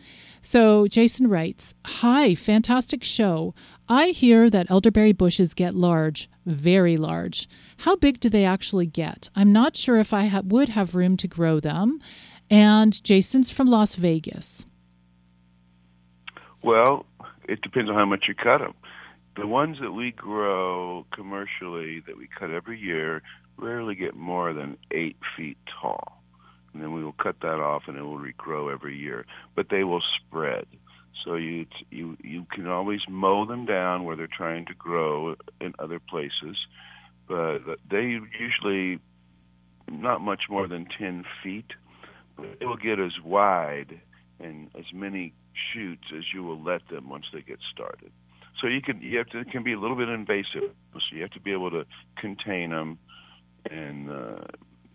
so 0.44 0.86
Jason 0.86 1.28
writes 1.28 1.74
Hi, 1.86 2.34
fantastic 2.34 3.02
show. 3.02 3.54
I 3.88 4.08
hear 4.08 4.50
that 4.50 4.70
elderberry 4.70 5.14
bushes 5.14 5.54
get 5.54 5.74
large, 5.74 6.28
very 6.44 6.98
large. 6.98 7.48
How 7.78 7.96
big 7.96 8.20
do 8.20 8.28
they 8.28 8.44
actually 8.44 8.84
get? 8.84 9.30
I'm 9.34 9.54
not 9.54 9.74
sure 9.74 9.96
if 9.96 10.12
I 10.12 10.26
ha- 10.26 10.42
would 10.44 10.68
have 10.68 10.94
room 10.94 11.16
to 11.16 11.26
grow 11.26 11.60
them. 11.60 11.98
And 12.50 13.02
Jason's 13.02 13.50
from 13.50 13.68
Las 13.68 13.94
Vegas. 13.94 14.66
Well, 16.62 17.06
it 17.48 17.62
depends 17.62 17.88
on 17.88 17.96
how 17.96 18.04
much 18.04 18.26
you 18.28 18.34
cut 18.34 18.58
them. 18.58 18.74
The 19.36 19.46
ones 19.46 19.78
that 19.80 19.92
we 19.92 20.10
grow 20.10 21.06
commercially 21.14 22.00
that 22.06 22.18
we 22.18 22.28
cut 22.38 22.50
every 22.50 22.78
year 22.78 23.22
rarely 23.56 23.94
get 23.94 24.14
more 24.14 24.52
than 24.52 24.76
eight 24.90 25.16
feet 25.38 25.56
tall 25.80 26.13
and 26.74 26.82
then 26.82 26.92
we 26.92 27.04
will 27.04 27.12
cut 27.12 27.36
that 27.40 27.60
off 27.60 27.84
and 27.86 27.96
it 27.96 28.02
will 28.02 28.18
regrow 28.18 28.72
every 28.72 28.96
year. 28.98 29.24
But 29.54 29.68
they 29.70 29.84
will 29.84 30.02
spread. 30.18 30.66
So 31.24 31.36
you 31.36 31.66
you 31.90 32.16
you 32.22 32.44
can 32.50 32.66
always 32.66 33.00
mow 33.08 33.46
them 33.46 33.64
down 33.64 34.04
where 34.04 34.16
they're 34.16 34.26
trying 34.26 34.66
to 34.66 34.74
grow 34.74 35.36
in 35.60 35.72
other 35.78 36.00
places, 36.00 36.56
but 37.26 37.60
they 37.88 38.18
usually 38.38 38.98
not 39.90 40.20
much 40.20 40.42
more 40.50 40.66
than 40.66 40.86
ten 40.98 41.24
feet. 41.42 41.70
But 42.36 42.58
they 42.58 42.66
will 42.66 42.76
get 42.76 42.98
as 42.98 43.12
wide 43.24 44.00
and 44.40 44.68
as 44.76 44.86
many 44.92 45.32
shoots 45.72 46.04
as 46.14 46.24
you 46.34 46.42
will 46.42 46.60
let 46.60 46.88
them 46.88 47.08
once 47.08 47.26
they 47.32 47.42
get 47.42 47.60
started. 47.72 48.10
So 48.60 48.66
you 48.66 48.82
can 48.82 49.00
you 49.00 49.16
have 49.18 49.28
to 49.28 49.38
it 49.38 49.50
can 49.50 49.62
be 49.62 49.72
a 49.72 49.78
little 49.78 49.96
bit 49.96 50.08
invasive. 50.08 50.74
So 50.92 51.00
you 51.12 51.22
have 51.22 51.30
to 51.30 51.40
be 51.40 51.52
able 51.52 51.70
to 51.70 51.86
contain 52.16 52.70
them 52.70 52.98
and 53.70 54.10
uh, 54.10 54.44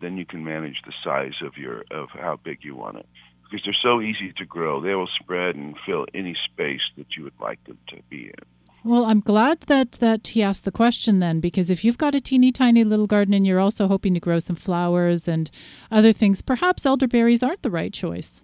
then 0.01 0.17
you 0.17 0.25
can 0.25 0.43
manage 0.43 0.81
the 0.85 0.93
size 1.03 1.35
of 1.41 1.57
your 1.57 1.83
of 1.91 2.09
how 2.11 2.39
big 2.43 2.59
you 2.61 2.75
want 2.75 2.97
it 2.97 3.05
because 3.43 3.63
they're 3.65 3.73
so 3.81 4.01
easy 4.01 4.31
to 4.37 4.45
grow. 4.45 4.81
They 4.81 4.95
will 4.95 5.09
spread 5.19 5.55
and 5.55 5.75
fill 5.85 6.05
any 6.13 6.35
space 6.51 6.81
that 6.97 7.15
you 7.17 7.23
would 7.23 7.39
like 7.39 7.63
them 7.65 7.77
to 7.89 7.97
be 8.09 8.25
in. 8.25 8.33
Well, 8.83 9.05
I'm 9.05 9.19
glad 9.19 9.61
that 9.61 9.93
that 9.93 10.29
he 10.29 10.41
asked 10.41 10.63
the 10.63 10.71
question 10.71 11.19
then, 11.19 11.39
because 11.39 11.69
if 11.69 11.83
you've 11.83 11.97
got 11.97 12.15
a 12.15 12.21
teeny 12.21 12.51
tiny 12.51 12.83
little 12.83 13.07
garden 13.07 13.33
and 13.33 13.45
you're 13.45 13.59
also 13.59 13.87
hoping 13.87 14.13
to 14.13 14.19
grow 14.19 14.39
some 14.39 14.55
flowers 14.55 15.27
and 15.27 15.51
other 15.91 16.13
things, 16.13 16.41
perhaps 16.41 16.85
elderberries 16.85 17.43
aren't 17.43 17.61
the 17.61 17.71
right 17.71 17.91
choice. 17.91 18.43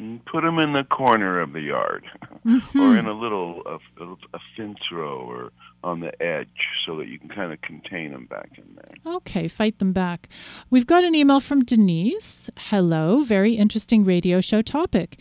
Mm, 0.00 0.24
put 0.24 0.42
them 0.42 0.58
in 0.58 0.72
the 0.72 0.84
corner 0.84 1.40
of 1.40 1.52
the 1.52 1.60
yard, 1.60 2.04
mm-hmm. 2.46 2.80
or 2.80 2.96
in 2.96 3.06
a 3.06 3.12
little 3.12 3.62
a, 3.66 4.04
a 4.34 4.38
fence 4.56 4.78
row, 4.90 5.18
or 5.18 5.52
on 5.84 6.00
the 6.00 6.22
edge, 6.22 6.48
so 6.86 6.96
that 6.96 7.08
you 7.08 7.18
can 7.18 7.28
kind 7.28 7.52
of 7.52 7.60
contain 7.60 8.12
them 8.12 8.26
back 8.26 8.50
in 8.56 8.64
there. 8.76 9.14
Okay, 9.16 9.46
fight 9.46 9.78
them 9.78 9.92
back. 9.92 10.28
We've 10.70 10.86
got 10.86 11.04
an 11.04 11.14
email 11.14 11.40
from 11.40 11.64
Denise. 11.64 12.48
Hello, 12.56 13.24
very 13.24 13.54
interesting 13.54 14.04
radio 14.04 14.40
show 14.40 14.62
topic. 14.62 15.18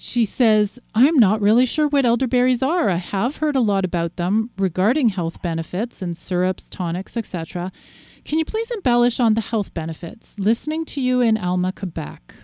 She 0.00 0.24
says, 0.24 0.78
I'm 0.94 1.18
not 1.18 1.40
really 1.40 1.66
sure 1.66 1.88
what 1.88 2.04
elderberries 2.04 2.62
are. 2.62 2.88
I 2.88 2.96
have 2.96 3.38
heard 3.38 3.56
a 3.56 3.60
lot 3.60 3.84
about 3.84 4.14
them 4.14 4.50
regarding 4.56 5.08
health 5.08 5.42
benefits 5.42 6.00
and 6.02 6.16
syrups, 6.16 6.70
tonics, 6.70 7.16
etc. 7.16 7.72
Can 8.24 8.38
you 8.38 8.44
please 8.44 8.70
embellish 8.70 9.18
on 9.18 9.34
the 9.34 9.40
health 9.40 9.74
benefits? 9.74 10.38
Listening 10.38 10.84
to 10.84 11.00
you 11.00 11.20
in 11.20 11.36
Alma, 11.36 11.72
Quebec. 11.72 12.34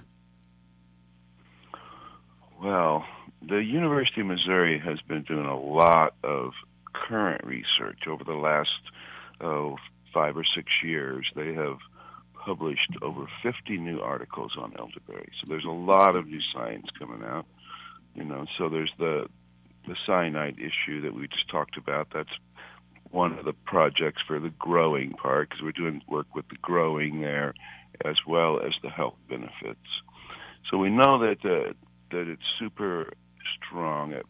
Well, 2.64 3.04
the 3.46 3.62
University 3.62 4.22
of 4.22 4.28
Missouri 4.28 4.80
has 4.82 4.98
been 5.06 5.22
doing 5.24 5.44
a 5.44 5.60
lot 5.60 6.14
of 6.24 6.52
current 6.94 7.44
research 7.44 8.06
over 8.08 8.24
the 8.24 8.32
last 8.32 8.70
oh, 9.42 9.76
five 10.14 10.34
or 10.34 10.46
six 10.56 10.68
years. 10.82 11.26
They 11.36 11.52
have 11.52 11.76
published 12.42 12.90
over 13.02 13.26
50 13.42 13.76
new 13.76 14.00
articles 14.00 14.52
on 14.58 14.72
elderberry. 14.78 15.28
So 15.42 15.46
there's 15.46 15.66
a 15.66 15.70
lot 15.70 16.16
of 16.16 16.26
new 16.26 16.40
science 16.54 16.86
coming 16.98 17.22
out. 17.22 17.44
You 18.14 18.24
know, 18.24 18.46
so 18.56 18.70
there's 18.70 18.92
the 18.98 19.26
the 19.86 19.96
cyanide 20.06 20.56
issue 20.58 21.02
that 21.02 21.14
we 21.14 21.28
just 21.28 21.50
talked 21.50 21.76
about. 21.76 22.08
That's 22.14 22.32
one 23.10 23.38
of 23.38 23.44
the 23.44 23.52
projects 23.66 24.22
for 24.26 24.40
the 24.40 24.52
growing 24.58 25.10
part 25.10 25.50
because 25.50 25.62
we're 25.62 25.72
doing 25.72 26.00
work 26.08 26.34
with 26.34 26.48
the 26.48 26.56
growing 26.62 27.20
there 27.20 27.52
as 28.06 28.16
well 28.26 28.58
as 28.58 28.72
the 28.82 28.88
health 28.88 29.16
benefits. 29.28 29.86
So 30.70 30.78
we 30.78 30.88
know 30.88 31.18
that 31.18 31.44
uh, 31.44 31.74
that 32.10 32.28
it's 32.28 32.42
super 32.58 33.12
strong 33.56 34.12
at, 34.12 34.24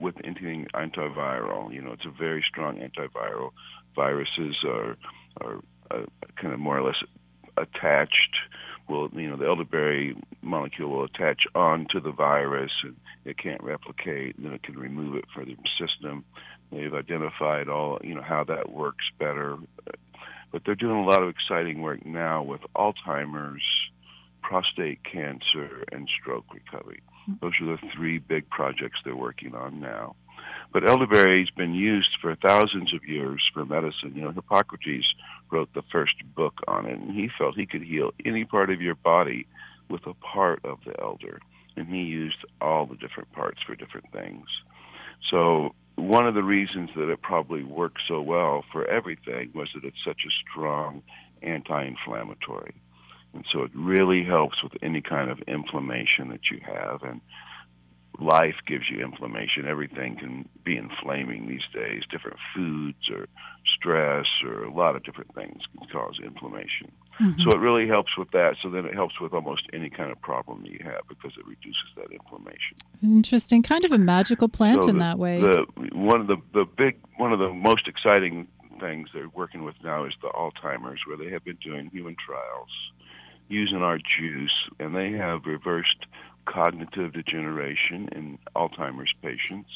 with 0.00 0.14
anything 0.24 0.66
antiviral. 0.74 1.72
You 1.72 1.82
know, 1.82 1.92
it's 1.92 2.06
a 2.06 2.10
very 2.16 2.44
strong 2.48 2.78
antiviral. 2.78 3.50
Viruses 3.94 4.56
are 4.64 4.96
are 5.40 5.60
uh, 5.90 6.04
kind 6.40 6.52
of 6.52 6.60
more 6.60 6.78
or 6.78 6.82
less 6.82 7.02
attached. 7.56 8.36
Will 8.88 9.10
you 9.12 9.28
know 9.28 9.36
the 9.36 9.46
elderberry 9.46 10.16
molecule 10.40 10.90
will 10.90 11.04
attach 11.04 11.42
onto 11.54 12.00
the 12.00 12.12
virus 12.12 12.70
and 12.82 12.96
it 13.24 13.36
can't 13.38 13.62
replicate, 13.62 14.36
and 14.36 14.46
then 14.46 14.54
it 14.54 14.62
can 14.62 14.78
remove 14.78 15.14
it 15.14 15.24
from 15.34 15.46
the 15.46 15.56
system. 15.78 16.24
They've 16.72 16.94
identified 16.94 17.68
all 17.68 17.98
you 18.02 18.14
know 18.14 18.22
how 18.22 18.44
that 18.44 18.72
works 18.72 19.04
better, 19.18 19.56
but 20.52 20.62
they're 20.64 20.74
doing 20.74 20.96
a 20.96 21.04
lot 21.04 21.22
of 21.22 21.28
exciting 21.28 21.82
work 21.82 22.04
now 22.06 22.42
with 22.42 22.60
Alzheimer's, 22.74 23.62
prostate 24.48 25.04
cancer, 25.04 25.84
and 25.92 26.08
stroke 26.18 26.46
recovery. 26.54 27.02
Those 27.42 27.52
are 27.60 27.66
the 27.66 27.78
three 27.94 28.18
big 28.18 28.48
projects 28.48 28.98
they're 29.04 29.14
working 29.14 29.54
on 29.54 29.78
now. 29.78 30.16
But 30.72 30.88
elderberry's 30.88 31.50
been 31.50 31.74
used 31.74 32.16
for 32.22 32.34
thousands 32.34 32.94
of 32.94 33.04
years 33.06 33.42
for 33.52 33.66
medicine. 33.66 34.14
You 34.14 34.22
know, 34.22 34.30
Hippocrates 34.30 35.04
wrote 35.50 35.68
the 35.74 35.82
first 35.92 36.14
book 36.34 36.54
on 36.66 36.86
it, 36.86 36.98
and 36.98 37.14
he 37.14 37.28
felt 37.36 37.56
he 37.56 37.66
could 37.66 37.82
heal 37.82 38.12
any 38.24 38.46
part 38.46 38.70
of 38.70 38.80
your 38.80 38.94
body 38.94 39.46
with 39.90 40.06
a 40.06 40.14
part 40.14 40.64
of 40.64 40.78
the 40.86 40.98
elder. 40.98 41.40
And 41.76 41.86
he 41.86 42.04
used 42.04 42.42
all 42.62 42.86
the 42.86 42.96
different 42.96 43.30
parts 43.32 43.58
for 43.66 43.74
different 43.74 44.10
things. 44.12 44.46
So 45.30 45.74
one 45.96 46.26
of 46.26 46.34
the 46.34 46.42
reasons 46.42 46.88
that 46.96 47.10
it 47.10 47.20
probably 47.20 47.64
works 47.64 48.00
so 48.08 48.22
well 48.22 48.64
for 48.72 48.86
everything 48.86 49.50
was 49.54 49.68
that 49.74 49.84
it's 49.84 50.02
such 50.06 50.22
a 50.26 50.32
strong 50.50 51.02
anti-inflammatory. 51.42 52.74
And 53.34 53.44
so 53.52 53.62
it 53.62 53.70
really 53.74 54.24
helps 54.24 54.62
with 54.62 54.72
any 54.82 55.00
kind 55.00 55.30
of 55.30 55.38
inflammation 55.40 56.28
that 56.30 56.50
you 56.50 56.60
have. 56.64 57.02
And 57.02 57.20
life 58.18 58.56
gives 58.66 58.84
you 58.90 59.04
inflammation. 59.04 59.66
Everything 59.66 60.16
can 60.16 60.48
be 60.64 60.76
inflaming 60.76 61.46
these 61.46 61.66
days. 61.72 62.02
Different 62.10 62.38
foods 62.54 63.10
or 63.12 63.26
stress 63.76 64.26
or 64.44 64.64
a 64.64 64.72
lot 64.72 64.96
of 64.96 65.04
different 65.04 65.34
things 65.34 65.62
can 65.76 65.88
cause 65.88 66.18
inflammation. 66.22 66.90
Mm-hmm. 67.20 67.42
So 67.42 67.50
it 67.50 67.58
really 67.58 67.86
helps 67.86 68.16
with 68.16 68.30
that. 68.30 68.56
So 68.62 68.70
then 68.70 68.86
it 68.86 68.94
helps 68.94 69.20
with 69.20 69.32
almost 69.32 69.62
any 69.72 69.90
kind 69.90 70.10
of 70.10 70.20
problem 70.20 70.62
that 70.62 70.70
you 70.70 70.80
have 70.84 71.02
because 71.08 71.32
it 71.38 71.46
reduces 71.46 71.88
that 71.96 72.10
inflammation. 72.12 72.76
Interesting. 73.02 73.62
Kind 73.62 73.84
of 73.84 73.92
a 73.92 73.98
magical 73.98 74.48
plant 74.48 74.84
so 74.84 74.90
in 74.90 74.98
the, 74.98 75.04
that 75.04 75.18
way. 75.18 75.40
The, 75.40 75.66
one 75.92 76.20
of 76.20 76.28
the, 76.28 76.36
the 76.54 76.64
big, 76.64 76.98
one 77.16 77.32
of 77.32 77.38
the 77.38 77.52
most 77.52 77.88
exciting 77.88 78.48
things 78.80 79.08
they're 79.12 79.28
working 79.28 79.64
with 79.64 79.74
now 79.82 80.04
is 80.04 80.12
the 80.22 80.28
Alzheimer's, 80.28 81.00
where 81.06 81.16
they 81.16 81.30
have 81.30 81.44
been 81.44 81.58
doing 81.62 81.90
human 81.90 82.16
trials 82.24 82.68
using 83.48 83.82
our 83.82 83.98
juice, 83.98 84.68
and 84.78 84.94
they 84.94 85.12
have 85.12 85.46
reversed 85.46 86.06
cognitive 86.46 87.12
degeneration 87.12 88.08
in 88.12 88.38
Alzheimer's 88.56 89.12
patients. 89.22 89.70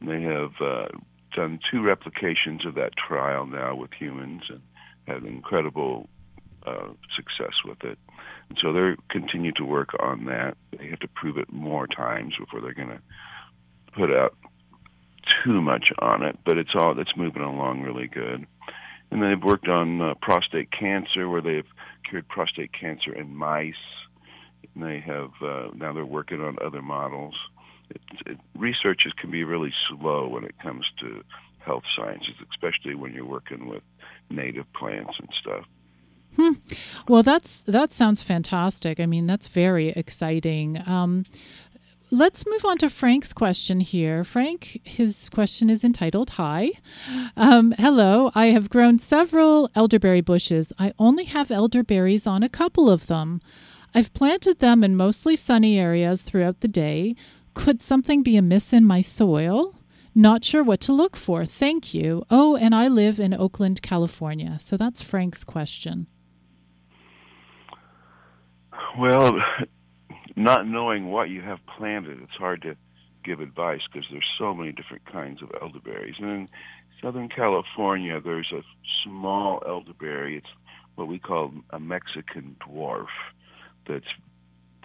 And 0.00 0.08
they 0.08 0.22
have 0.22 0.52
uh, 0.60 0.88
done 1.34 1.60
two 1.70 1.82
replications 1.82 2.64
of 2.66 2.74
that 2.74 2.92
trial 2.96 3.46
now 3.46 3.74
with 3.74 3.90
humans 3.92 4.42
and 4.48 4.60
had 5.06 5.24
incredible 5.24 6.08
uh, 6.66 6.88
success 7.16 7.54
with 7.64 7.82
it. 7.84 7.98
And 8.48 8.58
so 8.60 8.72
they're 8.72 8.96
continue 9.10 9.52
to 9.52 9.64
work 9.64 9.90
on 10.00 10.26
that. 10.26 10.56
They 10.76 10.88
have 10.88 11.00
to 11.00 11.08
prove 11.08 11.38
it 11.38 11.52
more 11.52 11.86
times 11.86 12.34
before 12.38 12.60
they're 12.60 12.74
going 12.74 12.88
to 12.88 13.00
put 13.94 14.10
out 14.10 14.36
too 15.44 15.60
much 15.60 15.86
on 15.98 16.22
it, 16.22 16.38
but 16.44 16.58
it's 16.58 16.74
all 16.74 16.98
it's 16.98 17.16
moving 17.16 17.42
along 17.42 17.82
really 17.82 18.08
good. 18.08 18.46
And 19.10 19.22
they've 19.22 19.42
worked 19.42 19.68
on 19.68 20.00
uh, 20.00 20.14
prostate 20.20 20.70
cancer, 20.70 21.28
where 21.28 21.40
they've 21.40 21.66
cured 22.08 22.28
prostate 22.28 22.70
cancer 22.72 23.12
in 23.12 23.34
mice 23.34 23.74
And 24.74 24.84
they 24.84 25.00
have 25.00 25.30
uh, 25.42 25.68
now 25.74 25.92
they're 25.92 26.04
working 26.04 26.40
on 26.40 26.56
other 26.64 26.82
models. 26.82 27.34
It, 27.90 28.00
it, 28.26 28.38
can 29.20 29.30
be 29.30 29.44
really 29.44 29.72
slow 29.88 30.28
when 30.28 30.44
it 30.44 30.54
comes 30.62 30.86
to 31.00 31.22
health 31.58 31.82
sciences, 31.96 32.34
especially 32.50 32.94
when 32.94 33.12
you're 33.12 33.24
working 33.24 33.66
with 33.68 33.82
native 34.30 34.72
plants 34.72 35.14
and 35.18 35.28
stuff. 35.40 35.64
Hmm. 36.36 36.52
Well, 37.08 37.22
that's 37.22 37.60
that 37.60 37.90
sounds 37.90 38.22
fantastic. 38.22 39.00
I 39.00 39.06
mean, 39.06 39.26
that's 39.26 39.48
very 39.48 39.88
exciting. 39.88 40.80
Um, 40.86 41.24
let's 42.10 42.46
move 42.46 42.64
on 42.64 42.78
to 42.78 42.88
Frank's 42.88 43.32
question 43.32 43.80
here. 43.80 44.24
Frank, 44.24 44.80
his 44.84 45.28
question 45.28 45.70
is 45.70 45.84
entitled 45.84 46.30
Hi. 46.30 46.70
Um, 47.36 47.72
hello, 47.78 48.30
I 48.34 48.46
have 48.46 48.70
grown 48.70 48.98
several 48.98 49.70
elderberry 49.74 50.20
bushes. 50.20 50.72
I 50.78 50.92
only 50.98 51.24
have 51.24 51.50
elderberries 51.50 52.26
on 52.26 52.42
a 52.42 52.48
couple 52.48 52.90
of 52.90 53.06
them. 53.06 53.40
I've 53.94 54.12
planted 54.14 54.58
them 54.58 54.84
in 54.84 54.96
mostly 54.96 55.36
sunny 55.36 55.78
areas 55.78 56.22
throughout 56.22 56.60
the 56.60 56.68
day. 56.68 57.14
Could 57.54 57.82
something 57.82 58.22
be 58.22 58.36
amiss 58.36 58.72
in 58.72 58.84
my 58.84 59.00
soil? 59.00 59.74
Not 60.14 60.44
sure 60.44 60.62
what 60.62 60.80
to 60.82 60.92
look 60.92 61.16
for. 61.16 61.44
Thank 61.44 61.94
you. 61.94 62.24
Oh, 62.30 62.56
and 62.56 62.74
I 62.74 62.88
live 62.88 63.20
in 63.20 63.32
Oakland, 63.32 63.82
California. 63.82 64.58
So 64.60 64.76
that's 64.76 65.02
Frank's 65.02 65.44
question. 65.44 66.06
Well, 68.98 69.38
not 70.44 70.66
knowing 70.66 71.10
what 71.10 71.28
you 71.28 71.42
have 71.42 71.58
planted, 71.78 72.20
it's 72.22 72.32
hard 72.32 72.62
to 72.62 72.76
give 73.24 73.40
advice 73.40 73.80
because 73.92 74.06
there's 74.10 74.28
so 74.38 74.54
many 74.54 74.72
different 74.72 75.04
kinds 75.10 75.42
of 75.42 75.50
elderberries. 75.60 76.16
And 76.18 76.30
in 76.30 76.48
Southern 77.02 77.28
California, 77.28 78.20
there's 78.20 78.52
a 78.52 78.62
small 79.04 79.62
elderberry. 79.66 80.36
It's 80.36 80.46
what 80.94 81.08
we 81.08 81.18
call 81.18 81.52
a 81.70 81.80
Mexican 81.80 82.56
dwarf 82.66 83.06
that 83.86 84.02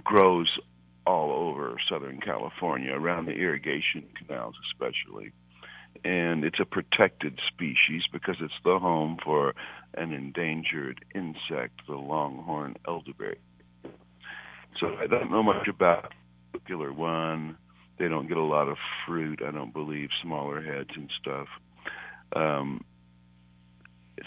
grows 0.03 0.59
all 1.05 1.31
over 1.31 1.77
Southern 1.89 2.19
California, 2.19 2.91
around 2.93 3.25
the 3.25 3.33
irrigation 3.33 4.03
canals 4.17 4.55
especially. 4.71 5.31
And 6.03 6.43
it's 6.43 6.59
a 6.59 6.65
protected 6.65 7.39
species 7.47 8.03
because 8.11 8.37
it's 8.41 8.53
the 8.63 8.79
home 8.79 9.17
for 9.23 9.53
an 9.93 10.11
endangered 10.13 11.05
insect, 11.13 11.81
the 11.87 11.95
longhorn 11.95 12.75
elderberry. 12.87 13.39
So 14.79 14.95
I 14.99 15.07
don't 15.07 15.31
know 15.31 15.43
much 15.43 15.67
about 15.67 16.11
the 16.51 16.59
particular 16.59 16.91
one. 16.91 17.57
They 17.97 18.07
don't 18.09 18.27
get 18.27 18.37
a 18.37 18.43
lot 18.43 18.67
of 18.67 18.77
fruit, 19.05 19.41
I 19.45 19.51
don't 19.51 19.73
believe, 19.73 20.09
smaller 20.21 20.61
heads 20.61 20.89
and 20.95 21.09
stuff. 21.21 21.47
Um, 22.35 22.83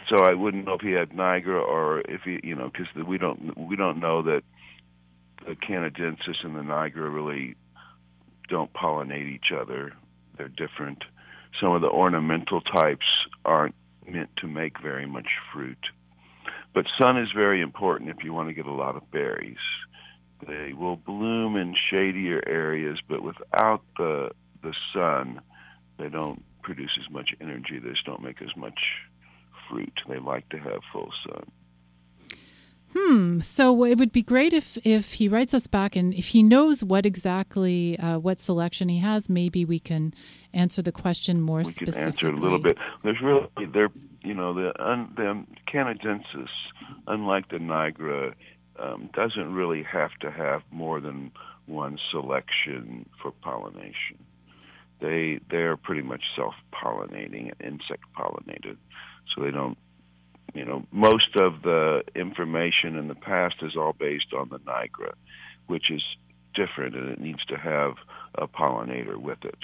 so 0.08 0.24
I 0.24 0.34
wouldn't 0.34 0.66
know 0.66 0.74
if 0.74 0.80
he 0.80 0.92
had 0.92 1.10
nigra 1.10 1.60
or 1.62 2.00
if 2.00 2.22
he, 2.24 2.40
you 2.42 2.54
know, 2.54 2.70
because 2.70 2.86
we 3.06 3.18
don't 3.18 3.56
we 3.58 3.76
don't 3.76 4.00
know 4.00 4.22
that 4.22 4.42
the 5.46 5.54
canadensis 5.54 6.44
and 6.44 6.54
the 6.56 6.60
nigra 6.60 7.12
really 7.12 7.56
don't 8.48 8.72
pollinate 8.72 9.30
each 9.30 9.52
other. 9.54 9.92
They're 10.36 10.48
different. 10.48 11.04
Some 11.60 11.72
of 11.72 11.82
the 11.82 11.88
ornamental 11.88 12.60
types 12.60 13.06
aren't 13.44 13.74
meant 14.06 14.30
to 14.38 14.46
make 14.46 14.80
very 14.80 15.06
much 15.06 15.26
fruit. 15.52 15.78
But 16.74 16.86
sun 17.00 17.18
is 17.18 17.28
very 17.34 17.60
important 17.60 18.10
if 18.10 18.22
you 18.22 18.32
want 18.32 18.48
to 18.48 18.54
get 18.54 18.66
a 18.66 18.72
lot 18.72 18.96
of 18.96 19.10
berries. 19.10 19.56
They 20.46 20.72
will 20.72 20.96
bloom 20.96 21.56
in 21.56 21.74
shadier 21.90 22.42
areas, 22.46 22.98
but 23.08 23.22
without 23.22 23.82
the 23.96 24.30
the 24.62 24.74
sun, 24.92 25.40
they 25.98 26.08
don't 26.08 26.42
produce 26.62 26.98
as 27.02 27.10
much 27.10 27.30
energy. 27.40 27.78
They 27.78 27.90
just 27.90 28.04
don't 28.04 28.22
make 28.22 28.42
as 28.42 28.54
much 28.56 28.78
fruit. 29.68 29.92
They 30.08 30.18
like 30.18 30.48
to 30.50 30.58
have 30.58 30.80
full 30.92 31.10
sun. 31.26 31.50
Hmm. 32.96 33.40
So 33.40 33.84
it 33.84 33.98
would 33.98 34.12
be 34.12 34.22
great 34.22 34.52
if 34.52 34.78
if 34.84 35.14
he 35.14 35.28
writes 35.28 35.52
us 35.52 35.66
back 35.66 35.94
and 35.94 36.14
if 36.14 36.28
he 36.28 36.42
knows 36.42 36.82
what 36.82 37.04
exactly 37.04 37.98
uh, 37.98 38.18
what 38.18 38.40
selection 38.40 38.88
he 38.88 38.98
has, 38.98 39.28
maybe 39.28 39.64
we 39.64 39.78
can 39.78 40.14
answer 40.54 40.80
the 40.80 40.92
question 40.92 41.40
more 41.40 41.58
we 41.58 41.64
specifically. 41.64 42.00
We 42.00 42.02
can 42.02 42.12
answer 42.12 42.28
it 42.28 42.34
a 42.34 42.42
little 42.42 42.58
bit. 42.58 42.78
There's 43.04 43.20
really 43.20 43.48
there, 43.72 43.90
you 44.22 44.34
know, 44.34 44.54
the 44.54 44.72
un, 44.82 45.12
the 45.16 45.44
canadensis, 45.70 46.48
unlike 47.06 47.50
the 47.50 47.58
nigra, 47.58 48.32
um, 48.78 49.10
doesn't 49.14 49.52
really 49.52 49.82
have 49.82 50.12
to 50.20 50.30
have 50.30 50.62
more 50.70 51.00
than 51.00 51.32
one 51.66 51.98
selection 52.10 53.08
for 53.20 53.30
pollination. 53.30 54.18
They 55.00 55.40
they're 55.50 55.76
pretty 55.76 56.02
much 56.02 56.22
self 56.34 56.54
pollinating 56.72 57.52
and 57.52 57.60
insect 57.60 58.04
pollinated, 58.16 58.76
so 59.34 59.42
they 59.42 59.50
don't 59.50 59.78
you 60.54 60.64
know, 60.64 60.84
most 60.90 61.36
of 61.36 61.62
the 61.62 62.02
information 62.14 62.96
in 62.96 63.08
the 63.08 63.14
past 63.14 63.56
is 63.62 63.76
all 63.76 63.92
based 63.92 64.32
on 64.36 64.48
the 64.48 64.58
Nigra, 64.58 65.12
which 65.66 65.90
is 65.90 66.02
different 66.54 66.96
and 66.96 67.10
it 67.10 67.20
needs 67.20 67.44
to 67.46 67.56
have 67.56 67.94
a 68.34 68.48
pollinator 68.48 69.16
with 69.16 69.44
it. 69.44 69.58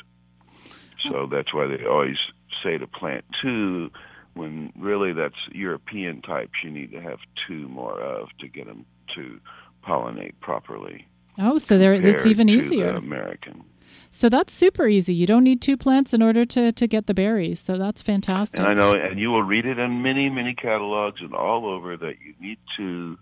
So 1.11 1.27
that's 1.31 1.53
why 1.53 1.67
they 1.67 1.85
always 1.85 2.17
say 2.63 2.79
to 2.79 2.87
plant 2.87 3.25
two 3.43 3.91
when 4.35 4.73
really 4.77 5.13
that's 5.13 5.35
European 5.53 6.23
types 6.23 6.53
you 6.63 6.71
need 6.71 6.93
to 6.93 7.01
have 7.01 7.19
two 7.47 7.69
more 7.69 8.01
of 8.01 8.29
to 8.41 8.49
get 8.49 8.67
them 8.67 8.85
to 9.15 9.41
pollinate 9.87 10.35
properly. 10.41 11.07
Oh, 11.39 11.59
so 11.59 11.79
there 11.79 11.93
it's 11.95 12.27
even 12.27 12.49
easier. 12.49 12.91
American. 12.91 13.65
So 14.11 14.29
that's 14.29 14.55
super 14.55 14.87
easy. 14.87 15.13
You 15.13 15.27
don't 15.27 15.43
need 15.43 15.61
two 15.61 15.77
plants 15.77 16.15
in 16.15 16.23
order 16.23 16.45
to, 16.45 16.71
to 16.71 16.87
get 16.87 17.09
the 17.09 17.15
berries. 17.15 17.59
So 17.59 17.77
that's 17.77 18.01
fantastic. 18.01 18.61
And 18.61 18.69
I 18.69 18.75
know, 18.75 18.93
and 18.93 19.19
you 19.19 19.31
will 19.31 19.43
read 19.43 19.67
it 19.67 19.79
in 19.79 20.03
many, 20.03 20.31
many 20.31 20.55
catalogs 20.55 21.21
and 21.21 21.35
all 21.35 21.67
over 21.67 21.97
that 21.97 22.15
you 22.25 22.35
need 22.41 22.59
two, 22.77 23.19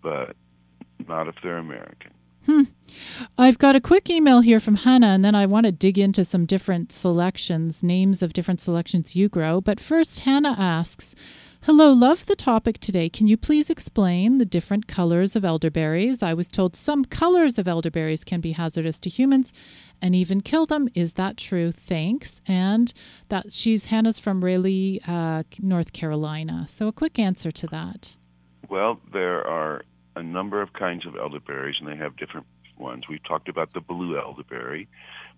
but 0.00 0.36
not 1.08 1.26
if 1.26 1.34
they're 1.42 1.58
American. 1.58 2.12
Hmm. 2.46 2.62
I've 3.36 3.58
got 3.58 3.74
a 3.74 3.80
quick 3.80 4.08
email 4.08 4.40
here 4.40 4.60
from 4.60 4.76
Hannah, 4.76 5.08
and 5.08 5.24
then 5.24 5.34
I 5.34 5.44
want 5.44 5.66
to 5.66 5.72
dig 5.72 5.98
into 5.98 6.24
some 6.24 6.46
different 6.46 6.92
selections, 6.92 7.82
names 7.82 8.22
of 8.22 8.32
different 8.32 8.60
selections 8.60 9.16
you 9.16 9.28
grow. 9.28 9.60
But 9.60 9.80
first, 9.80 10.20
Hannah 10.20 10.54
asks, 10.56 11.16
Hello, 11.62 11.92
love 11.92 12.24
the 12.26 12.36
topic 12.36 12.78
today. 12.78 13.08
Can 13.08 13.26
you 13.26 13.36
please 13.36 13.68
explain 13.68 14.38
the 14.38 14.46
different 14.46 14.86
colors 14.86 15.36
of 15.36 15.44
elderberries? 15.44 16.22
I 16.22 16.32
was 16.32 16.48
told 16.48 16.76
some 16.76 17.04
colors 17.04 17.58
of 17.58 17.68
elderberries 17.68 18.24
can 18.24 18.40
be 18.40 18.52
hazardous 18.52 18.98
to 19.00 19.10
humans 19.10 19.52
and 20.00 20.14
even 20.14 20.40
kill 20.40 20.66
them. 20.66 20.88
Is 20.94 21.14
that 21.14 21.36
true? 21.36 21.72
Thanks. 21.72 22.40
And 22.46 22.92
that 23.28 23.52
she's 23.52 23.86
Hannah's 23.86 24.18
from 24.18 24.42
Raleigh, 24.42 25.02
uh, 25.06 25.42
North 25.60 25.92
Carolina. 25.92 26.64
So 26.68 26.86
a 26.86 26.92
quick 26.92 27.18
answer 27.18 27.50
to 27.50 27.66
that. 27.66 28.16
Well, 28.70 29.00
there 29.12 29.46
are 29.46 29.82
a 30.16 30.22
number 30.22 30.62
of 30.62 30.72
kinds 30.72 31.06
of 31.06 31.16
elderberries, 31.16 31.76
and 31.80 31.88
they 31.88 31.96
have 31.96 32.16
different 32.16 32.46
ones. 32.78 33.08
We 33.08 33.18
talked 33.18 33.48
about 33.48 33.74
the 33.74 33.80
blue 33.80 34.16
elderberry, 34.16 34.88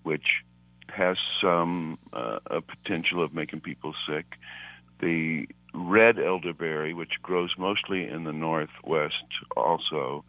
which 0.03 0.45
has 0.89 1.17
some 1.41 1.99
uh, 2.13 2.39
a 2.47 2.61
potential 2.61 3.25
of 3.25 3.33
making 3.33 3.61
people 3.61 3.95
sick. 4.07 4.27
The 5.01 5.47
red 5.75 6.19
elderberry, 6.19 6.95
which 6.95 7.13
grows 7.23 7.51
mostly 7.59 8.09
in 8.09 8.25
the 8.25 8.33
northwest, 8.33 9.25
also, 9.57 10.25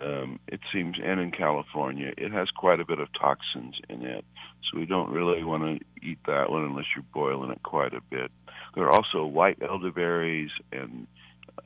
um, 0.00 0.40
it 0.48 0.60
seems, 0.72 0.96
and 1.02 1.20
in 1.20 1.30
California, 1.30 2.12
it 2.16 2.32
has 2.32 2.48
quite 2.50 2.80
a 2.80 2.84
bit 2.84 2.98
of 2.98 3.08
toxins 3.12 3.76
in 3.88 4.02
it. 4.02 4.24
So 4.70 4.78
we 4.78 4.86
don't 4.86 5.10
really 5.10 5.44
want 5.44 5.80
to 5.80 6.06
eat 6.06 6.18
that 6.26 6.50
one 6.50 6.64
unless 6.64 6.86
you're 6.94 7.04
boiling 7.12 7.50
it 7.50 7.62
quite 7.62 7.94
a 7.94 8.00
bit. 8.00 8.30
There 8.74 8.84
are 8.84 8.92
also 8.92 9.24
white 9.24 9.58
elderberries 9.62 10.50
and 10.72 11.06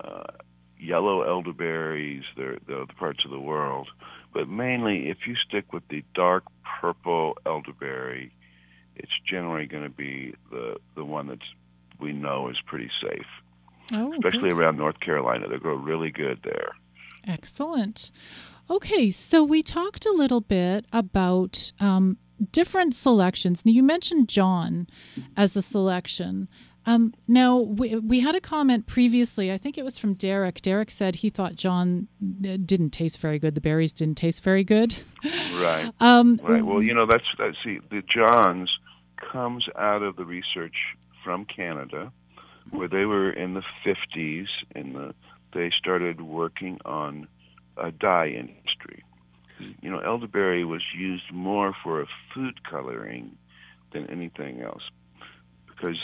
uh, 0.01 0.25
yellow 0.79 1.23
elderberries. 1.23 2.25
They're, 2.37 2.59
the 2.67 2.87
parts 2.99 3.25
of 3.25 3.31
the 3.31 3.41
world, 3.41 3.89
but 4.33 4.49
mainly 4.49 5.09
if 5.09 5.19
you 5.27 5.35
stick 5.49 5.73
with 5.73 5.87
the 5.89 6.05
dark 6.14 6.45
purple 6.81 7.39
elderberry, 7.47 8.33
it's 8.97 9.12
generally 9.29 9.67
going 9.67 9.85
to 9.85 9.91
be 9.91 10.35
the 10.51 10.77
the 10.95 11.05
one 11.05 11.27
that's 11.29 11.49
we 12.01 12.12
know 12.12 12.49
is 12.49 12.57
pretty 12.66 12.90
safe. 13.03 13.26
Oh, 13.92 14.12
especially 14.14 14.51
good. 14.51 14.59
around 14.59 14.78
North 14.78 15.01
Carolina. 15.01 15.49
They 15.49 15.59
grow 15.59 15.76
really 15.76 16.11
good 16.11 16.40
there. 16.42 16.72
Excellent. 17.26 18.11
Okay, 18.68 19.11
so 19.11 19.44
we 19.44 19.62
talked 19.62 20.07
a 20.07 20.12
little 20.12 20.40
bit 20.40 20.86
about 20.92 21.72
um, 21.78 22.18
different 22.51 22.94
selections. 22.94 23.64
Now, 23.64 23.72
you 23.72 23.82
mentioned 23.82 24.28
John 24.28 24.88
as 25.36 25.57
a 25.57 25.62
selection. 25.62 26.49
Um, 26.84 27.14
now, 27.26 27.59
we, 27.59 27.97
we 27.97 28.20
had 28.20 28.34
a 28.34 28.40
comment 28.40 28.86
previously. 28.86 29.53
I 29.53 29.59
think 29.59 29.76
it 29.76 29.84
was 29.84 29.99
from 29.99 30.14
Derek. 30.14 30.62
Derek 30.62 30.90
said 30.90 31.16
he 31.16 31.30
thought 31.30 31.57
John 31.57 32.09
uh, 32.22 32.57
didn't 32.64 32.90
taste 32.90 33.18
very 33.18 33.38
good. 33.38 33.55
The 33.55 33.61
berries 33.61 33.92
didn't 33.92 34.16
taste 34.16 34.42
very 34.42 34.64
good. 34.64 34.94
Right. 35.55 35.92
Um, 36.01 36.38
right. 36.42 36.64
Well, 36.64 36.82
you 36.82 36.94
know, 36.94 37.07
that's, 37.07 37.24
that's 37.38 37.57
see, 37.64 37.80
the 37.90 38.03
Johns 38.03 38.70
comes 39.32 39.66
out 39.76 40.03
of 40.03 40.16
the 40.16 40.24
research 40.24 40.74
from 41.27 41.45
Canada, 41.45 42.12
where 42.70 42.87
they 42.87 43.05
were 43.05 43.31
in 43.31 43.55
the 43.55 43.62
50s, 43.85 44.47
and 44.77 44.95
the, 44.95 45.14
they 45.53 45.72
started 45.77 46.20
working 46.20 46.79
on 46.85 47.27
a 47.77 47.91
dye 47.91 48.29
industry. 48.29 49.03
You 49.83 49.91
know, 49.91 49.99
elderberry 49.99 50.64
was 50.64 50.83
used 50.97 51.33
more 51.33 51.74
for 51.83 52.01
a 52.01 52.07
food 52.33 52.62
coloring 52.62 53.37
than 53.93 54.09
anything 54.09 54.62
else, 54.62 54.83
because 55.66 55.99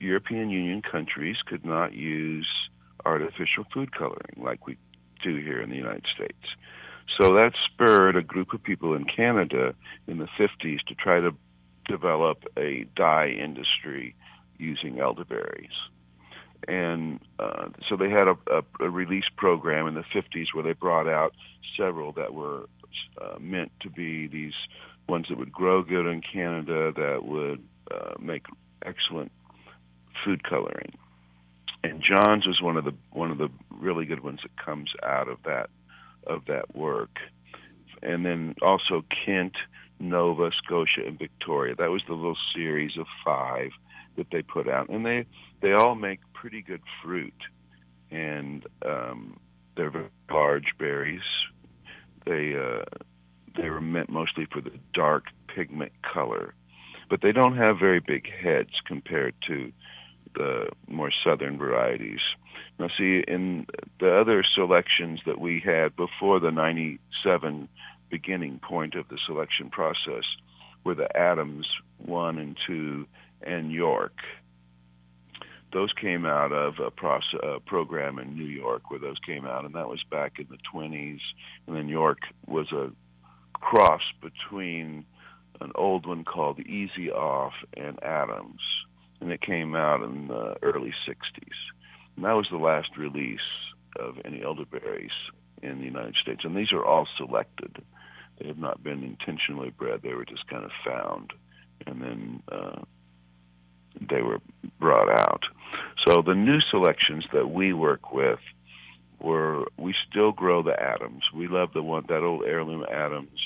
European 0.00 0.50
Union 0.50 0.82
countries 0.82 1.36
could 1.46 1.64
not 1.64 1.92
use 1.92 2.48
artificial 3.06 3.64
food 3.72 3.96
coloring 3.96 4.36
like 4.36 4.66
we 4.66 4.76
do 5.22 5.36
here 5.36 5.60
in 5.60 5.70
the 5.70 5.76
United 5.76 6.06
States. 6.12 6.46
So 7.20 7.34
that 7.34 7.52
spurred 7.72 8.16
a 8.16 8.22
group 8.22 8.52
of 8.52 8.62
people 8.62 8.94
in 8.94 9.04
Canada 9.04 9.74
in 10.08 10.18
the 10.18 10.28
50s 10.38 10.80
to 10.88 10.94
try 10.94 11.20
to 11.20 11.30
develop 11.86 12.44
a 12.56 12.86
dye 12.96 13.28
industry 13.28 14.16
using 14.58 15.00
elderberries. 15.00 15.72
And 16.66 17.20
uh, 17.38 17.68
so 17.88 17.96
they 17.96 18.08
had 18.08 18.28
a, 18.28 18.36
a, 18.50 18.62
a, 18.80 18.90
release 18.90 19.24
program 19.36 19.86
in 19.86 19.94
the 19.94 20.04
50s 20.14 20.46
where 20.54 20.64
they 20.64 20.72
brought 20.72 21.06
out 21.06 21.34
several 21.76 22.12
that 22.12 22.32
were 22.32 22.66
uh, 23.20 23.38
meant 23.38 23.72
to 23.80 23.90
be 23.90 24.28
these 24.28 24.54
ones 25.08 25.26
that 25.28 25.38
would 25.38 25.52
grow 25.52 25.82
good 25.82 26.06
in 26.06 26.22
Canada 26.22 26.92
that 26.96 27.24
would 27.24 27.62
uh, 27.90 28.14
make 28.18 28.46
excellent 28.84 29.30
food 30.24 30.42
coloring. 30.42 30.94
And 31.82 32.02
John's 32.02 32.46
was 32.46 32.62
one 32.62 32.78
of 32.78 32.84
the 32.84 32.94
one 33.10 33.30
of 33.30 33.36
the 33.36 33.50
really 33.70 34.06
good 34.06 34.20
ones 34.20 34.40
that 34.42 34.64
comes 34.64 34.90
out 35.02 35.28
of 35.28 35.38
that 35.44 35.68
of 36.26 36.46
that 36.46 36.74
work. 36.74 37.18
And 38.02 38.24
then 38.24 38.54
also 38.62 39.04
Kent, 39.24 39.54
Nova 40.00 40.50
Scotia, 40.62 41.06
and 41.06 41.18
Victoria. 41.18 41.74
That 41.74 41.90
was 41.90 42.02
the 42.08 42.14
little 42.14 42.38
series 42.54 42.96
of 42.98 43.06
five 43.24 43.70
that 44.16 44.26
they 44.30 44.42
put 44.42 44.68
out, 44.68 44.88
and 44.88 45.04
they 45.04 45.26
they 45.60 45.72
all 45.72 45.94
make 45.94 46.20
pretty 46.32 46.62
good 46.62 46.82
fruit, 47.02 47.34
and 48.10 48.66
um, 48.84 49.38
they're 49.76 49.90
very 49.90 50.08
large 50.30 50.74
berries. 50.78 51.22
They 52.26 52.54
uh, 52.54 52.84
they 53.56 53.70
were 53.70 53.80
meant 53.80 54.10
mostly 54.10 54.46
for 54.52 54.60
the 54.60 54.72
dark 54.92 55.24
pigment 55.54 55.92
color, 56.02 56.54
but 57.08 57.20
they 57.22 57.32
don't 57.32 57.56
have 57.56 57.78
very 57.78 58.00
big 58.00 58.26
heads 58.30 58.70
compared 58.86 59.34
to 59.48 59.72
the 60.34 60.68
more 60.88 61.10
southern 61.24 61.58
varieties. 61.58 62.20
Now, 62.78 62.88
see, 62.98 63.22
in 63.26 63.66
the 64.00 64.18
other 64.20 64.44
selections 64.54 65.20
that 65.26 65.40
we 65.40 65.62
had 65.64 65.94
before 65.94 66.40
the 66.40 66.50
97 66.50 67.68
beginning 68.10 68.60
point 68.60 68.94
of 68.94 69.08
the 69.08 69.18
selection 69.26 69.70
process 69.70 70.24
were 70.84 70.94
the 70.94 71.16
Adams 71.16 71.66
1 71.98 72.38
and 72.38 72.56
2 72.66 73.06
and 73.44 73.72
York. 73.72 74.16
Those 75.72 75.92
came 76.00 76.24
out 76.24 76.52
of 76.52 76.74
a, 76.78 76.90
process, 76.90 77.40
a 77.42 77.58
program 77.58 78.18
in 78.18 78.36
New 78.36 78.44
York 78.44 78.90
where 78.90 79.00
those 79.00 79.18
came 79.26 79.44
out, 79.44 79.64
and 79.64 79.74
that 79.74 79.88
was 79.88 80.02
back 80.10 80.38
in 80.38 80.46
the 80.48 80.58
20s. 80.72 81.18
And 81.66 81.76
then 81.76 81.88
York 81.88 82.18
was 82.46 82.70
a 82.72 82.92
cross 83.54 84.02
between 84.22 85.04
an 85.60 85.72
old 85.74 86.06
one 86.06 86.24
called 86.24 86.58
Ezyoff 86.58 87.52
and 87.76 88.00
Adams, 88.02 88.60
and 89.20 89.32
it 89.32 89.40
came 89.40 89.74
out 89.74 90.02
in 90.02 90.28
the 90.28 90.56
early 90.62 90.92
60s. 91.08 91.58
And 92.16 92.24
that 92.24 92.32
was 92.32 92.46
the 92.50 92.58
last 92.58 92.96
release 92.96 93.40
of 93.98 94.16
any 94.24 94.42
elderberries 94.42 95.10
in 95.62 95.78
the 95.78 95.84
United 95.84 96.14
States. 96.20 96.42
And 96.44 96.56
these 96.56 96.72
are 96.72 96.84
all 96.84 97.08
selected. 97.16 97.82
They 98.38 98.48
have 98.48 98.58
not 98.58 98.82
been 98.82 99.02
intentionally 99.02 99.70
bred. 99.70 100.02
They 100.02 100.14
were 100.14 100.24
just 100.24 100.46
kind 100.48 100.64
of 100.64 100.70
found, 100.84 101.32
and 101.86 102.02
then 102.02 102.42
uh, 102.50 102.82
they 104.00 104.22
were 104.22 104.40
brought 104.78 105.10
out. 105.10 105.42
So 106.06 106.22
the 106.22 106.34
new 106.34 106.60
selections 106.70 107.24
that 107.32 107.50
we 107.50 107.72
work 107.72 108.12
with 108.12 108.40
were 109.20 109.64
we 109.78 109.94
still 110.08 110.32
grow 110.32 110.62
the 110.62 110.78
Adams. 110.80 111.22
We 111.34 111.48
love 111.48 111.70
the 111.72 111.82
one 111.82 112.04
that 112.08 112.22
old 112.22 112.44
heirloom 112.44 112.84
Adams 112.90 113.40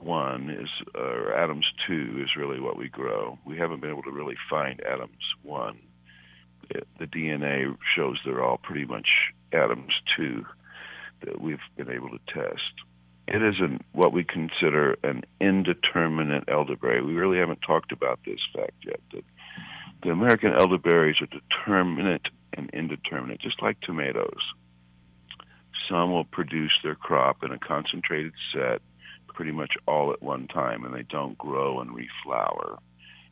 one 0.00 0.50
is 0.50 0.68
or 0.94 1.32
Adams 1.34 1.66
two 1.86 2.20
is 2.22 2.36
really 2.36 2.60
what 2.60 2.76
we 2.76 2.88
grow. 2.88 3.38
We 3.44 3.56
haven't 3.58 3.80
been 3.80 3.90
able 3.90 4.02
to 4.02 4.10
really 4.10 4.36
find 4.50 4.82
Adams 4.84 5.22
one. 5.42 5.78
The 6.98 7.06
DNA 7.06 7.76
shows 7.94 8.18
they're 8.24 8.42
all 8.42 8.58
pretty 8.58 8.86
much 8.86 9.08
Adams 9.52 9.92
two 10.16 10.44
that 11.24 11.40
we've 11.40 11.58
been 11.76 11.90
able 11.90 12.10
to 12.10 12.18
test. 12.32 12.72
It 13.28 13.42
is 13.42 13.56
an, 13.60 13.80
what 13.92 14.12
we 14.12 14.24
consider 14.24 14.96
an 15.04 15.22
indeterminate 15.40 16.44
elderberry. 16.48 17.02
We 17.02 17.14
really 17.14 17.38
haven't 17.38 17.60
talked 17.64 17.92
about 17.92 18.20
this 18.24 18.40
fact 18.54 18.84
yet. 18.84 19.00
That 19.12 19.24
the 20.02 20.10
American 20.10 20.52
elderberries 20.58 21.16
are 21.20 21.26
determinate 21.26 22.26
and 22.52 22.70
indeterminate, 22.72 23.40
just 23.40 23.62
like 23.62 23.80
tomatoes. 23.80 24.40
Some 25.88 26.12
will 26.12 26.24
produce 26.24 26.72
their 26.82 26.94
crop 26.94 27.42
in 27.42 27.52
a 27.52 27.58
concentrated 27.58 28.32
set 28.52 28.82
pretty 29.28 29.52
much 29.52 29.72
all 29.86 30.12
at 30.12 30.22
one 30.22 30.46
time, 30.48 30.84
and 30.84 30.94
they 30.94 31.02
don't 31.02 31.38
grow 31.38 31.80
and 31.80 31.90
reflower. 31.90 32.78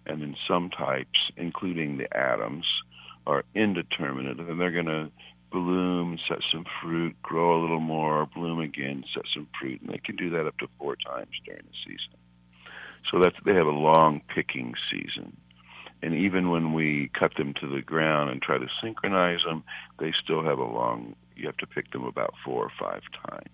And 0.07 0.23
then 0.23 0.35
some 0.49 0.71
types, 0.71 1.19
including 1.37 1.99
the 1.99 2.17
Adams, 2.17 2.65
are 3.27 3.45
indeterminate, 3.55 4.41
and 4.41 4.59
they're 4.59 4.73
going 4.73 4.87
to 4.87 5.11
bloom, 5.53 6.19
set 6.29 6.39
some 6.53 6.65
fruit, 6.81 7.21
grow 7.23 7.61
a 7.61 7.63
little 7.63 7.81
more, 7.81 8.27
bloom 8.35 8.61
again, 8.61 9.05
set 9.15 9.25
some 9.35 9.49
fruit, 9.61 9.81
and 9.81 9.91
they 9.91 9.99
can 9.99 10.17
do 10.17 10.31
that 10.31 10.47
up 10.47 10.57
to 10.59 10.69
four 10.79 10.97
times 10.97 11.31
during 11.45 11.63
the 11.63 11.77
season. 11.85 12.19
So 13.11 13.19
that's 13.21 13.37
they 13.45 13.53
have 13.53 13.67
a 13.67 13.71
long 13.71 14.23
picking 14.35 14.75
season. 14.91 15.37
And 16.03 16.15
even 16.15 16.51
when 16.51 16.73
we 16.73 17.11
cut 17.19 17.35
them 17.37 17.55
to 17.61 17.69
the 17.69 17.83
ground 17.83 18.31
and 18.31 18.41
try 18.41 18.59
to 18.59 18.67
synchronize 18.83 19.41
them, 19.45 19.65
they 19.99 20.13
still 20.23 20.43
have 20.43 20.59
a 20.59 20.65
long. 20.65 21.15
You 21.37 21.47
have 21.47 21.59
to 21.59 21.67
pick 21.67 21.91
them 21.93 22.05
about 22.05 22.35
four 22.45 22.65
or 22.65 22.73
five 22.79 23.03
times 23.29 23.51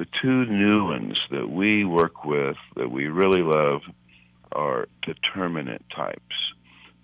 the 0.00 0.06
two 0.22 0.46
new 0.46 0.86
ones 0.86 1.18
that 1.30 1.50
we 1.50 1.84
work 1.84 2.24
with 2.24 2.56
that 2.74 2.90
we 2.90 3.08
really 3.08 3.42
love 3.42 3.82
are 4.52 4.88
determinate 5.02 5.82
types. 5.94 6.36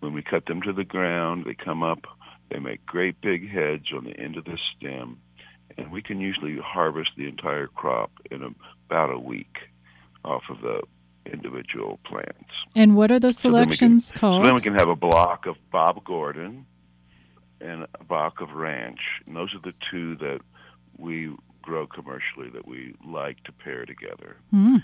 When 0.01 0.15
we 0.15 0.23
cut 0.23 0.47
them 0.47 0.63
to 0.63 0.73
the 0.73 0.83
ground, 0.83 1.45
they 1.45 1.55
come 1.55 1.83
up, 1.83 2.07
they 2.51 2.59
make 2.59 2.87
great 2.87 3.21
big 3.21 3.51
heads 3.51 3.93
on 3.95 4.05
the 4.05 4.19
end 4.19 4.39
of 4.39 4.47
the 4.47 4.59
stem, 4.75 5.19
and 5.77 5.93
we 5.93 6.01
can 6.01 6.21
usually 6.21 6.57
harvest 6.59 7.11
the 7.19 7.29
entire 7.29 7.67
crop 7.67 8.11
in 8.31 8.55
about 8.87 9.13
a 9.13 9.19
week 9.19 9.57
off 10.25 10.45
of 10.49 10.63
the 10.63 10.81
individual 11.33 11.99
plants. 12.05 12.51
And 12.75 12.97
what 12.97 13.11
are 13.11 13.19
those 13.19 13.39
selections 13.39 14.07
so 14.07 14.13
can, 14.13 14.21
called? 14.21 14.43
So 14.43 14.47
then 14.47 14.55
we 14.55 14.63
can 14.63 14.75
have 14.75 14.89
a 14.89 14.97
block 14.97 15.47
of 15.47 15.57
Bob 15.71 16.05
Gordon 16.05 16.67
and 17.61 17.87
a 17.99 18.05
block 18.05 18.41
of 18.41 18.51
Ranch, 18.53 19.01
and 19.27 19.37
those 19.37 19.55
are 19.55 19.61
the 19.61 19.75
two 19.91 20.17
that 20.17 20.41
we 20.99 21.31
grow 21.63 21.87
commercially 21.87 22.49
that 22.55 22.67
we 22.67 22.95
like 23.05 23.43
to 23.45 23.53
pair 23.53 23.85
together. 23.85 24.37
Mm. 24.55 24.83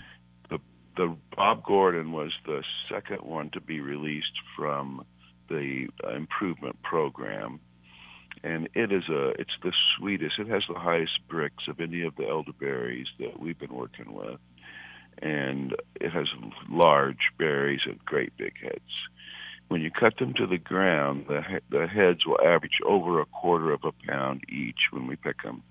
The 0.49 0.59
the 0.97 1.15
Bob 1.35 1.63
Gordon 1.63 2.11
was 2.11 2.31
the 2.45 2.63
second 2.91 3.19
one 3.19 3.49
to 3.51 3.61
be 3.61 3.79
released 3.79 4.37
from 4.55 5.05
the 5.49 5.87
improvement 6.15 6.81
program, 6.83 7.59
and 8.43 8.69
it 8.73 8.91
is 8.91 9.03
a 9.09 9.29
it's 9.39 9.57
the 9.63 9.71
sweetest. 9.97 10.39
It 10.39 10.47
has 10.47 10.63
the 10.67 10.79
highest 10.79 11.19
Brix 11.29 11.67
of 11.67 11.79
any 11.79 12.01
of 12.01 12.15
the 12.15 12.27
elderberries 12.27 13.07
that 13.19 13.39
we've 13.39 13.57
been 13.57 13.73
working 13.73 14.13
with, 14.13 14.39
and 15.21 15.75
it 15.99 16.11
has 16.11 16.27
large 16.69 17.31
berries 17.37 17.81
and 17.85 18.03
great 18.05 18.35
big 18.37 18.53
heads. 18.61 18.81
When 19.67 19.81
you 19.81 19.91
cut 19.91 20.17
them 20.17 20.33
to 20.35 20.45
the 20.45 20.57
ground, 20.57 21.25
the 21.27 21.41
the 21.69 21.87
heads 21.87 22.25
will 22.25 22.39
average 22.43 22.79
over 22.85 23.19
a 23.19 23.25
quarter 23.25 23.71
of 23.71 23.83
a 23.83 23.91
pound 24.07 24.43
each 24.49 24.91
when 24.91 25.07
we 25.07 25.15
pick 25.15 25.41
them 25.43 25.63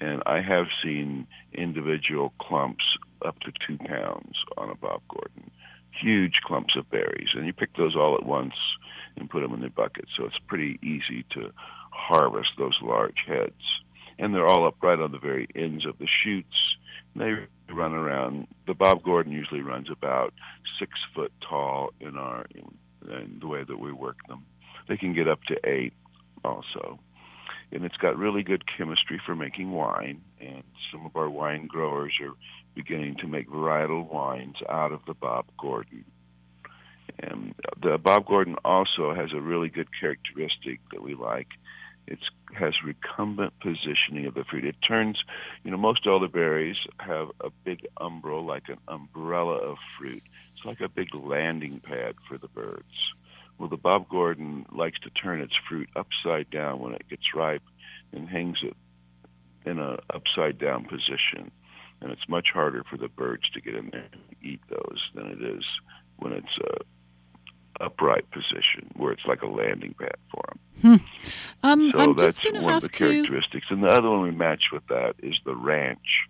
and 0.00 0.22
I 0.26 0.40
have 0.40 0.66
seen 0.82 1.26
individual 1.52 2.32
clumps 2.40 2.84
up 3.24 3.38
to 3.40 3.52
two 3.66 3.76
pounds 3.78 4.36
on 4.56 4.70
a 4.70 4.74
Bob 4.74 5.02
Gordon. 5.08 5.50
Huge 6.00 6.40
clumps 6.44 6.74
of 6.76 6.90
berries, 6.90 7.28
and 7.34 7.46
you 7.46 7.52
pick 7.52 7.76
those 7.76 7.94
all 7.94 8.14
at 8.14 8.24
once 8.24 8.54
and 9.16 9.28
put 9.28 9.42
them 9.42 9.52
in 9.52 9.60
the 9.60 9.68
bucket. 9.68 10.06
So 10.16 10.24
it's 10.24 10.38
pretty 10.46 10.78
easy 10.82 11.24
to 11.32 11.50
harvest 11.90 12.50
those 12.56 12.78
large 12.82 13.24
heads, 13.26 13.60
and 14.18 14.34
they're 14.34 14.46
all 14.46 14.66
up 14.66 14.76
right 14.82 14.98
on 14.98 15.12
the 15.12 15.18
very 15.18 15.48
ends 15.54 15.84
of 15.84 15.98
the 15.98 16.08
shoots. 16.24 16.56
They 17.14 17.34
run 17.72 17.92
around. 17.92 18.46
The 18.66 18.74
Bob 18.74 19.02
Gordon 19.02 19.32
usually 19.32 19.62
runs 19.62 19.88
about 19.90 20.32
six 20.78 20.92
foot 21.14 21.32
tall 21.48 21.92
in 22.00 22.16
our 22.16 22.46
in, 22.54 22.78
in 23.10 23.38
the 23.40 23.46
way 23.46 23.64
that 23.64 23.78
we 23.78 23.92
work 23.92 24.16
them. 24.28 24.44
They 24.88 24.96
can 24.96 25.14
get 25.14 25.28
up 25.28 25.42
to 25.44 25.56
eight 25.64 25.92
also 26.44 26.98
and 27.72 27.84
it's 27.84 27.96
got 27.96 28.18
really 28.18 28.42
good 28.42 28.64
chemistry 28.76 29.20
for 29.24 29.36
making 29.36 29.70
wine. 29.70 30.22
And 30.40 30.62
some 30.90 31.06
of 31.06 31.16
our 31.16 31.30
wine 31.30 31.66
growers 31.66 32.12
are 32.20 32.32
beginning 32.74 33.16
to 33.16 33.26
make 33.26 33.48
varietal 33.48 34.10
wines 34.10 34.56
out 34.68 34.92
of 34.92 35.00
the 35.06 35.14
Bob 35.14 35.46
Gordon. 35.58 36.04
And 37.18 37.54
the 37.80 37.98
Bob 37.98 38.26
Gordon 38.26 38.56
also 38.64 39.14
has 39.14 39.30
a 39.32 39.40
really 39.40 39.68
good 39.68 39.88
characteristic 39.98 40.80
that 40.92 41.02
we 41.02 41.14
like. 41.14 41.48
It 42.06 42.18
has 42.54 42.74
recumbent 42.84 43.52
positioning 43.60 44.26
of 44.26 44.34
the 44.34 44.44
fruit. 44.44 44.64
It 44.64 44.76
turns, 44.86 45.22
you 45.64 45.70
know, 45.70 45.76
most 45.76 46.06
elderberries 46.06 46.76
have 46.98 47.28
a 47.40 47.50
big 47.64 47.86
umbel, 48.00 48.44
like 48.44 48.68
an 48.68 48.78
umbrella 48.88 49.56
of 49.56 49.76
fruit. 49.98 50.22
It's 50.56 50.64
like 50.64 50.80
a 50.80 50.88
big 50.88 51.14
landing 51.14 51.80
pad 51.80 52.14
for 52.28 52.36
the 52.38 52.48
birds. 52.48 53.12
Well, 53.58 53.68
the 53.68 53.76
Bob 53.76 54.08
Gordon 54.08 54.66
likes 54.72 54.98
to 55.00 55.10
turn 55.10 55.40
its 55.40 55.54
fruit 55.68 55.88
upside 55.94 56.50
down 56.50 56.80
when 56.80 56.94
it 56.94 57.08
gets 57.08 57.34
ripe 57.34 57.62
and 58.12 58.28
hangs 58.28 58.58
it 58.62 58.76
in 59.66 59.78
an 59.78 59.98
upside 60.12 60.58
down 60.58 60.84
position. 60.84 61.50
And 62.00 62.10
it's 62.10 62.28
much 62.28 62.48
harder 62.52 62.82
for 62.88 62.96
the 62.96 63.08
birds 63.08 63.48
to 63.50 63.60
get 63.60 63.74
in 63.74 63.90
there 63.90 64.08
and 64.12 64.36
eat 64.42 64.60
those 64.70 65.10
than 65.14 65.26
it 65.26 65.42
is 65.42 65.64
when 66.16 66.32
it's 66.32 66.58
a 66.58 66.78
upright 67.80 68.30
position 68.30 68.90
where 68.96 69.12
it's 69.12 69.24
like 69.26 69.42
a 69.42 69.46
landing 69.46 69.94
pad 69.98 70.16
for 70.30 70.42
them. 70.48 70.58
Hmm. 70.80 71.66
Um, 71.66 71.90
so 71.92 71.98
I'm 71.98 72.16
that's 72.16 72.38
just 72.38 72.62
one 72.62 72.74
of 72.74 72.82
the 72.82 72.88
to. 72.88 72.98
characteristics. 72.98 73.66
And 73.70 73.82
the 73.82 73.88
other 73.88 74.08
one 74.08 74.22
we 74.22 74.30
match 74.30 74.64
with 74.72 74.86
that 74.88 75.14
is 75.22 75.34
the 75.44 75.54
ranch. 75.54 76.28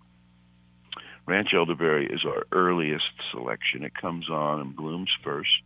Ranch 1.26 1.50
elderberry 1.54 2.06
is 2.06 2.24
our 2.24 2.44
earliest 2.52 3.12
selection. 3.30 3.84
It 3.84 3.94
comes 3.94 4.28
on 4.28 4.60
and 4.60 4.74
blooms 4.74 5.10
first. 5.22 5.62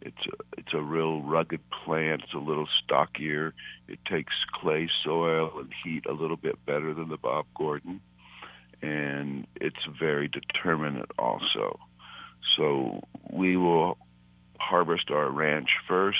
It's 0.00 0.26
a, 0.26 0.58
it's 0.58 0.74
a 0.74 0.82
real 0.82 1.20
rugged 1.22 1.60
plant. 1.84 2.22
It's 2.24 2.34
a 2.34 2.38
little 2.38 2.68
stockier. 2.82 3.54
It 3.88 3.98
takes 4.04 4.32
clay 4.54 4.88
soil 5.04 5.52
and 5.58 5.72
heat 5.84 6.04
a 6.06 6.12
little 6.12 6.36
bit 6.36 6.64
better 6.66 6.94
than 6.94 7.08
the 7.08 7.16
Bob 7.16 7.46
Gordon, 7.56 8.00
and 8.80 9.46
it's 9.56 9.76
very 9.98 10.28
determinate 10.28 11.10
also. 11.18 11.78
So 12.56 13.02
we 13.30 13.56
will 13.56 13.98
harvest 14.58 15.10
our 15.10 15.30
ranch 15.30 15.68
first, 15.86 16.18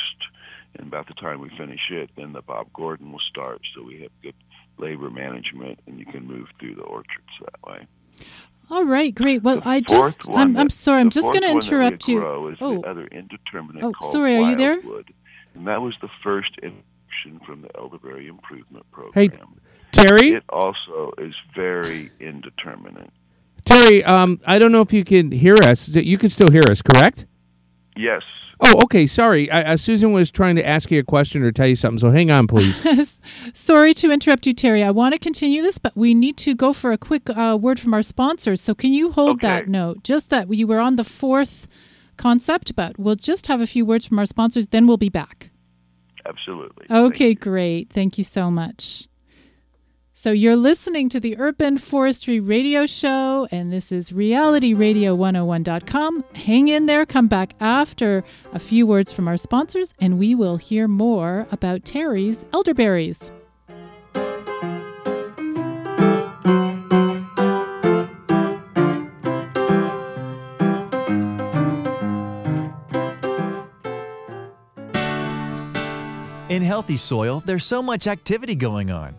and 0.76 0.86
about 0.88 1.06
the 1.08 1.14
time 1.14 1.40
we 1.40 1.50
finish 1.50 1.80
it, 1.90 2.10
then 2.16 2.32
the 2.32 2.42
Bob 2.42 2.72
Gordon 2.72 3.12
will 3.12 3.20
start. 3.30 3.60
So 3.74 3.82
we 3.82 4.00
have 4.02 4.10
good 4.22 4.34
labor 4.78 5.10
management, 5.10 5.80
and 5.86 5.98
you 5.98 6.06
can 6.06 6.26
move 6.26 6.46
through 6.60 6.76
the 6.76 6.82
orchards 6.82 7.26
that 7.40 7.62
way. 7.68 7.86
All 8.70 8.84
right, 8.84 9.14
great. 9.14 9.42
Well, 9.42 9.60
The 9.60 9.68
I 9.68 9.80
just 9.80 10.28
I'm, 10.30 10.52
that- 10.52 10.60
I'm 10.60 10.70
sorry, 10.70 11.00
I'm 11.00 11.10
just 11.10 11.26
going 11.28 11.40
to 11.40 11.48
one 11.48 11.60
that 11.60 11.70
we 11.70 11.76
interrupt 11.76 12.08
you. 12.08 12.48
is 12.50 12.58
Oh. 12.60 12.80
the 12.82 12.88
other 12.88 13.06
indeterminate 13.06 13.82
Oh, 13.82 13.92
sorry, 14.10 14.36
are 14.36 14.50
you 14.50 14.56
there? 14.56 14.74
wildwood, 14.80 15.12
and 15.54 15.66
that 15.66 15.80
was 15.80 15.94
the 16.02 16.08
first 16.22 16.50
introduction 16.62 17.40
from 17.46 17.62
the 17.62 17.70
elderberry 17.76 18.28
improvement 18.28 18.84
program. 18.92 19.12
Hey, 19.14 19.30
Terry, 19.90 20.30
It 20.32 20.44
also 20.50 21.12
is 21.18 21.34
very 21.56 22.10
indeterminate. 22.20 23.10
Terry, 23.64 24.04
um, 24.04 24.38
I 24.46 24.58
don't 24.58 24.70
know 24.70 24.82
if 24.82 24.92
you 24.92 25.02
can 25.02 25.30
hear 25.32 25.54
us. 25.54 25.88
You 25.88 26.18
can 26.18 26.28
still 26.28 26.50
hear 26.50 26.62
us, 26.70 26.82
correct? 26.82 27.24
Yes, 27.98 28.22
Oh, 28.60 28.82
okay. 28.84 29.06
Sorry. 29.06 29.50
I, 29.50 29.62
uh, 29.62 29.76
Susan 29.76 30.12
was 30.12 30.30
trying 30.30 30.56
to 30.56 30.66
ask 30.66 30.90
you 30.90 30.98
a 30.98 31.04
question 31.04 31.42
or 31.42 31.52
tell 31.52 31.68
you 31.68 31.76
something, 31.76 31.98
so 31.98 32.10
hang 32.10 32.30
on, 32.30 32.46
please. 32.48 33.18
Sorry 33.52 33.94
to 33.94 34.10
interrupt 34.10 34.46
you, 34.46 34.52
Terry. 34.52 34.82
I 34.82 34.90
want 34.90 35.14
to 35.14 35.18
continue 35.18 35.62
this, 35.62 35.78
but 35.78 35.96
we 35.96 36.12
need 36.12 36.36
to 36.38 36.54
go 36.54 36.72
for 36.72 36.90
a 36.92 36.98
quick 36.98 37.30
uh, 37.30 37.56
word 37.60 37.78
from 37.78 37.94
our 37.94 38.02
sponsors. 38.02 38.60
So 38.60 38.74
can 38.74 38.92
you 38.92 39.12
hold 39.12 39.40
that 39.42 39.68
note? 39.68 40.02
Just 40.02 40.30
that 40.30 40.52
you 40.52 40.66
were 40.66 40.80
on 40.80 40.96
the 40.96 41.04
fourth 41.04 41.68
concept, 42.16 42.74
but 42.74 42.98
we'll 42.98 43.14
just 43.14 43.46
have 43.46 43.60
a 43.60 43.66
few 43.66 43.86
words 43.86 44.06
from 44.06 44.18
our 44.18 44.26
sponsors, 44.26 44.66
then 44.66 44.86
we'll 44.86 44.96
be 44.96 45.08
back. 45.08 45.50
absolutely. 46.26 46.86
Okay, 46.90 47.28
you. 47.28 47.34
great. 47.36 47.90
Thank 47.90 48.18
you 48.18 48.24
so 48.24 48.50
much. 48.50 49.06
So 50.20 50.32
you're 50.32 50.56
listening 50.56 51.08
to 51.10 51.20
the 51.20 51.38
Urban 51.38 51.78
Forestry 51.78 52.40
Radio 52.40 52.86
Show, 52.86 53.46
and 53.52 53.72
this 53.72 53.92
is 53.92 54.10
realityradio101.com. 54.10 56.24
Hang 56.34 56.66
in 56.66 56.86
there, 56.86 57.06
come 57.06 57.28
back 57.28 57.54
after 57.60 58.24
a 58.52 58.58
few 58.58 58.84
words 58.84 59.12
from 59.12 59.28
our 59.28 59.36
sponsors, 59.36 59.94
and 60.00 60.18
we 60.18 60.34
will 60.34 60.56
hear 60.56 60.88
more 60.88 61.46
about 61.52 61.84
Terry's 61.84 62.44
elderberries. 62.52 63.30
In 76.48 76.64
healthy 76.64 76.96
soil, 76.96 77.40
there's 77.46 77.64
so 77.64 77.80
much 77.80 78.08
activity 78.08 78.56
going 78.56 78.90
on. 78.90 79.14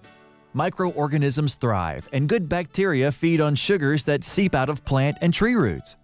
Microorganisms 0.53 1.53
thrive, 1.53 2.09
and 2.11 2.27
good 2.27 2.49
bacteria 2.49 3.11
feed 3.11 3.39
on 3.39 3.53
sugars 3.53 4.03
that 4.05 4.23
seep 4.23 4.55
out 4.55 4.67
of 4.69 4.83
plant 4.83 5.17
and 5.21 5.31
tree 5.31 5.53
roots. 5.53 5.95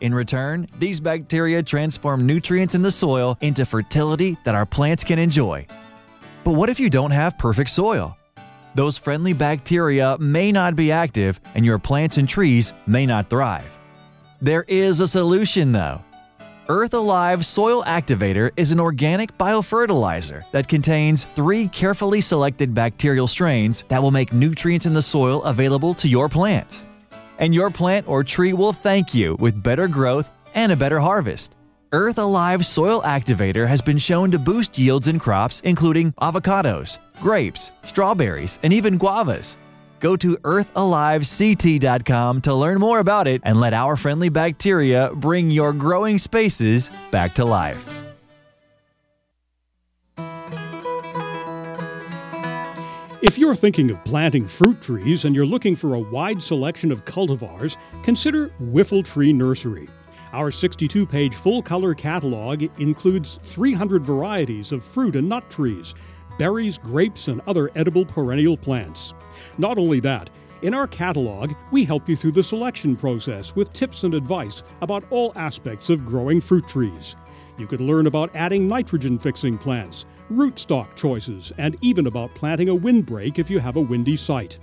In 0.00 0.14
return, 0.14 0.68
these 0.78 1.00
bacteria 1.00 1.62
transform 1.62 2.24
nutrients 2.24 2.74
in 2.76 2.82
the 2.82 2.90
soil 2.90 3.36
into 3.40 3.66
fertility 3.66 4.36
that 4.44 4.54
our 4.54 4.66
plants 4.66 5.02
can 5.02 5.18
enjoy. 5.18 5.66
But 6.44 6.52
what 6.52 6.70
if 6.70 6.78
you 6.78 6.90
don't 6.90 7.10
have 7.10 7.38
perfect 7.38 7.70
soil? 7.70 8.16
Those 8.74 8.98
friendly 8.98 9.32
bacteria 9.32 10.16
may 10.18 10.52
not 10.52 10.76
be 10.76 10.92
active, 10.92 11.40
and 11.54 11.64
your 11.64 11.78
plants 11.78 12.18
and 12.18 12.28
trees 12.28 12.72
may 12.86 13.04
not 13.04 13.28
thrive. 13.30 13.78
There 14.40 14.64
is 14.66 15.00
a 15.00 15.08
solution, 15.08 15.72
though. 15.72 16.02
Earth 16.68 16.94
Alive 16.94 17.44
Soil 17.44 17.82
Activator 17.82 18.52
is 18.56 18.70
an 18.70 18.78
organic 18.78 19.36
biofertilizer 19.36 20.48
that 20.52 20.68
contains 20.68 21.24
three 21.34 21.66
carefully 21.66 22.20
selected 22.20 22.72
bacterial 22.72 23.26
strains 23.26 23.82
that 23.88 24.00
will 24.00 24.12
make 24.12 24.32
nutrients 24.32 24.86
in 24.86 24.92
the 24.92 25.02
soil 25.02 25.42
available 25.42 25.92
to 25.94 26.06
your 26.06 26.28
plants. 26.28 26.86
And 27.40 27.52
your 27.52 27.68
plant 27.68 28.08
or 28.08 28.22
tree 28.22 28.52
will 28.52 28.72
thank 28.72 29.12
you 29.12 29.36
with 29.40 29.60
better 29.60 29.88
growth 29.88 30.30
and 30.54 30.70
a 30.70 30.76
better 30.76 31.00
harvest. 31.00 31.56
Earth 31.90 32.18
Alive 32.18 32.64
Soil 32.64 33.02
Activator 33.02 33.66
has 33.66 33.82
been 33.82 33.98
shown 33.98 34.30
to 34.30 34.38
boost 34.38 34.78
yields 34.78 35.08
in 35.08 35.18
crops 35.18 35.60
including 35.64 36.12
avocados, 36.12 36.98
grapes, 37.20 37.72
strawberries, 37.82 38.60
and 38.62 38.72
even 38.72 38.96
guavas. 38.98 39.56
Go 40.02 40.16
to 40.16 40.36
earthalivect.com 40.38 42.40
to 42.40 42.54
learn 42.54 42.80
more 42.80 42.98
about 42.98 43.28
it 43.28 43.40
and 43.44 43.60
let 43.60 43.72
our 43.72 43.96
friendly 43.96 44.28
bacteria 44.28 45.12
bring 45.14 45.52
your 45.52 45.72
growing 45.72 46.18
spaces 46.18 46.90
back 47.12 47.36
to 47.36 47.44
life. 47.44 48.02
If 53.22 53.38
you're 53.38 53.54
thinking 53.54 53.92
of 53.92 54.04
planting 54.04 54.48
fruit 54.48 54.82
trees 54.82 55.24
and 55.24 55.36
you're 55.36 55.46
looking 55.46 55.76
for 55.76 55.94
a 55.94 56.00
wide 56.00 56.42
selection 56.42 56.90
of 56.90 57.04
cultivars, 57.04 57.76
consider 58.02 58.48
Whiffle 58.58 59.04
Tree 59.04 59.32
Nursery. 59.32 59.88
Our 60.32 60.50
62 60.50 61.06
page 61.06 61.36
full 61.36 61.62
color 61.62 61.94
catalog 61.94 62.64
includes 62.80 63.36
300 63.36 64.04
varieties 64.04 64.72
of 64.72 64.82
fruit 64.82 65.14
and 65.14 65.28
nut 65.28 65.48
trees, 65.48 65.94
berries, 66.38 66.78
grapes, 66.78 67.28
and 67.28 67.40
other 67.46 67.70
edible 67.76 68.04
perennial 68.04 68.56
plants. 68.56 69.14
Not 69.58 69.78
only 69.78 70.00
that, 70.00 70.30
in 70.62 70.74
our 70.74 70.86
catalog, 70.86 71.52
we 71.72 71.84
help 71.84 72.08
you 72.08 72.16
through 72.16 72.32
the 72.32 72.42
selection 72.42 72.96
process 72.96 73.54
with 73.56 73.72
tips 73.72 74.04
and 74.04 74.14
advice 74.14 74.62
about 74.80 75.04
all 75.10 75.32
aspects 75.34 75.90
of 75.90 76.06
growing 76.06 76.40
fruit 76.40 76.68
trees. 76.68 77.16
You 77.58 77.66
could 77.66 77.80
learn 77.80 78.06
about 78.06 78.34
adding 78.34 78.68
nitrogen 78.68 79.18
fixing 79.18 79.58
plants, 79.58 80.06
rootstock 80.32 80.94
choices, 80.96 81.52
and 81.58 81.76
even 81.80 82.06
about 82.06 82.34
planting 82.34 82.68
a 82.68 82.74
windbreak 82.74 83.38
if 83.38 83.50
you 83.50 83.58
have 83.58 83.76
a 83.76 83.80
windy 83.80 84.16
site. 84.16 84.58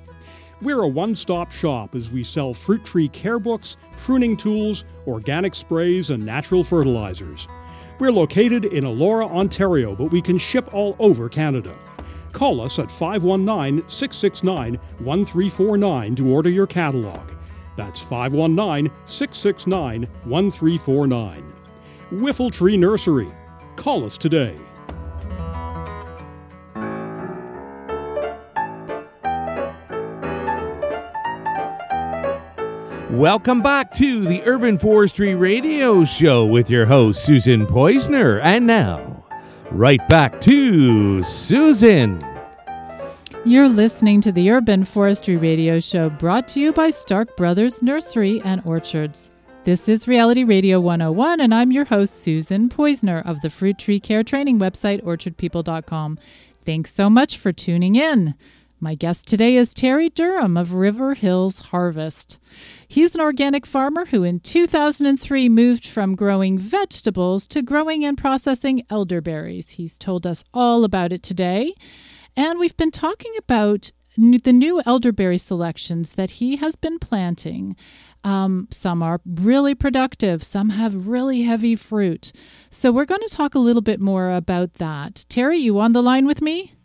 We're 0.61 0.81
a 0.81 0.87
one 0.87 1.15
stop 1.15 1.51
shop 1.51 1.95
as 1.95 2.11
we 2.11 2.23
sell 2.23 2.53
fruit 2.53 2.83
tree 2.83 3.09
care 3.09 3.39
books, 3.39 3.77
pruning 3.97 4.35
tools, 4.35 4.85
organic 5.07 5.53
sprays, 5.53 6.09
and 6.09 6.25
natural 6.25 6.63
fertilizers. 6.63 7.47
We're 7.99 8.11
located 8.11 8.65
in 8.65 8.85
Elora, 8.85 9.29
Ontario, 9.29 9.95
but 9.95 10.11
we 10.11 10.21
can 10.21 10.37
ship 10.37 10.73
all 10.73 10.95
over 10.99 11.29
Canada. 11.29 11.75
Call 12.31 12.61
us 12.61 12.79
at 12.79 12.91
519 12.91 13.87
669 13.89 14.75
1349 14.99 16.15
to 16.15 16.29
order 16.31 16.49
your 16.49 16.67
catalog. 16.67 17.31
That's 17.75 17.99
519 17.99 18.91
669 19.05 20.03
1349. 20.25 21.53
Whiffle 22.11 22.51
Tree 22.51 22.77
Nursery. 22.77 23.29
Call 23.75 24.05
us 24.05 24.17
today. 24.17 24.55
Welcome 33.11 33.61
back 33.61 33.91
to 33.95 34.23
the 34.23 34.43
Urban 34.45 34.77
Forestry 34.77 35.35
Radio 35.35 36.05
Show 36.05 36.45
with 36.45 36.69
your 36.69 36.85
host, 36.85 37.25
Susan 37.25 37.65
Poizner. 37.65 38.39
And 38.41 38.65
now, 38.65 39.18
right 39.71 40.05
back 40.07 40.41
to 40.41 41.23
Susan. 41.23 42.19
You're 43.45 43.69
listening 43.69 44.21
to 44.21 44.31
the 44.31 44.51
Urban 44.51 44.83
Forestry 44.83 45.37
Radio 45.37 45.79
Show 45.79 46.09
brought 46.09 46.47
to 46.49 46.59
you 46.59 46.73
by 46.73 46.89
Stark 46.89 47.37
Brothers 47.37 47.81
Nursery 47.81 48.41
and 48.41 48.61
Orchards. 48.65 49.31
This 49.63 49.87
is 49.87 50.07
Reality 50.07 50.43
Radio 50.43 50.79
101, 50.79 51.39
and 51.39 51.53
I'm 51.53 51.71
your 51.71 51.85
host, 51.85 52.21
Susan 52.21 52.69
Poizner 52.69 53.25
of 53.25 53.41
the 53.41 53.49
Fruit 53.49 53.77
Tree 53.77 53.99
Care 53.99 54.23
Training 54.23 54.59
website, 54.59 55.03
orchardpeople.com. 55.03 56.17
Thanks 56.65 56.93
so 56.93 57.09
much 57.09 57.37
for 57.37 57.51
tuning 57.51 57.95
in. 57.95 58.35
My 58.81 58.95
guest 58.95 59.27
today 59.27 59.57
is 59.57 59.73
Terry 59.73 60.07
Durham 60.07 60.55
of 60.55 60.71
River 60.71 61.13
Hills 61.13 61.59
Harvest. 61.59 62.39
He's 62.87 63.13
an 63.13 63.19
organic 63.19 63.65
farmer 63.65 64.05
who 64.05 64.23
in 64.23 64.39
2003 64.39 65.49
moved 65.49 65.85
from 65.85 66.15
growing 66.15 66.57
vegetables 66.57 67.45
to 67.49 67.61
growing 67.61 68.05
and 68.05 68.17
processing 68.17 68.85
elderberries. 68.89 69.71
He's 69.71 69.97
told 69.97 70.25
us 70.25 70.45
all 70.53 70.85
about 70.85 71.11
it 71.11 71.23
today. 71.23 71.73
And 72.37 72.57
we've 72.57 72.77
been 72.77 72.89
talking 72.89 73.33
about 73.37 73.91
the 74.15 74.53
new 74.53 74.81
elderberry 74.85 75.39
selections 75.39 76.13
that 76.13 76.31
he 76.31 76.55
has 76.55 76.77
been 76.77 76.99
planting. 76.99 77.75
Um, 78.23 78.69
some 78.71 79.03
are 79.03 79.19
really 79.25 79.75
productive, 79.75 80.41
some 80.41 80.69
have 80.69 81.05
really 81.05 81.41
heavy 81.41 81.75
fruit. 81.75 82.31
So 82.69 82.93
we're 82.93 83.03
going 83.03 83.27
to 83.27 83.35
talk 83.35 83.55
a 83.55 83.59
little 83.59 83.81
bit 83.81 83.99
more 83.99 84.31
about 84.31 84.75
that. 84.75 85.25
Terry, 85.27 85.57
you 85.57 85.79
on 85.79 85.91
the 85.91 86.01
line 86.01 86.25
with 86.25 86.41
me? 86.41 86.75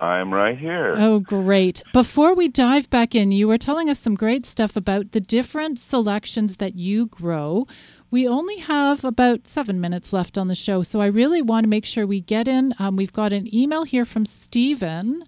I'm 0.00 0.32
right 0.32 0.56
here. 0.56 0.94
Oh, 0.96 1.18
great. 1.18 1.82
Before 1.92 2.34
we 2.34 2.48
dive 2.48 2.88
back 2.88 3.14
in, 3.14 3.32
you 3.32 3.48
were 3.48 3.58
telling 3.58 3.90
us 3.90 3.98
some 3.98 4.14
great 4.14 4.46
stuff 4.46 4.76
about 4.76 5.12
the 5.12 5.20
different 5.20 5.78
selections 5.78 6.56
that 6.56 6.76
you 6.76 7.06
grow 7.06 7.66
We 8.10 8.26
only 8.26 8.56
have 8.58 9.04
about 9.04 9.46
seven 9.46 9.80
minutes 9.82 10.14
left 10.14 10.38
on 10.38 10.48
the 10.48 10.54
show, 10.54 10.82
so 10.82 11.02
I 11.02 11.06
really 11.06 11.42
want 11.42 11.64
to 11.64 11.68
make 11.68 11.84
sure 11.84 12.06
we 12.06 12.20
get 12.22 12.48
in. 12.48 12.74
Um, 12.78 12.96
we've 12.96 13.12
got 13.12 13.34
an 13.34 13.54
email 13.54 13.84
here 13.84 14.06
from 14.06 14.24
Stephen. 14.24 15.24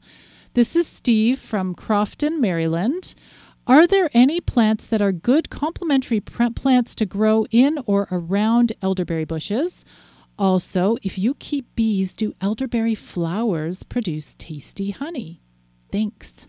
This 0.55 0.75
is 0.75 0.87
Steve 0.87 1.39
from 1.39 1.75
Crofton, 1.75 2.41
Maryland. 2.41 3.15
Are 3.67 3.87
there 3.87 4.09
any 4.15 4.41
plants 4.41 4.87
that 4.87 5.03
are 5.03 5.13
good 5.13 5.51
complementary 5.51 6.21
plants 6.21 6.95
to 6.95 7.05
grow 7.05 7.45
in 7.51 7.79
or 7.85 8.09
around 8.11 8.73
elderberry 8.81 9.27
bushes? 9.27 9.85
Also, 10.41 10.97
if 11.03 11.19
you 11.19 11.35
keep 11.35 11.77
bees, 11.77 12.15
do 12.15 12.33
elderberry 12.41 12.95
flowers 12.95 13.83
produce 13.83 14.35
tasty 14.39 14.91
honey? 14.91 15.43
Thanks. 15.93 16.47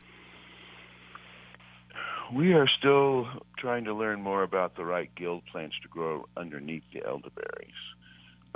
We 2.34 2.54
are 2.54 2.70
still 2.80 3.28
trying 3.58 3.84
to 3.84 3.94
learn 3.94 4.22
more 4.22 4.44
about 4.44 4.78
the 4.78 4.86
right 4.86 5.14
guild 5.14 5.44
plants 5.52 5.76
to 5.82 5.90
grow 5.90 6.26
underneath 6.38 6.84
the 6.94 7.06
elderberries. 7.06 7.74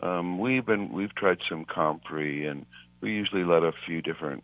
Um, 0.02 0.40
we've 0.40 0.66
been 0.66 0.94
we've 0.94 1.14
tried 1.16 1.40
some 1.50 1.66
comfrey, 1.66 2.46
and 2.46 2.66
we 3.02 3.12
usually 3.12 3.44
let 3.44 3.64
a 3.64 3.74
few 3.86 4.02
different 4.02 4.42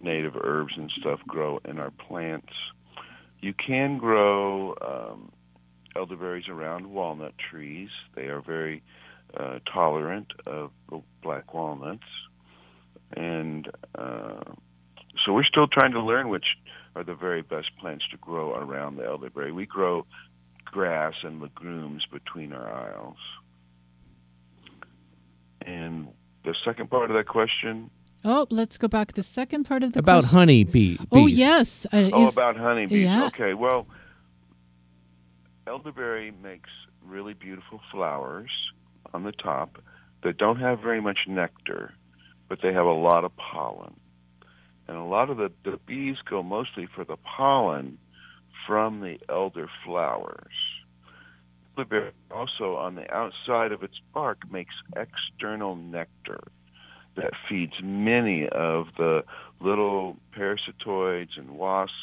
native 0.00 0.34
herbs 0.34 0.72
and 0.76 0.90
stuff 0.98 1.20
grow 1.28 1.60
in 1.64 1.78
our 1.78 1.92
plants. 1.92 2.52
You 3.40 3.54
can 3.54 3.98
grow 3.98 4.74
um, 4.82 5.30
elderberries 5.94 6.48
around 6.48 6.88
walnut 6.90 7.34
trees. 7.38 7.90
They 8.16 8.22
are 8.22 8.40
very 8.40 8.82
uh, 9.36 9.58
tolerant 9.72 10.32
of 10.46 10.70
black 11.22 11.54
walnuts, 11.54 12.06
and 13.16 13.68
uh, 13.94 14.42
so 15.24 15.32
we're 15.32 15.44
still 15.44 15.66
trying 15.66 15.92
to 15.92 16.00
learn 16.00 16.28
which 16.28 16.46
are 16.96 17.04
the 17.04 17.14
very 17.14 17.42
best 17.42 17.70
plants 17.80 18.04
to 18.10 18.16
grow 18.16 18.54
around 18.54 18.96
the 18.96 19.04
elderberry. 19.04 19.52
We 19.52 19.66
grow 19.66 20.06
grass 20.64 21.14
and 21.22 21.40
legumes 21.40 22.04
between 22.10 22.52
our 22.52 22.70
aisles. 22.70 23.16
And 25.62 26.08
the 26.44 26.54
second 26.64 26.90
part 26.90 27.10
of 27.10 27.16
that 27.16 27.26
question. 27.26 27.90
Oh, 28.24 28.46
let's 28.50 28.78
go 28.78 28.88
back. 28.88 29.12
The 29.12 29.22
second 29.22 29.64
part 29.64 29.82
of 29.82 29.92
the 29.92 30.00
about 30.00 30.22
question. 30.22 30.38
honey 30.38 30.64
bee. 30.64 30.96
Bees. 30.96 31.06
Oh 31.12 31.26
yes. 31.26 31.86
Uh, 31.92 32.10
oh, 32.12 32.28
about 32.28 32.56
honey 32.56 32.86
bees. 32.86 33.04
Yeah. 33.04 33.26
Okay. 33.26 33.54
Well, 33.54 33.86
elderberry 35.66 36.32
makes 36.42 36.70
really 37.04 37.34
beautiful 37.34 37.80
flowers 37.90 38.50
on 39.14 39.22
the 39.22 39.32
top 39.32 39.78
that 40.22 40.36
don't 40.36 40.60
have 40.60 40.80
very 40.80 41.00
much 41.00 41.20
nectar, 41.26 41.94
but 42.48 42.60
they 42.62 42.72
have 42.72 42.86
a 42.86 42.92
lot 42.92 43.24
of 43.24 43.34
pollen 43.36 43.94
and 44.86 44.96
a 44.96 45.04
lot 45.04 45.30
of 45.30 45.36
the, 45.36 45.50
the 45.64 45.78
bees 45.86 46.16
go 46.28 46.42
mostly 46.42 46.86
for 46.94 47.04
the 47.04 47.16
pollen 47.16 47.98
from 48.66 49.00
the 49.00 49.18
elder 49.28 49.68
flowers. 49.84 50.52
The 51.76 51.82
elderberry 51.82 52.12
also 52.30 52.76
on 52.76 52.94
the 52.94 53.12
outside 53.12 53.72
of 53.72 53.82
its 53.82 53.98
bark 54.12 54.50
makes 54.50 54.74
external 54.96 55.76
nectar 55.76 56.40
that 57.16 57.32
feeds 57.48 57.74
many 57.82 58.48
of 58.48 58.88
the 58.96 59.24
little 59.60 60.16
parasitoids 60.36 61.36
and 61.36 61.50
wasps 61.50 61.94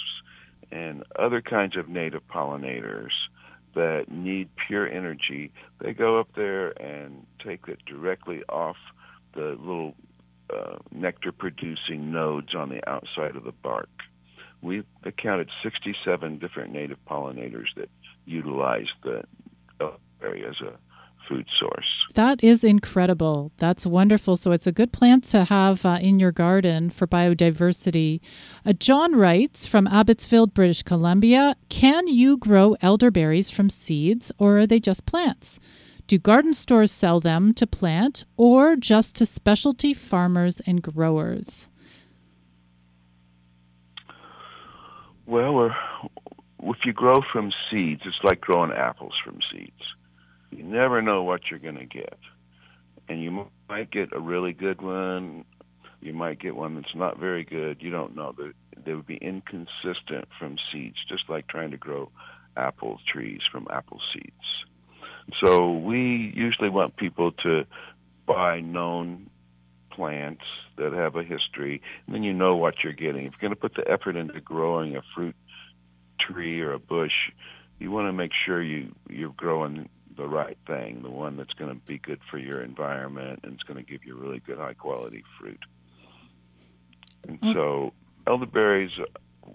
and 0.72 1.03
other 1.18 1.41
kinds 1.41 1.78
of 1.78 1.89
native 1.89 2.26
pollinators 2.28 3.12
that 3.76 4.05
need 4.09 4.49
pure 4.67 4.88
energy. 4.88 5.51
They 5.80 5.93
go 5.93 6.19
up 6.19 6.30
there 6.36 6.69
and 6.82 7.26
take 7.43 7.67
it 7.67 7.80
directly 7.86 8.43
off 8.49 8.78
the 9.34 9.55
little 9.59 9.95
uh, 10.53 10.78
nectar 10.91 11.32
producing 11.32 12.11
nodes 12.11 12.53
on 12.55 12.69
the 12.69 12.88
outside 12.89 13.36
of 13.36 13.43
the 13.43 13.51
bark. 13.51 13.89
We've 14.61 14.86
accounted 15.03 15.49
67 15.63 16.38
different 16.38 16.72
native 16.72 16.97
pollinators 17.09 17.74
that 17.78 17.89
utilize 18.26 18.88
the 19.03 19.24
area 20.22 20.49
as 20.49 20.55
a 20.61 20.78
food 21.28 21.45
source. 21.59 21.86
That 22.15 22.43
is 22.43 22.63
incredible. 22.63 23.51
That's 23.57 23.86
wonderful. 23.86 24.36
So 24.36 24.51
it's 24.51 24.67
a 24.67 24.72
good 24.72 24.91
plant 24.91 25.24
to 25.26 25.45
have 25.45 25.86
uh, 25.86 25.99
in 26.01 26.19
your 26.19 26.32
garden 26.32 26.89
for 26.89 27.07
biodiversity. 27.07 28.19
Uh, 28.65 28.74
John 28.74 29.15
writes 29.15 29.65
from 29.65 29.88
Abbotsford, 29.88 30.53
British 30.53 30.84
Columbia 30.84 31.55
Can 31.69 32.07
you 32.07 32.38
grow 32.38 32.76
elderberries 32.82 33.49
from 33.49 33.69
seeds 33.69 34.32
or 34.38 34.59
are 34.59 34.67
they 34.67 34.80
just 34.80 35.05
plants? 35.05 35.59
Do 36.07 36.17
garden 36.17 36.53
stores 36.53 36.91
sell 36.91 37.22
them 37.22 37.53
to 37.53 37.65
plant 37.65 38.26
or 38.36 38.76
just 38.76 39.15
to 39.15 39.26
specialty 39.26 39.93
farmers 39.93 40.59
and 40.61 40.82
growers? 40.82 41.69
Well, 45.26 45.72
if 46.63 46.78
you 46.84 46.91
grow 46.91 47.22
from 47.32 47.51
seeds, 47.69 48.01
it's 48.05 48.17
like 48.24 48.41
growing 48.41 48.72
apples 48.72 49.13
from 49.24 49.39
seeds. 49.51 49.72
You 50.51 50.63
never 50.63 51.01
know 51.01 51.23
what 51.23 51.41
you're 51.49 51.59
going 51.59 51.77
to 51.77 51.85
get. 51.85 52.17
And 53.09 53.21
you 53.21 53.47
might 53.69 53.91
get 53.91 54.13
a 54.13 54.19
really 54.19 54.53
good 54.53 54.81
one. 54.81 55.45
You 56.01 56.13
might 56.13 56.39
get 56.39 56.55
one 56.55 56.75
that's 56.75 56.95
not 56.95 57.19
very 57.19 57.43
good. 57.43 57.81
You 57.81 57.91
don't 57.91 58.15
know. 58.15 58.33
They 58.85 58.93
would 58.93 59.07
be 59.07 59.17
inconsistent 59.17 60.27
from 60.37 60.57
seeds, 60.71 60.97
just 61.07 61.29
like 61.29 61.47
trying 61.47 61.71
to 61.71 61.77
grow 61.77 62.09
apple 62.57 62.99
trees 63.11 63.41
from 63.51 63.67
apple 63.71 63.99
seeds. 64.13 64.65
So 65.43 65.71
we 65.71 66.33
usually 66.35 66.69
want 66.69 66.97
people 66.97 67.31
to 67.43 67.65
buy 68.25 68.59
known 68.59 69.29
plants 69.91 70.43
that 70.77 70.93
have 70.93 71.15
a 71.15 71.23
history, 71.23 71.81
and 72.05 72.15
then 72.15 72.23
you 72.23 72.33
know 72.33 72.55
what 72.55 72.75
you're 72.83 72.93
getting. 72.93 73.25
If 73.25 73.33
you're 73.33 73.49
going 73.49 73.53
to 73.53 73.59
put 73.59 73.75
the 73.75 73.89
effort 73.89 74.15
into 74.15 74.39
growing 74.41 74.95
a 74.95 75.01
fruit 75.15 75.35
tree 76.19 76.61
or 76.61 76.73
a 76.73 76.79
bush, 76.79 77.11
you 77.79 77.91
want 77.91 78.07
to 78.07 78.13
make 78.13 78.31
sure 78.45 78.61
you 78.61 78.93
you're 79.09 79.33
growing 79.35 79.89
the 80.22 80.28
right 80.28 80.57
thing, 80.67 81.01
the 81.01 81.09
one 81.09 81.36
that's 81.36 81.53
going 81.53 81.69
to 81.69 81.86
be 81.86 81.97
good 81.97 82.19
for 82.30 82.38
your 82.38 82.61
environment 82.61 83.39
and 83.43 83.53
it's 83.53 83.63
going 83.63 83.84
to 83.84 83.91
give 83.91 84.05
you 84.05 84.15
really 84.15 84.39
good 84.39 84.57
high 84.57 84.74
quality 84.74 85.24
fruit. 85.39 85.59
And 87.28 87.41
mm. 87.41 87.53
so 87.53 87.93
elderberries 88.28 88.91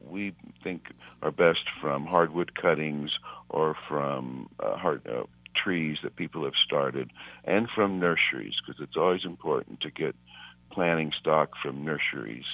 we 0.05 0.35
think 0.65 0.89
are 1.23 1.31
best 1.31 1.61
from 1.81 2.05
hardwood 2.05 2.55
cuttings 2.61 3.11
or 3.49 3.77
from 3.89 4.49
uh, 4.61 4.77
hard, 4.77 5.07
uh, 5.07 5.23
trees 5.55 5.99
that 6.03 6.17
people 6.17 6.45
have 6.45 6.55
started 6.65 7.11
and 7.45 7.69
from 7.75 8.01
nurseries 8.01 8.55
because 8.65 8.81
it's 8.83 8.97
always 8.97 9.25
important 9.25 9.81
to 9.81 9.91
get 9.91 10.15
planting 10.71 11.13
stock 11.19 11.53
from 11.63 11.85
nurseries 11.85 12.45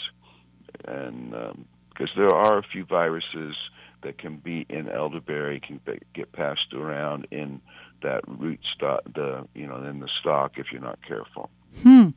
and 0.84 1.30
because 1.30 2.10
um, 2.10 2.16
there 2.16 2.34
are 2.34 2.58
a 2.58 2.62
few 2.62 2.84
viruses 2.84 3.56
that 4.02 4.18
can 4.18 4.36
be 4.36 4.66
in 4.68 4.88
elderberry 4.88 5.60
can 5.60 5.80
be, 5.84 5.98
get 6.14 6.32
passed 6.32 6.72
around 6.74 7.26
in 7.30 7.60
that 8.02 8.20
root 8.26 8.60
stock 8.74 9.02
the 9.14 9.46
you 9.54 9.66
know 9.66 9.82
in 9.84 10.00
the 10.00 10.08
stock 10.20 10.52
if 10.56 10.66
you're 10.72 10.80
not 10.80 10.98
careful 11.06 11.50
Hmm. 11.80 12.08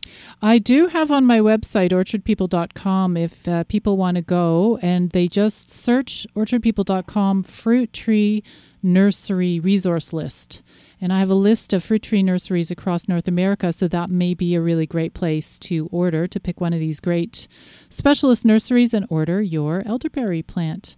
I 0.42 0.60
do 0.60 0.88
have 0.88 1.12
on 1.12 1.26
my 1.26 1.40
website, 1.40 1.92
orchardpeople.com, 1.92 3.18
if 3.18 3.48
uh, 3.48 3.64
people 3.64 3.98
want 3.98 4.18
to 4.18 4.22
go 4.22 4.78
and 4.82 5.12
they 5.12 5.28
just 5.28 5.72
search 5.72 6.28
orchardpeople.com 6.36 7.44
fruit 7.44 7.94
tree 7.94 8.44
nursery 8.84 9.60
resource 9.60 10.14
list. 10.14 10.62
And 11.02 11.12
I 11.12 11.20
have 11.20 11.30
a 11.30 11.36
list 11.36 11.74
of 11.74 11.84
fruit 11.84 12.04
tree 12.04 12.24
nurseries 12.24 12.72
across 12.72 13.08
North 13.08 13.28
America, 13.28 13.74
so 13.74 13.88
that 13.88 14.10
may 14.10 14.34
be 14.34 14.56
a 14.56 14.62
really 14.62 14.86
great 14.86 15.14
place 15.14 15.60
to 15.60 15.88
order 15.92 16.28
to 16.28 16.40
pick 16.40 16.62
one 16.62 16.74
of 16.74 16.80
these 16.80 17.00
great 17.00 17.48
specialist 17.90 18.46
nurseries 18.46 18.94
and 18.94 19.06
order 19.10 19.42
your 19.42 19.84
elderberry 19.86 20.42
plant. 20.42 20.96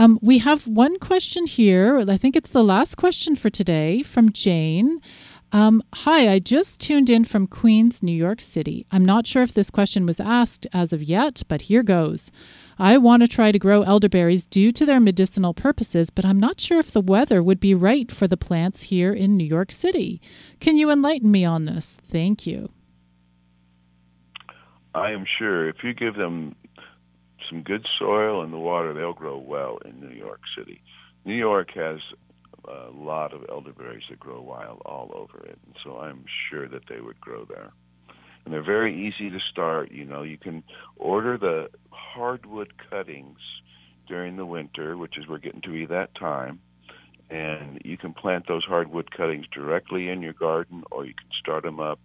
Um, 0.00 0.18
we 0.22 0.38
have 0.38 0.66
one 0.66 0.98
question 0.98 1.46
here. 1.46 2.02
I 2.08 2.16
think 2.16 2.34
it's 2.34 2.52
the 2.52 2.64
last 2.64 2.94
question 2.94 3.36
for 3.36 3.50
today 3.50 4.02
from 4.02 4.32
Jane. 4.32 4.98
Um, 5.52 5.82
hi, 5.92 6.32
I 6.32 6.38
just 6.38 6.80
tuned 6.80 7.10
in 7.10 7.26
from 7.26 7.46
Queens, 7.46 8.02
New 8.02 8.10
York 8.10 8.40
City. 8.40 8.86
I'm 8.90 9.04
not 9.04 9.26
sure 9.26 9.42
if 9.42 9.52
this 9.52 9.70
question 9.70 10.06
was 10.06 10.18
asked 10.18 10.66
as 10.72 10.94
of 10.94 11.02
yet, 11.02 11.42
but 11.48 11.60
here 11.62 11.82
goes. 11.82 12.32
I 12.78 12.96
want 12.96 13.20
to 13.24 13.28
try 13.28 13.52
to 13.52 13.58
grow 13.58 13.82
elderberries 13.82 14.46
due 14.46 14.72
to 14.72 14.86
their 14.86 15.00
medicinal 15.00 15.52
purposes, 15.52 16.08
but 16.08 16.24
I'm 16.24 16.40
not 16.40 16.62
sure 16.62 16.78
if 16.78 16.92
the 16.92 17.02
weather 17.02 17.42
would 17.42 17.60
be 17.60 17.74
right 17.74 18.10
for 18.10 18.26
the 18.26 18.38
plants 18.38 18.84
here 18.84 19.12
in 19.12 19.36
New 19.36 19.44
York 19.44 19.70
City. 19.70 20.18
Can 20.60 20.78
you 20.78 20.90
enlighten 20.90 21.30
me 21.30 21.44
on 21.44 21.66
this? 21.66 22.00
Thank 22.02 22.46
you. 22.46 22.70
I 24.94 25.10
am 25.10 25.26
sure 25.38 25.68
if 25.68 25.84
you 25.84 25.92
give 25.92 26.14
them 26.14 26.56
some 27.50 27.62
good 27.62 27.86
soil 27.98 28.42
and 28.42 28.52
the 28.52 28.58
water, 28.58 28.94
they'll 28.94 29.12
grow 29.12 29.36
well 29.38 29.78
in 29.84 30.00
New 30.00 30.14
York 30.14 30.40
City. 30.56 30.80
New 31.24 31.34
York 31.34 31.70
has 31.74 31.98
a 32.66 32.90
lot 32.90 33.34
of 33.34 33.44
elderberries 33.50 34.04
that 34.08 34.20
grow 34.20 34.40
wild 34.40 34.80
all 34.86 35.10
over 35.14 35.44
it, 35.44 35.58
and 35.66 35.74
so 35.84 35.98
I'm 35.98 36.24
sure 36.48 36.68
that 36.68 36.88
they 36.88 37.00
would 37.00 37.20
grow 37.20 37.44
there 37.44 37.72
and 38.44 38.54
they're 38.54 38.62
very 38.62 39.06
easy 39.06 39.30
to 39.30 39.38
start. 39.50 39.90
You 39.90 40.04
know, 40.04 40.22
you 40.22 40.38
can 40.38 40.62
order 40.96 41.36
the 41.36 41.70
hardwood 41.90 42.72
cuttings 42.90 43.38
during 44.08 44.36
the 44.36 44.46
winter, 44.46 44.96
which 44.96 45.18
is 45.18 45.28
we're 45.28 45.38
getting 45.38 45.60
to 45.62 45.70
be 45.70 45.86
that 45.86 46.14
time, 46.14 46.60
and 47.28 47.80
you 47.84 47.96
can 47.96 48.12
plant 48.12 48.48
those 48.48 48.64
hardwood 48.64 49.10
cuttings 49.10 49.46
directly 49.52 50.08
in 50.08 50.22
your 50.22 50.32
garden, 50.32 50.82
or 50.90 51.04
you 51.04 51.14
can 51.14 51.28
start 51.38 51.62
them 51.62 51.80
up 51.80 52.00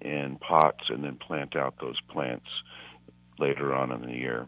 in 0.00 0.38
pots 0.40 0.84
and 0.88 1.04
then 1.04 1.16
plant 1.16 1.54
out 1.54 1.74
those 1.80 2.00
plants 2.08 2.46
later 3.38 3.74
on 3.74 3.92
in 3.92 4.02
the 4.02 4.16
year. 4.16 4.46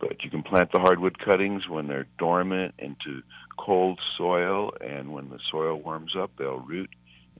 But 0.00 0.22
you 0.22 0.30
can 0.30 0.42
plant 0.42 0.70
the 0.72 0.80
hardwood 0.80 1.18
cuttings 1.18 1.68
when 1.68 1.88
they're 1.88 2.06
dormant 2.18 2.74
into 2.78 3.22
cold 3.58 3.98
soil, 4.16 4.72
and 4.80 5.12
when 5.12 5.28
the 5.30 5.40
soil 5.50 5.80
warms 5.80 6.14
up, 6.16 6.30
they'll 6.38 6.60
root 6.60 6.90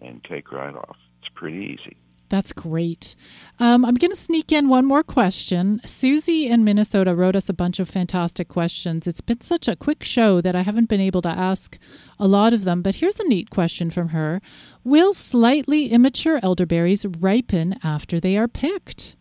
and 0.00 0.22
take 0.24 0.50
right 0.50 0.74
off. 0.74 0.96
It's 1.20 1.30
pretty 1.34 1.78
easy. 1.78 1.96
That's 2.28 2.52
great. 2.52 3.16
Um, 3.58 3.84
I'm 3.84 3.94
going 3.94 4.10
to 4.10 4.16
sneak 4.16 4.52
in 4.52 4.68
one 4.68 4.84
more 4.84 5.02
question. 5.02 5.80
Susie 5.86 6.46
in 6.46 6.62
Minnesota 6.62 7.14
wrote 7.14 7.36
us 7.36 7.48
a 7.48 7.54
bunch 7.54 7.80
of 7.80 7.88
fantastic 7.88 8.48
questions. 8.48 9.06
It's 9.06 9.22
been 9.22 9.40
such 9.40 9.66
a 9.66 9.76
quick 9.76 10.04
show 10.04 10.40
that 10.42 10.54
I 10.54 10.60
haven't 10.60 10.90
been 10.90 11.00
able 11.00 11.22
to 11.22 11.28
ask 11.28 11.78
a 12.18 12.28
lot 12.28 12.52
of 12.52 12.64
them, 12.64 12.82
but 12.82 12.96
here's 12.96 13.18
a 13.18 13.26
neat 13.26 13.50
question 13.50 13.90
from 13.90 14.08
her 14.08 14.42
Will 14.84 15.14
slightly 15.14 15.88
immature 15.88 16.38
elderberries 16.42 17.06
ripen 17.06 17.78
after 17.82 18.20
they 18.20 18.36
are 18.36 18.48
picked? 18.48 19.16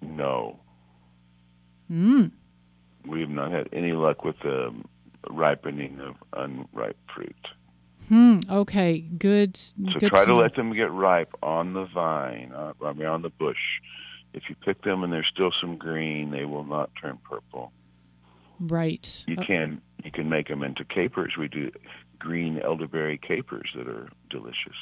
No. 0.00 0.59
Mm. 1.90 2.30
We 3.06 3.20
have 3.20 3.30
not 3.30 3.50
had 3.50 3.68
any 3.72 3.92
luck 3.92 4.24
with 4.24 4.38
the 4.42 4.72
ripening 5.28 6.00
of 6.00 6.16
unripe 6.32 6.96
fruit. 7.14 7.36
Hmm. 8.08 8.40
Okay. 8.50 9.00
Good. 9.00 9.56
So 9.56 9.74
good 9.98 10.10
try 10.10 10.24
to 10.24 10.34
let 10.34 10.56
them 10.56 10.72
get 10.74 10.90
ripe 10.90 11.32
on 11.42 11.74
the 11.74 11.84
vine, 11.86 12.52
uh, 12.54 12.72
I 12.84 12.92
mean 12.92 13.06
on 13.06 13.22
the 13.22 13.30
bush. 13.30 13.58
If 14.32 14.44
you 14.48 14.54
pick 14.54 14.82
them 14.82 15.02
and 15.02 15.12
there's 15.12 15.28
still 15.32 15.52
some 15.60 15.76
green, 15.76 16.30
they 16.30 16.44
will 16.44 16.64
not 16.64 16.90
turn 17.00 17.18
purple. 17.28 17.72
Right. 18.60 19.24
You 19.26 19.36
Uh, 19.38 19.44
can 19.44 19.80
you 20.04 20.10
can 20.10 20.28
make 20.28 20.48
them 20.48 20.62
into 20.62 20.84
capers. 20.84 21.36
We 21.38 21.48
do 21.48 21.70
green 22.18 22.58
elderberry 22.60 23.18
capers 23.18 23.70
that 23.74 23.88
are 23.88 24.08
delicious. 24.28 24.76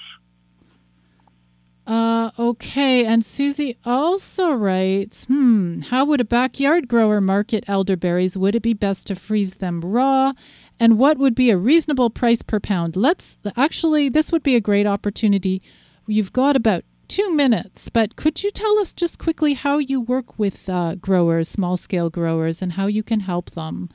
Uh, 1.89 2.31
okay, 2.39 3.07
and 3.07 3.25
Susie 3.25 3.79
also 3.83 4.53
writes, 4.53 5.25
hmm, 5.25 5.81
how 5.81 6.05
would 6.05 6.21
a 6.21 6.25
backyard 6.25 6.87
grower 6.87 7.19
market 7.19 7.65
elderberries? 7.67 8.37
Would 8.37 8.55
it 8.55 8.63
be 8.63 8.75
best 8.75 9.07
to 9.07 9.17
freeze 9.17 9.55
them 9.55 9.81
raw? 9.81 10.35
And 10.79 10.99
what 10.99 11.17
would 11.17 11.35
be 11.35 11.49
a 11.49 11.57
reasonable 11.57 12.11
price 12.11 12.43
per 12.43 12.61
pound? 12.61 12.95
Let's 12.95 13.39
actually, 13.57 14.11
this 14.11 14.31
would 14.31 14.43
be 14.43 14.55
a 14.55 14.61
great 14.61 14.87
opportunity. 14.87 15.63
You've 16.07 16.35
got 16.35 16.57
about 16.57 16.85
two 17.09 17.35
minutes, 17.35 17.89
but 17.89 18.17
could 18.17 18.45
you 18.45 18.51
tell 18.51 18.79
us 18.79 18.93
just 18.93 19.19
quickly 19.19 19.55
how 19.55 19.79
you 19.79 19.99
work 20.03 20.39
with 20.39 20.69
uh, 20.69 20.97
growers, 20.97 21.49
small 21.49 21.79
scale 21.79 22.11
growers, 22.11 22.61
and 22.61 22.73
how 22.73 22.87
you 22.87 23.03
can 23.03 23.21
help 23.21 23.53
them? 23.53 23.89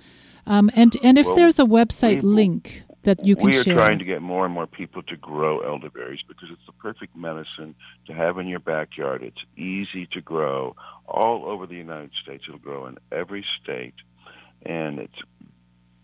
Um, 0.47 0.71
and, 0.73 0.97
and 1.03 1.19
if 1.19 1.27
Well, 1.27 1.35
there's 1.35 1.59
a 1.59 1.63
website 1.63 2.23
we- 2.23 2.29
link 2.29 2.83
that 3.03 3.25
you 3.25 3.35
can 3.35 3.45
we 3.45 3.57
are 3.57 3.63
share. 3.63 3.77
trying 3.77 3.99
to 3.99 4.05
get 4.05 4.21
more 4.21 4.45
and 4.45 4.53
more 4.53 4.67
people 4.67 5.03
to 5.03 5.15
grow 5.15 5.59
elderberries 5.59 6.21
because 6.27 6.49
it's 6.51 6.65
the 6.65 6.73
perfect 6.73 7.15
medicine 7.15 7.75
to 8.07 8.13
have 8.13 8.37
in 8.37 8.47
your 8.47 8.59
backyard. 8.59 9.23
It's 9.23 9.43
easy 9.55 10.07
to 10.13 10.21
grow 10.21 10.75
all 11.07 11.45
over 11.45 11.65
the 11.65 11.75
United 11.75 12.11
States. 12.21 12.45
It'll 12.47 12.59
grow 12.59 12.87
in 12.87 12.97
every 13.11 13.45
state, 13.61 13.95
and 14.65 14.99
it's 14.99 15.19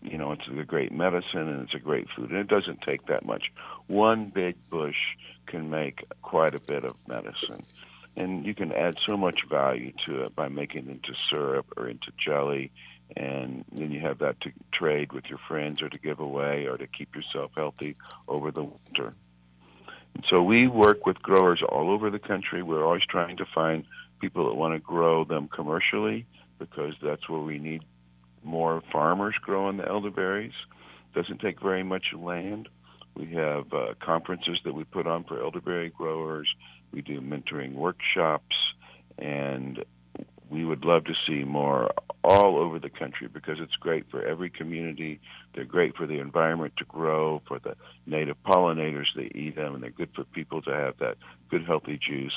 you 0.02 0.18
know 0.18 0.32
it's 0.32 0.46
a 0.48 0.64
great 0.64 0.92
medicine 0.92 1.48
and 1.48 1.62
it's 1.62 1.74
a 1.74 1.78
great 1.78 2.06
food. 2.14 2.30
And 2.30 2.38
it 2.38 2.48
doesn't 2.48 2.82
take 2.82 3.06
that 3.06 3.24
much. 3.24 3.50
One 3.86 4.30
big 4.30 4.56
bush 4.70 5.16
can 5.46 5.70
make 5.70 6.04
quite 6.22 6.54
a 6.54 6.60
bit 6.60 6.84
of 6.84 6.96
medicine. 7.08 7.62
And 8.16 8.44
you 8.44 8.54
can 8.54 8.72
add 8.72 8.98
so 9.08 9.16
much 9.16 9.40
value 9.48 9.92
to 10.06 10.24
it 10.24 10.34
by 10.34 10.48
making 10.48 10.88
it 10.88 10.90
into 10.90 11.14
syrup 11.30 11.66
or 11.76 11.88
into 11.88 12.10
jelly 12.22 12.72
and 13.16 13.64
then 13.72 13.90
you 13.90 14.00
have 14.00 14.18
that 14.18 14.40
to 14.42 14.52
trade 14.72 15.12
with 15.12 15.26
your 15.26 15.38
friends 15.48 15.82
or 15.82 15.88
to 15.88 15.98
give 15.98 16.20
away 16.20 16.66
or 16.66 16.76
to 16.76 16.86
keep 16.86 17.14
yourself 17.14 17.50
healthy 17.56 17.96
over 18.28 18.50
the 18.50 18.64
winter. 18.64 19.14
And 20.14 20.24
so 20.28 20.42
we 20.42 20.66
work 20.66 21.06
with 21.06 21.22
growers 21.22 21.62
all 21.66 21.90
over 21.90 22.10
the 22.10 22.18
country. 22.18 22.62
We're 22.62 22.84
always 22.84 23.04
trying 23.08 23.36
to 23.38 23.46
find 23.54 23.84
people 24.20 24.48
that 24.48 24.54
want 24.54 24.74
to 24.74 24.80
grow 24.80 25.24
them 25.24 25.48
commercially 25.48 26.26
because 26.58 26.94
that's 27.02 27.28
where 27.28 27.40
we 27.40 27.58
need 27.58 27.82
more 28.42 28.82
farmers 28.92 29.34
growing 29.40 29.76
the 29.76 29.88
elderberries. 29.88 30.52
Doesn't 31.14 31.40
take 31.40 31.60
very 31.60 31.82
much 31.82 32.12
land. 32.14 32.68
We 33.16 33.26
have 33.34 33.72
uh, 33.72 33.94
conferences 34.00 34.58
that 34.64 34.74
we 34.74 34.84
put 34.84 35.06
on 35.06 35.24
for 35.24 35.42
elderberry 35.42 35.90
growers. 35.90 36.48
We 36.92 37.02
do 37.02 37.20
mentoring 37.20 37.74
workshops, 37.74 38.56
and 39.18 39.84
we 40.50 40.64
would 40.64 40.84
love 40.84 41.04
to 41.04 41.14
see 41.26 41.44
more 41.44 41.90
all 42.22 42.58
over 42.58 42.78
the 42.78 42.90
country 42.90 43.28
because 43.28 43.58
it's 43.60 43.76
great 43.76 44.10
for 44.10 44.22
every 44.22 44.50
community. 44.50 45.20
They're 45.54 45.64
great 45.64 45.96
for 45.96 46.06
the 46.06 46.18
environment 46.18 46.74
to 46.78 46.84
grow, 46.84 47.40
for 47.46 47.58
the 47.58 47.76
native 48.04 48.36
pollinators 48.44 49.06
that 49.16 49.36
eat 49.36 49.56
them, 49.56 49.74
and 49.74 49.82
they're 49.82 49.90
good 49.90 50.10
for 50.14 50.24
people 50.24 50.60
to 50.62 50.70
have 50.70 50.98
that 50.98 51.16
good, 51.50 51.64
healthy 51.64 51.98
juice. 51.98 52.36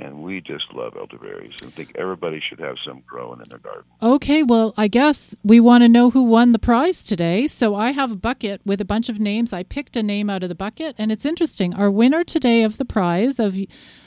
And 0.00 0.22
we 0.22 0.40
just 0.40 0.72
love 0.72 0.96
elderberries 0.96 1.54
and 1.60 1.74
think 1.74 1.90
everybody 1.96 2.40
should 2.40 2.60
have 2.60 2.76
some 2.86 3.02
growing 3.04 3.40
in 3.40 3.48
their 3.48 3.58
garden. 3.58 3.82
Okay, 4.00 4.44
well, 4.44 4.72
I 4.76 4.86
guess 4.86 5.34
we 5.42 5.58
want 5.58 5.82
to 5.82 5.88
know 5.88 6.10
who 6.10 6.22
won 6.22 6.52
the 6.52 6.60
prize 6.60 7.02
today. 7.02 7.48
So 7.48 7.74
I 7.74 7.90
have 7.90 8.12
a 8.12 8.16
bucket 8.16 8.60
with 8.64 8.80
a 8.80 8.84
bunch 8.84 9.08
of 9.08 9.18
names. 9.18 9.52
I 9.52 9.64
picked 9.64 9.96
a 9.96 10.02
name 10.04 10.30
out 10.30 10.44
of 10.44 10.50
the 10.50 10.54
bucket, 10.54 10.94
and 10.98 11.10
it's 11.10 11.26
interesting. 11.26 11.74
Our 11.74 11.90
winner 11.90 12.22
today 12.22 12.62
of 12.62 12.78
the 12.78 12.84
prize 12.84 13.40
of 13.40 13.58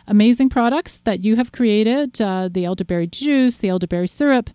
amazing 0.07 0.47
products 0.47 0.99
that 0.99 1.25
you 1.25 1.35
have 1.35 1.51
created 1.51 2.21
uh, 2.21 2.47
the 2.49 2.63
elderberry 2.63 3.07
juice, 3.07 3.57
the 3.57 3.67
elderberry 3.67 4.07
syrup, 4.07 4.49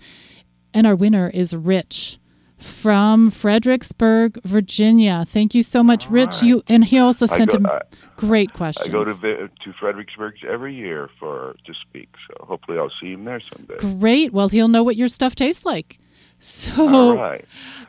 and 0.72 0.87
our 0.87 0.97
winner 0.97 1.28
is 1.28 1.55
Rich 1.55 2.18
from 2.59 3.31
Fredericksburg, 3.31 4.41
Virginia. 4.45 5.25
Thank 5.27 5.55
you 5.55 5.63
so 5.63 5.83
much, 5.83 6.09
Rich. 6.09 6.43
You 6.43 6.63
and 6.69 6.85
he 6.85 6.99
also 6.99 7.27
sent 7.27 7.51
go, 7.51 7.59
him 7.59 7.67
I, 7.67 7.81
great 8.17 8.53
questions. 8.55 8.89
I 8.89 8.93
go 8.93 9.05
to 9.05 9.15
to 9.15 9.73
Fredericksburg 9.79 10.35
every 10.49 10.75
year 10.75 11.11
for 11.19 11.55
to 11.67 11.75
speak, 11.75 12.09
so 12.29 12.45
hopefully 12.47 12.79
I'll 12.79 12.93
see 13.01 13.13
him 13.13 13.25
there 13.25 13.43
someday. 13.55 13.77
Great. 13.79 14.33
Well, 14.33 14.49
he'll 14.49 14.69
know 14.69 14.83
what 14.83 14.97
your 14.97 15.09
stuff 15.09 15.35
tastes 15.35 15.67
like. 15.67 15.99
So 16.39 16.89
All 16.95 17.17
right. 17.17 17.45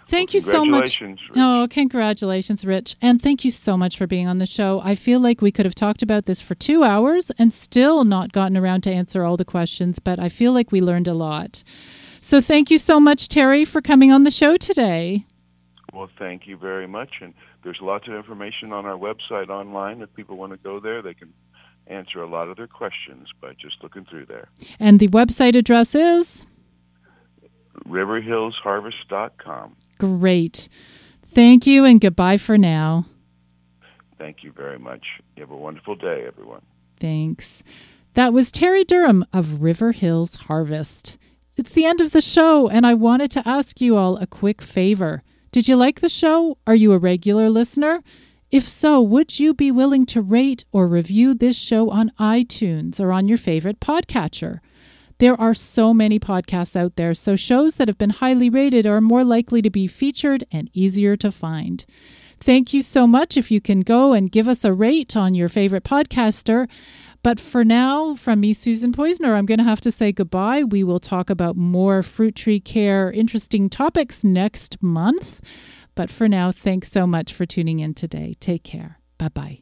Thank 0.08 0.30
Well, 0.30 0.36
you 0.36 0.40
so 0.40 0.66
much. 0.66 1.02
Rich. 1.02 1.20
No, 1.36 1.68
congratulations, 1.70 2.66
Rich. 2.66 2.96
And 3.02 3.22
thank 3.22 3.44
you 3.44 3.52
so 3.52 3.76
much 3.76 3.98
for 3.98 4.08
being 4.08 4.26
on 4.26 4.38
the 4.38 4.46
show. 4.46 4.80
I 4.84 4.96
feel 4.96 5.20
like 5.20 5.42
we 5.42 5.52
could 5.52 5.66
have 5.66 5.76
talked 5.76 6.02
about 6.02 6.26
this 6.26 6.40
for 6.40 6.56
two 6.56 6.84
hours 6.84 7.30
and 7.38 7.52
still 7.52 8.06
not 8.06 8.32
gotten 8.32 8.56
around 8.56 8.82
to 8.84 8.92
answer 8.92 9.24
all 9.26 9.36
the 9.36 9.44
questions, 9.44 10.00
but 10.00 10.18
I 10.18 10.30
feel 10.30 10.54
like 10.54 10.72
we 10.72 10.80
learned 10.80 11.10
a 11.10 11.14
lot. 11.14 11.62
So 12.22 12.42
thank 12.42 12.72
you 12.72 12.78
so 12.78 13.00
much, 13.00 13.28
Terry, 13.28 13.66
for 13.66 13.82
coming 13.82 14.12
on 14.12 14.24
the 14.24 14.32
show 14.32 14.58
today. 14.58 15.26
Well, 15.94 16.10
thank 16.20 16.48
you 16.48 16.58
very 16.58 16.88
much. 16.88 17.10
And 17.22 17.34
there's 17.64 17.80
lots 17.82 18.08
of 18.08 18.14
information 18.14 18.72
on 18.74 18.86
our 18.86 18.98
website 18.98 19.50
online. 19.50 20.02
If 20.02 20.14
people 20.14 20.38
want 20.38 20.52
to 20.52 20.58
go 20.58 20.80
there, 20.80 21.02
they 21.02 21.14
can 21.14 21.34
answer 21.88 22.22
a 22.22 22.28
lot 22.28 22.50
of 22.50 22.58
their 22.58 22.68
questions 22.68 23.30
by 23.42 23.54
just 23.54 23.82
looking 23.82 24.06
through 24.06 24.26
there. 24.26 24.50
And 24.80 25.00
the 25.00 25.08
website 25.08 25.56
address 25.56 25.96
is 25.96 26.46
RiverhillsHarvest.com. 27.88 29.76
great. 30.00 30.70
Thank 31.26 31.68
you 31.68 31.86
and 31.86 32.02
goodbye 32.02 32.38
for 32.38 32.58
now. 32.58 33.06
Thank 34.18 34.44
you 34.44 34.52
very 34.52 34.80
much. 34.80 35.06
You 35.36 35.42
have 35.42 35.52
a 35.52 35.58
wonderful 35.58 35.96
day, 35.96 36.26
everyone. 36.26 36.62
Thanks. 37.00 37.64
That 38.16 38.34
was 38.34 38.50
Terry 38.52 38.84
Durham 38.84 39.26
of 39.32 39.62
River 39.62 39.92
Hills 39.92 40.36
Harvest. 40.36 41.18
It's 41.58 41.72
the 41.72 41.86
end 41.86 42.02
of 42.02 42.12
the 42.12 42.22
show, 42.22 42.68
and 42.70 42.86
I 42.86 42.94
wanted 42.94 43.32
to 43.32 43.48
ask 43.48 43.82
you 43.82 43.98
all 43.98 44.18
a 44.18 44.28
quick 44.28 44.62
favor. 44.62 45.24
Did 45.52 45.68
you 45.68 45.76
like 45.76 46.02
the 46.02 46.08
show? 46.08 46.60
Are 46.68 46.76
you 46.76 46.94
a 46.94 47.00
regular 47.00 47.50
listener? 47.50 48.04
If 48.52 48.68
so, 48.68 49.02
would 49.02 49.40
you 49.40 49.56
be 49.56 49.72
willing 49.72 50.06
to 50.08 50.22
rate 50.22 50.66
or 50.72 50.88
review 50.88 51.34
this 51.34 51.58
show 51.58 51.90
on 51.90 52.12
iTunes 52.20 53.00
or 53.00 53.12
on 53.12 53.28
your 53.28 53.40
favorite 53.40 53.80
podcatcher? 53.80 54.60
There 55.18 55.40
are 55.42 55.56
so 55.56 55.96
many 55.96 56.20
podcasts 56.20 56.76
out 56.76 56.96
there, 56.96 57.16
so 57.16 57.36
shows 57.36 57.78
that 57.78 57.88
have 57.88 57.98
been 57.98 58.12
highly 58.12 58.52
rated 58.52 58.86
are 58.86 59.02
more 59.02 59.24
likely 59.24 59.64
to 59.64 59.72
be 59.72 59.88
featured 59.88 60.44
and 60.52 60.70
easier 60.74 61.18
to 61.18 61.32
find. 61.32 61.84
Thank 62.40 62.72
you 62.72 62.84
so 62.84 63.08
much 63.08 63.36
if 63.36 63.50
you 63.50 63.60
can 63.60 63.82
go 63.82 64.14
and 64.14 64.32
give 64.32 64.48
us 64.48 64.64
a 64.64 64.74
rate 64.74 65.18
on 65.18 65.34
your 65.34 65.50
favorite 65.50 65.84
podcaster. 65.84 66.70
But 67.28 67.42
for 67.42 67.66
now, 67.66 68.16
from 68.16 68.40
me, 68.40 68.54
Susan 68.54 68.94
Poizner, 68.94 69.36
I'm 69.36 69.46
going 69.46 69.58
to 69.58 69.66
have 69.66 69.82
to 69.82 69.92
say 69.92 70.14
goodbye. 70.14 70.64
We 70.64 70.86
will 70.86 71.02
talk 71.02 71.30
about 71.30 71.58
more 71.58 72.02
fruit 72.02 72.36
tree 72.36 72.62
care, 72.62 73.12
interesting 73.12 73.70
topics 73.70 74.24
next 74.24 74.82
month. 74.82 75.42
But 75.94 76.10
for 76.10 76.30
now, 76.30 76.54
thanks 76.54 76.90
so 76.90 77.06
much 77.06 77.34
for 77.34 77.46
tuning 77.46 77.80
in 77.80 77.96
today. 77.96 78.36
Take 78.40 78.64
care. 78.64 79.02
Bye 79.18 79.28
bye. 79.28 79.60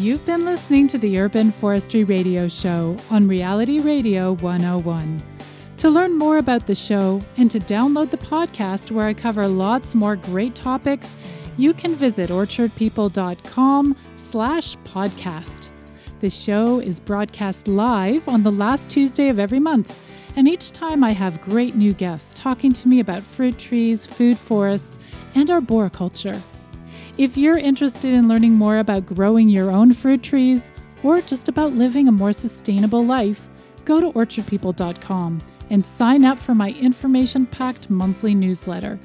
You've 0.00 0.24
been 0.24 0.46
listening 0.46 0.88
to 0.88 0.96
the 0.96 1.18
Urban 1.18 1.50
Forestry 1.50 2.04
Radio 2.04 2.48
Show 2.48 2.96
on 3.10 3.28
Reality 3.28 3.80
Radio 3.80 4.32
101. 4.36 5.22
To 5.76 5.90
learn 5.90 6.16
more 6.16 6.38
about 6.38 6.66
the 6.66 6.74
show 6.74 7.20
and 7.36 7.50
to 7.50 7.60
download 7.60 8.08
the 8.08 8.16
podcast 8.16 8.90
where 8.90 9.06
I 9.06 9.12
cover 9.12 9.46
lots 9.46 9.94
more 9.94 10.16
great 10.16 10.54
topics, 10.54 11.14
you 11.58 11.74
can 11.74 11.94
visit 11.94 12.30
orchardpeople.com 12.30 13.94
slash 14.16 14.78
podcast. 14.86 15.68
The 16.20 16.30
show 16.30 16.80
is 16.80 16.98
broadcast 16.98 17.68
live 17.68 18.26
on 18.26 18.42
the 18.42 18.52
last 18.52 18.88
Tuesday 18.88 19.28
of 19.28 19.38
every 19.38 19.60
month, 19.60 20.00
and 20.34 20.48
each 20.48 20.72
time 20.72 21.04
I 21.04 21.10
have 21.12 21.42
great 21.42 21.76
new 21.76 21.92
guests 21.92 22.32
talking 22.32 22.72
to 22.72 22.88
me 22.88 23.00
about 23.00 23.22
fruit 23.22 23.58
trees, 23.58 24.06
food 24.06 24.38
forests, 24.38 24.98
and 25.34 25.50
arboriculture. 25.50 26.42
If 27.18 27.36
you're 27.36 27.58
interested 27.58 28.12
in 28.12 28.28
learning 28.28 28.54
more 28.54 28.78
about 28.78 29.06
growing 29.06 29.48
your 29.48 29.70
own 29.70 29.92
fruit 29.92 30.22
trees 30.22 30.70
or 31.02 31.20
just 31.20 31.48
about 31.48 31.72
living 31.72 32.08
a 32.08 32.12
more 32.12 32.32
sustainable 32.32 33.04
life, 33.04 33.48
go 33.84 34.00
to 34.00 34.10
orchardpeople.com 34.12 35.40
and 35.70 35.84
sign 35.84 36.24
up 36.24 36.38
for 36.38 36.54
my 36.54 36.70
information 36.72 37.46
packed 37.46 37.90
monthly 37.90 38.34
newsletter. 38.34 38.98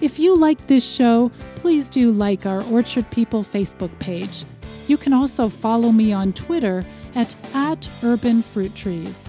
If 0.00 0.18
you 0.18 0.36
like 0.36 0.66
this 0.66 0.88
show, 0.88 1.30
please 1.56 1.88
do 1.88 2.12
like 2.12 2.44
our 2.44 2.62
Orchard 2.64 3.10
People 3.10 3.42
Facebook 3.42 3.96
page. 3.98 4.44
You 4.88 4.96
can 4.96 5.12
also 5.12 5.48
follow 5.48 5.90
me 5.90 6.12
on 6.12 6.32
Twitter 6.32 6.84
at, 7.14 7.34
at 7.54 7.88
Urban 8.02 8.42
Fruit 8.42 8.74
Trees. 8.74 9.22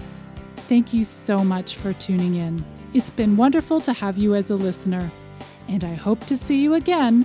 Thank 0.68 0.92
you 0.92 1.04
so 1.04 1.42
much 1.42 1.76
for 1.76 1.94
tuning 1.94 2.34
in. 2.34 2.64
It's 2.92 3.10
been 3.10 3.36
wonderful 3.36 3.80
to 3.82 3.92
have 3.94 4.18
you 4.18 4.34
as 4.34 4.50
a 4.50 4.56
listener, 4.56 5.10
and 5.68 5.84
I 5.84 5.94
hope 5.94 6.24
to 6.26 6.36
see 6.36 6.62
you 6.62 6.74
again 6.74 7.24